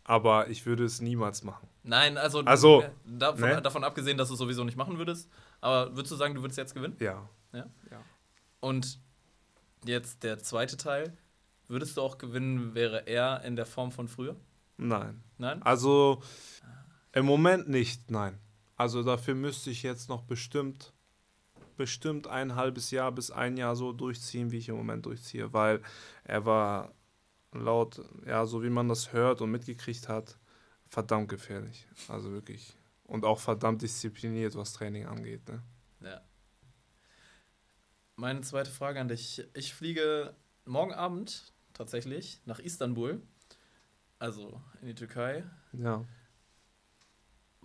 Aber 0.05 0.49
ich 0.49 0.64
würde 0.64 0.84
es 0.84 1.03
niemals 1.03 1.43
machen. 1.43 1.68
Nein, 1.82 2.16
also, 2.16 2.40
also 2.40 2.82
davon, 3.05 3.51
ne? 3.51 3.61
davon 3.61 3.84
abgesehen, 3.84 4.16
dass 4.16 4.28
du 4.28 4.34
es 4.34 4.38
sowieso 4.38 4.64
nicht 4.64 4.78
machen 4.78 4.97
würdest. 4.97 5.30
Aber 5.61 5.95
würdest 5.95 6.12
du 6.12 6.16
sagen, 6.16 6.34
du 6.34 6.40
würdest 6.40 6.57
jetzt 6.57 6.74
gewinnen? 6.74 6.97
Ja. 6.99 7.28
Ja. 7.53 7.66
ja. 7.90 8.01
Und 8.61 8.99
jetzt 9.84 10.22
der 10.22 10.38
zweite 10.38 10.78
Teil. 10.78 11.18
Würdest 11.68 11.99
du 11.99 12.01
auch 12.01 12.16
gewinnen, 12.16 12.74
wäre 12.74 13.07
er 13.07 13.43
in 13.45 13.57
der 13.57 13.66
Form 13.66 13.93
von 13.93 14.09
früher? 14.09 14.36
Nein. 14.78 15.22
Nein? 15.36 15.62
Also 15.62 16.22
im 17.12 17.26
Moment 17.26 17.68
nicht, 17.68 18.11
nein. 18.11 18.38
Also 18.77 19.03
dafür 19.03 19.35
müsste 19.35 19.70
ich 19.70 19.83
jetzt 19.83 20.09
noch 20.09 20.23
bestimmt, 20.23 20.93
bestimmt 21.77 22.27
ein 22.27 22.57
halbes 22.57 22.91
Jahr 22.91 23.12
bis 23.12 23.31
ein 23.31 23.57
Jahr 23.57 23.77
so 23.77 23.93
durchziehen, 23.93 24.51
wie 24.51 24.59
ich 24.59 24.68
im 24.68 24.77
Moment 24.77 25.07
durchziehe, 25.07 25.53
weil 25.53 25.83
er 26.25 26.47
war 26.47 26.95
laut, 27.53 28.01
ja, 28.27 28.47
so 28.47 28.62
wie 28.62 28.70
man 28.70 28.89
das 28.89 29.12
hört 29.12 29.41
und 29.41 29.51
mitgekriegt 29.51 30.09
hat, 30.09 30.39
verdammt 30.89 31.29
gefährlich. 31.29 31.87
Also 32.09 32.33
wirklich. 32.33 32.75
Und 33.05 33.25
auch 33.25 33.41
verdammt 33.41 33.83
diszipliniert, 33.83 34.55
was 34.57 34.73
Training 34.73 35.07
angeht. 35.07 35.47
Ne? 35.49 35.62
Ja. 36.01 36.20
Meine 38.16 38.41
zweite 38.43 38.70
Frage 38.70 39.01
an 39.01 39.09
dich. 39.09 39.45
Ich 39.55 39.75
fliege 39.75 40.35
morgen 40.64 40.93
Abend 40.93 41.53
tatsächlich 41.73 42.41
nach 42.47 42.59
Istanbul, 42.59 43.20
also 44.18 44.62
in 44.81 44.89
die 44.89 44.95
Türkei. 44.95 45.45
Ja. 45.73 46.05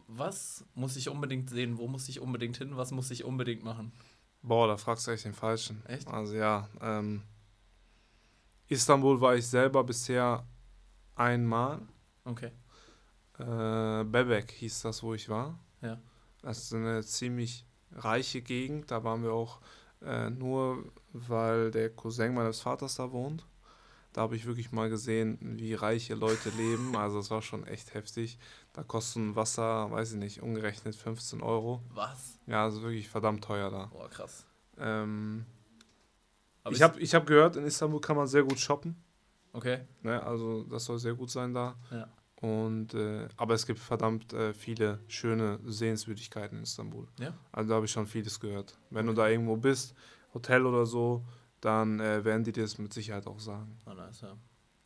Was 0.08 0.66
muss 0.74 0.95
ich 0.95 1.10
unbedingt 1.10 1.49
sehen? 1.49 1.78
Wo 1.78 1.88
muss 1.88 2.08
ich 2.08 2.20
unbedingt 2.20 2.58
hin? 2.58 2.78
Was 2.78 2.91
muss 2.91 3.12
ich 3.12 3.26
unbedingt 3.26 3.64
machen? 3.64 3.91
Boah, 4.41 4.68
da 4.68 4.78
fragst 4.78 5.05
du 5.08 5.12
echt 5.12 5.26
den 5.26 5.34
Falschen. 5.34 5.86
Echt? 5.86 6.08
Also 6.08 6.36
ja, 6.36 6.70
ähm, 6.82 7.24
Istanbul 8.68 9.20
war 9.20 9.36
ich 9.36 9.45
selber 9.45 9.84
bisher 9.84 10.45
einmal. 11.16 11.82
Okay. 12.24 12.51
Äh, 13.39 14.03
Bebek 14.05 14.51
hieß 14.51 14.82
das, 14.82 15.03
wo 15.03 15.14
ich 15.14 15.28
war. 15.30 15.60
Ja. 15.82 15.99
Das 16.41 16.60
ist 16.60 16.74
eine 16.74 17.03
ziemlich 17.03 17.66
reiche 17.91 18.41
Gegend. 18.41 18.91
Da 18.91 19.03
waren 19.03 19.24
wir 19.24 19.34
auch 19.34 19.60
äh, 20.01 20.30
nur, 20.30 20.91
weil 21.12 21.72
der 21.72 21.89
Cousin 21.89 22.34
meines 22.34 22.62
Vaters 22.62 22.95
da 22.95 23.12
wohnt. 23.12 23.45
Da 24.14 24.22
habe 24.22 24.36
ich 24.36 24.45
wirklich 24.45 24.72
mal 24.72 24.89
gesehen, 24.89 25.38
wie 25.41 25.74
reiche 25.74 26.16
Leute 26.16 26.49
leben. 26.51 26.95
Also 26.95 27.20
es 27.20 27.30
war 27.30 27.41
schon 27.41 27.66
echt 27.68 27.93
heftig. 27.93 28.39
Da 28.78 28.84
kosten 28.84 29.36
Wasser, 29.36 29.89
weiß 29.89 30.11
ich 30.11 30.17
nicht, 30.19 30.43
umgerechnet 30.43 30.93
15 30.93 31.41
Euro. 31.41 31.82
Was? 31.95 32.38
Ja, 32.45 32.63
also 32.63 32.84
wirklich 32.84 33.09
verdammt 33.09 33.43
teuer 33.43 33.71
da. 33.71 33.86
Boah, 33.88 34.07
krass. 34.07 34.45
Ähm, 34.78 35.47
ich 36.69 36.84
habe 36.84 36.99
ich 36.99 37.15
hab 37.15 37.25
gehört, 37.25 37.55
in 37.55 37.65
Istanbul 37.65 37.99
kann 37.99 38.15
man 38.15 38.28
sehr 38.28 38.43
gut 38.43 38.59
shoppen. 38.59 38.95
Okay. 39.51 39.80
Ne? 40.03 40.21
Also 40.21 40.61
das 40.65 40.86
soll 40.86 40.99
sehr 40.99 41.15
gut 41.15 41.32
sein 41.32 41.55
da. 41.55 41.75
Ja. 41.89 42.07
Und, 42.39 42.93
äh, 42.93 43.28
aber 43.36 43.55
es 43.55 43.65
gibt 43.65 43.80
verdammt 43.80 44.32
äh, 44.34 44.53
viele 44.53 44.99
schöne 45.07 45.59
Sehenswürdigkeiten 45.65 46.59
in 46.59 46.63
Istanbul. 46.63 47.07
Ja? 47.19 47.34
Also 47.51 47.69
da 47.69 47.75
habe 47.78 47.88
ich 47.88 47.91
schon 47.91 48.05
vieles 48.05 48.39
gehört. 48.39 48.78
Wenn 48.91 49.07
du 49.07 49.13
da 49.13 49.28
irgendwo 49.28 49.57
bist, 49.57 49.95
Hotel 50.36 50.67
oder 50.67 50.86
so, 50.86 51.25
dann 51.61 51.99
äh, 51.99 52.23
werden 52.23 52.43
die 52.43 52.51
dir 52.51 52.61
das 52.61 52.78
mit 52.78 52.93
Sicherheit 52.93 53.25
auch 53.25 53.39
sagen. 53.39 53.75
Oh, 53.88 53.93
nice, 53.95 54.21
ja. 54.21 54.38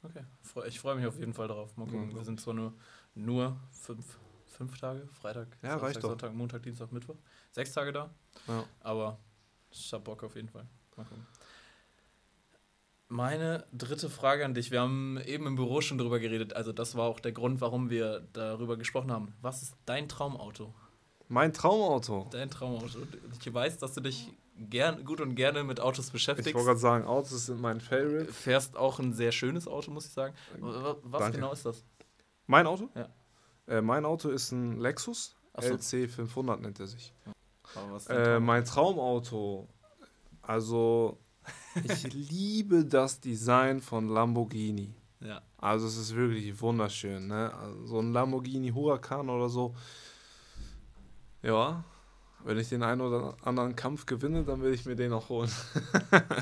Okay. 0.04 0.24
Ich 0.68 0.80
freue 0.80 0.96
mich 0.96 1.06
auf 1.06 1.20
jeden 1.20 1.34
Fall 1.34 1.48
darauf. 1.48 1.78
Mal 1.78 1.86
gucken. 1.86 2.08
Mhm. 2.08 2.16
Wir 2.16 2.24
sind 2.24 2.42
zwar 2.42 2.54
nur, 2.54 2.74
nur 3.16 3.58
fünf, 3.72 4.18
fünf 4.48 4.80
Tage, 4.80 5.08
Freitag, 5.20 5.48
Ja, 5.62 5.78
Samstag. 5.80 6.02
Sonntag, 6.02 6.34
Montag, 6.34 6.64
Dienstag, 6.64 6.92
Mittwoch. 6.92 7.18
Sechs 7.52 7.74
Tage 7.74 7.92
da. 7.92 8.10
Ja. 8.48 8.64
Aber 8.82 9.18
ich 9.70 9.92
hab 9.94 10.04
Bock 10.04 10.24
auf 10.24 10.36
jeden 10.36 10.50
Fall. 10.50 10.66
Mal 10.96 11.06
gucken. 11.06 11.26
Meine 13.08 13.66
dritte 13.74 14.10
Frage 14.10 14.46
an 14.46 14.54
dich. 14.54 14.72
Wir 14.72 14.80
haben 14.82 15.20
eben 15.26 15.46
im 15.46 15.56
Büro 15.56 15.82
schon 15.82 15.98
drüber 15.98 16.20
geredet. 16.20 16.54
Also, 16.56 16.72
das 16.72 16.96
war 16.96 17.08
auch 17.10 17.20
der 17.20 17.34
Grund, 17.34 17.60
warum 17.60 17.90
wir 17.90 18.26
darüber 18.32 18.78
gesprochen 18.78 19.12
haben. 19.12 19.34
Was 19.42 19.62
ist 19.64 19.76
dein 19.86 20.08
Traumauto? 20.08 20.74
Mein 21.28 21.52
Traumauto. 21.54 22.30
Dein 22.32 22.50
Traumauto. 22.50 23.00
Ich 23.44 23.54
weiß, 23.54 23.80
dass 23.80 23.94
du 23.96 24.02
dich 24.02 24.30
gern, 24.58 25.04
gut 25.04 25.20
und 25.20 25.36
gerne 25.36 25.64
mit 25.66 25.82
Autos 25.82 26.08
Ich 26.08 26.12
beschäftigst. 26.14 26.54
wollte 26.54 26.68
gerade 26.68 26.80
sagen, 26.80 27.06
Autos 27.06 27.48
sind 27.48 27.60
mein 27.60 27.82
Favorite. 27.82 28.32
Fährst 28.32 28.78
auch 28.78 29.00
ein 29.00 29.12
sehr 29.14 29.34
schönes 29.34 29.68
Auto, 29.68 29.92
muss 29.92 30.06
ich 30.06 30.14
sagen. 30.14 30.34
Wa- 30.60 30.96
Was 31.04 31.20
Danke. 31.20 31.38
genau 31.38 31.52
ist 31.52 31.66
das? 31.66 31.84
Mein 32.48 32.68
Auto? 32.68 32.90
Ja. 32.96 33.08
Äh, 33.68 33.82
mein 33.82 34.06
Auto 34.06 34.30
ist 34.30 34.52
ein 34.52 34.80
Lexus. 34.80 35.36
So. 35.60 35.68
LC 35.68 36.10
500 36.10 36.62
nennt 36.62 36.80
er 36.80 36.88
sich. 36.88 37.14
Aber 37.76 37.94
was 37.94 38.08
Äh, 38.08 38.40
mein 38.40 38.66
Traumauto. 38.66 39.68
Also, 40.42 41.18
ich 41.84 42.14
liebe 42.14 42.86
das 42.86 43.20
Design 43.20 43.82
von 43.82 44.10
Lamborghini. 44.10 44.94
ja. 45.20 45.42
Also, 45.58 45.86
es 45.88 45.96
ist 45.98 46.16
wirklich 46.16 46.60
wunderschön. 46.62 47.28
Ne? 47.28 47.54
Also, 47.54 47.86
so 47.86 48.00
ein 48.00 48.12
Lamborghini 48.14 48.70
Huracan 48.72 49.30
oder 49.30 49.48
so. 49.50 49.76
Ja, 51.44 51.84
wenn 52.44 52.58
ich 52.58 52.70
den 52.70 52.82
einen 52.82 53.02
oder 53.02 53.36
anderen 53.44 53.76
Kampf 53.76 54.06
gewinne, 54.08 54.44
dann 54.44 54.62
will 54.62 54.74
ich 54.74 54.86
mir 54.86 54.96
den 54.96 55.14
auch 55.14 55.30
holen. 55.30 55.52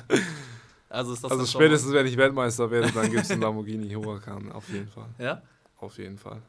Also 0.92 1.14
ist 1.14 1.24
das 1.24 1.32
also, 1.32 1.46
spätestens, 1.46 1.94
wenn 1.94 2.08
ich 2.08 2.18
Weltmeister 2.18 2.72
werde, 2.72 2.92
dann 2.92 3.12
gibt 3.12 3.22
es 3.24 3.30
einen 3.30 3.42
Lamborghini 3.42 3.92
Huracan. 3.94 4.52
Auf 4.52 4.68
jeden 4.70 4.88
Fall. 4.88 5.06
Ja? 5.20 5.40
Auf 5.80 5.98
jeden 5.98 6.18
Fall. 6.18 6.42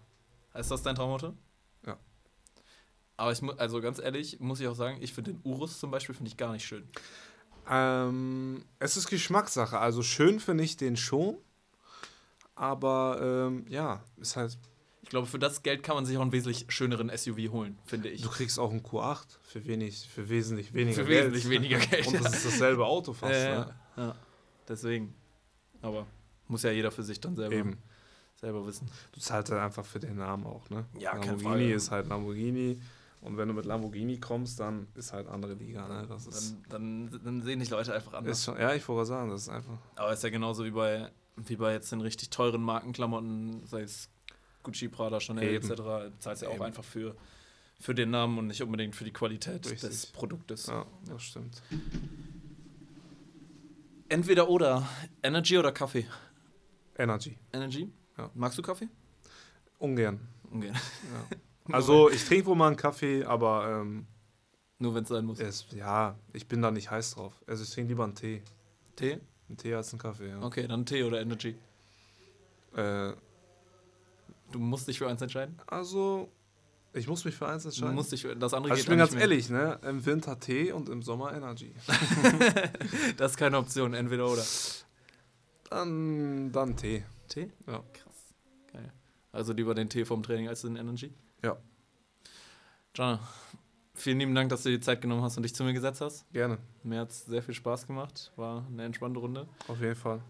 Ist 0.54 0.70
das 0.70 0.82
dein 0.82 0.96
Traumauto? 0.96 1.34
Ja. 1.86 1.96
Aber 3.16 3.32
ich 3.32 3.40
mu 3.42 3.52
also 3.52 3.80
ganz 3.80 3.98
ehrlich, 3.98 4.40
muss 4.40 4.60
ich 4.60 4.66
auch 4.66 4.74
sagen, 4.74 4.98
ich 5.00 5.12
finde 5.12 5.32
den 5.32 5.40
Urus 5.44 5.78
zum 5.78 5.90
Beispiel 5.90 6.14
finde 6.14 6.30
ich 6.30 6.36
gar 6.36 6.52
nicht 6.52 6.64
schön. 6.64 6.88
Ähm, 7.68 8.64
es 8.80 8.96
ist 8.96 9.08
Geschmackssache. 9.08 9.78
Also, 9.78 10.02
schön 10.02 10.40
finde 10.40 10.64
ich 10.64 10.76
den 10.76 10.96
schon. 10.96 11.36
Aber 12.56 13.20
ähm, 13.48 13.64
ja, 13.68 14.02
ist 14.16 14.36
halt 14.36 14.58
Ich 15.02 15.08
glaube, 15.08 15.26
für 15.26 15.38
das 15.38 15.62
Geld 15.62 15.82
kann 15.82 15.94
man 15.94 16.04
sich 16.04 16.16
auch 16.16 16.22
einen 16.22 16.32
wesentlich 16.32 16.66
schöneren 16.68 17.10
SUV 17.16 17.50
holen, 17.52 17.78
finde 17.84 18.08
ich. 18.08 18.22
Du 18.22 18.28
kriegst 18.28 18.58
auch 18.58 18.70
einen 18.70 18.82
Q8 18.82 19.38
für 19.42 19.64
wenig, 19.66 20.08
für 20.08 20.28
wesentlich 20.28 20.74
weniger 20.74 21.02
Für 21.02 21.08
Geld. 21.08 21.32
wesentlich 21.32 21.48
weniger 21.48 21.78
Geld, 21.86 22.06
Und 22.08 22.24
das 22.24 22.34
ist 22.34 22.46
dasselbe 22.46 22.84
Auto 22.84 23.12
fast. 23.12 23.32
Ja, 23.32 23.64
ne? 23.64 23.74
ja. 23.96 24.16
Deswegen. 24.68 25.14
Aber 25.80 26.06
muss 26.48 26.64
ja 26.64 26.70
jeder 26.72 26.90
für 26.90 27.02
sich 27.02 27.20
dann 27.20 27.36
selber, 27.36 27.54
Eben. 27.54 27.78
Selber 28.40 28.66
wissen. 28.66 28.88
Du 29.12 29.20
zahlst 29.20 29.52
halt 29.52 29.60
einfach 29.60 29.84
für 29.84 30.00
den 30.00 30.16
Namen 30.16 30.46
auch, 30.46 30.68
ne? 30.70 30.86
Ja, 30.98 31.14
Lamborghini 31.14 31.72
ist 31.72 31.90
halt 31.90 32.08
Lamborghini. 32.08 32.80
Und 33.20 33.36
wenn 33.36 33.48
du 33.48 33.54
mit 33.54 33.66
Lamborghini 33.66 34.18
kommst, 34.18 34.58
dann 34.60 34.86
ist 34.94 35.12
halt 35.12 35.28
andere 35.28 35.52
Liga, 35.52 35.86
ne? 35.86 36.06
Das 36.08 36.26
ist, 36.26 36.56
Dann, 36.70 37.10
dann, 37.10 37.20
dann 37.22 37.42
sehen 37.42 37.60
dich 37.60 37.68
Leute 37.68 37.94
einfach 37.94 38.14
anders. 38.14 38.42
schon, 38.44 38.58
ja, 38.58 38.74
ich 38.74 38.88
wollte 38.88 39.06
sagen, 39.06 39.30
das 39.30 39.42
ist 39.42 39.48
einfach. 39.50 39.76
Aber 39.96 40.12
ist 40.12 40.22
ja 40.22 40.30
genauso 40.30 40.64
wie 40.64 40.70
bei, 40.70 41.10
wie 41.36 41.56
bei 41.56 41.72
jetzt 41.74 41.92
den 41.92 42.00
richtig 42.00 42.30
teuren 42.30 42.62
Markenklamotten, 42.62 43.66
sei 43.66 43.82
es 43.82 44.08
Gucci, 44.62 44.88
Prada, 44.88 45.20
Chanel 45.20 45.44
Eben. 45.54 45.70
etc. 45.70 46.14
Zahlst 46.18 46.42
ja 46.42 46.48
auch 46.48 46.54
Eben. 46.54 46.62
einfach 46.62 46.84
für, 46.84 47.14
für 47.78 47.94
den 47.94 48.10
Namen 48.10 48.38
und 48.38 48.46
nicht 48.46 48.62
unbedingt 48.62 48.96
für 48.96 49.04
die 49.04 49.12
Qualität 49.12 49.66
Richtig. 49.66 49.80
des 49.90 50.06
Produktes. 50.06 50.66
Ja, 50.66 50.86
das 51.06 51.22
stimmt. 51.22 51.62
Entweder 54.08 54.48
oder, 54.48 54.88
Energy 55.22 55.58
oder 55.58 55.72
Kaffee? 55.72 56.06
Energy. 56.96 57.36
Energy? 57.52 57.92
Ja. 58.18 58.30
Magst 58.34 58.58
du 58.58 58.62
Kaffee? 58.62 58.88
Ungern. 59.78 60.20
Ungern. 60.50 60.74
Ja. 60.74 61.36
Also, 61.72 62.10
ich 62.10 62.24
trinke 62.24 62.46
wohl 62.46 62.56
mal 62.56 62.66
einen 62.68 62.76
Kaffee, 62.76 63.22
aber 63.24 63.80
ähm, 63.82 64.04
Nur 64.80 64.92
wenn 64.96 65.04
es 65.04 65.08
sein 65.08 65.24
muss. 65.24 65.38
es, 65.38 65.66
ja, 65.70 66.18
ich 66.32 66.48
bin 66.48 66.62
da 66.62 66.72
nicht 66.72 66.90
heiß 66.90 67.12
drauf. 67.14 67.40
Also, 67.46 67.62
ich 67.62 67.70
trinke 67.70 67.90
lieber 67.90 68.02
einen 68.02 68.16
Tee. 68.16 68.42
Tee? 68.96 69.20
Einen 69.48 69.56
Tee 69.56 69.74
als 69.74 69.92
einen 69.92 70.00
Kaffee, 70.00 70.30
ja. 70.30 70.42
Okay, 70.42 70.66
dann 70.66 70.84
Tee 70.84 71.04
oder 71.04 71.20
Energy. 71.20 71.54
Äh, 72.74 73.12
Du 74.50 74.58
musst 74.58 74.88
dich 74.88 74.98
für 74.98 75.06
eins 75.08 75.22
entscheiden. 75.22 75.56
also, 75.68 76.28
ich 76.92 77.06
muss 77.06 77.24
mich 77.24 77.36
für 77.36 77.46
eins 77.46 77.62
Du 77.62 77.68
entscheiden. 77.68 77.94
musst 77.94 78.10
dich 78.10 78.22
für, 78.22 78.34
das 78.34 78.52
andere 78.52 78.72
Also 78.72 78.80
ich 78.82 78.88
bin 78.88 78.98
ganz 78.98 79.12
mehr. 79.12 79.20
ehrlich, 79.20 79.48
ne? 79.48 79.78
Im 79.84 80.04
Winter 80.04 80.40
Tee 80.40 80.72
und 80.72 80.88
im 80.88 81.02
Sommer 81.02 81.32
Energy. 81.34 81.72
Das 83.16 83.32
ist 83.32 83.36
keine 83.36 83.58
Option, 83.58 83.94
entweder 83.94 84.26
oder. 84.28 84.42
Dann, 85.68 86.50
dann 86.50 86.76
Tee. 86.76 87.04
Tee? 87.30 87.50
Ja. 87.66 87.82
Krass. 87.94 88.34
Geil. 88.72 88.92
Also 89.32 89.52
lieber 89.54 89.74
den 89.74 89.88
Tee 89.88 90.04
vom 90.04 90.22
Training 90.22 90.48
als 90.48 90.62
den 90.62 90.76
Energy? 90.76 91.14
Ja. 91.42 91.56
Jana, 92.94 93.20
vielen 93.94 94.18
lieben 94.18 94.34
Dank, 94.34 94.50
dass 94.50 94.64
du 94.64 94.68
dir 94.68 94.78
die 94.78 94.84
Zeit 94.84 95.00
genommen 95.00 95.22
hast 95.22 95.36
und 95.36 95.44
dich 95.44 95.54
zu 95.54 95.64
mir 95.64 95.72
gesetzt 95.72 96.00
hast. 96.00 96.30
Gerne. 96.32 96.58
Mir 96.82 97.00
hat 97.00 97.10
es 97.10 97.24
sehr 97.24 97.42
viel 97.42 97.54
Spaß 97.54 97.86
gemacht. 97.86 98.32
War 98.36 98.66
eine 98.66 98.84
entspannte 98.84 99.20
Runde. 99.20 99.48
Auf 99.68 99.80
jeden 99.80 99.94
Fall. 99.94 100.20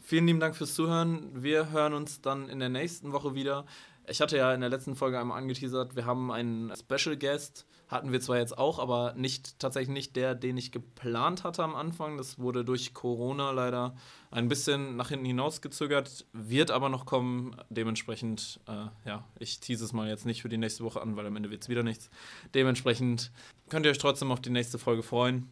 Vielen 0.00 0.26
lieben 0.26 0.40
Dank 0.40 0.56
fürs 0.56 0.74
Zuhören. 0.74 1.42
Wir 1.42 1.70
hören 1.70 1.92
uns 1.92 2.22
dann 2.22 2.48
in 2.48 2.58
der 2.58 2.70
nächsten 2.70 3.12
Woche 3.12 3.34
wieder. 3.34 3.66
Ich 4.10 4.20
hatte 4.20 4.36
ja 4.36 4.52
in 4.52 4.60
der 4.60 4.70
letzten 4.70 4.96
Folge 4.96 5.20
einmal 5.20 5.38
angeteasert, 5.38 5.94
wir 5.94 6.04
haben 6.04 6.32
einen 6.32 6.72
Special 6.76 7.16
Guest. 7.16 7.64
Hatten 7.86 8.12
wir 8.12 8.20
zwar 8.20 8.38
jetzt 8.38 8.58
auch, 8.58 8.78
aber 8.78 9.14
nicht 9.16 9.58
tatsächlich 9.58 9.92
nicht 9.92 10.16
der, 10.16 10.34
den 10.34 10.56
ich 10.56 10.70
geplant 10.72 11.42
hatte 11.44 11.62
am 11.62 11.74
Anfang. 11.74 12.16
Das 12.16 12.38
wurde 12.38 12.64
durch 12.64 12.94
Corona 12.94 13.50
leider 13.52 13.96
ein 14.30 14.48
bisschen 14.48 14.96
nach 14.96 15.08
hinten 15.08 15.26
hinausgezögert, 15.26 16.26
wird 16.32 16.70
aber 16.70 16.88
noch 16.88 17.04
kommen. 17.06 17.56
Dementsprechend, 17.68 18.60
äh, 18.68 18.86
ja, 19.08 19.24
ich 19.38 19.58
tease 19.58 19.84
es 19.84 19.92
mal 19.92 20.08
jetzt 20.08 20.26
nicht 20.26 20.42
für 20.42 20.48
die 20.48 20.58
nächste 20.58 20.84
Woche 20.84 21.00
an, 21.00 21.16
weil 21.16 21.26
am 21.26 21.36
Ende 21.36 21.50
wird 21.50 21.62
es 21.62 21.68
wieder 21.68 21.82
nichts. 21.82 22.10
Dementsprechend 22.54 23.32
könnt 23.68 23.86
ihr 23.86 23.90
euch 23.90 23.98
trotzdem 23.98 24.30
auf 24.30 24.40
die 24.40 24.50
nächste 24.50 24.78
Folge 24.78 25.02
freuen. 25.02 25.48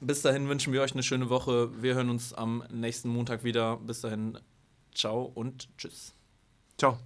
Bis 0.00 0.22
dahin 0.22 0.48
wünschen 0.48 0.72
wir 0.72 0.82
euch 0.82 0.92
eine 0.92 1.02
schöne 1.02 1.30
Woche. 1.30 1.70
Wir 1.82 1.94
hören 1.94 2.10
uns 2.10 2.32
am 2.34 2.64
nächsten 2.70 3.08
Montag 3.08 3.44
wieder. 3.44 3.76
Bis 3.78 4.00
dahin, 4.00 4.38
ciao 4.94 5.30
und 5.34 5.68
tschüss. 5.76 6.14
Ciao. 6.78 7.04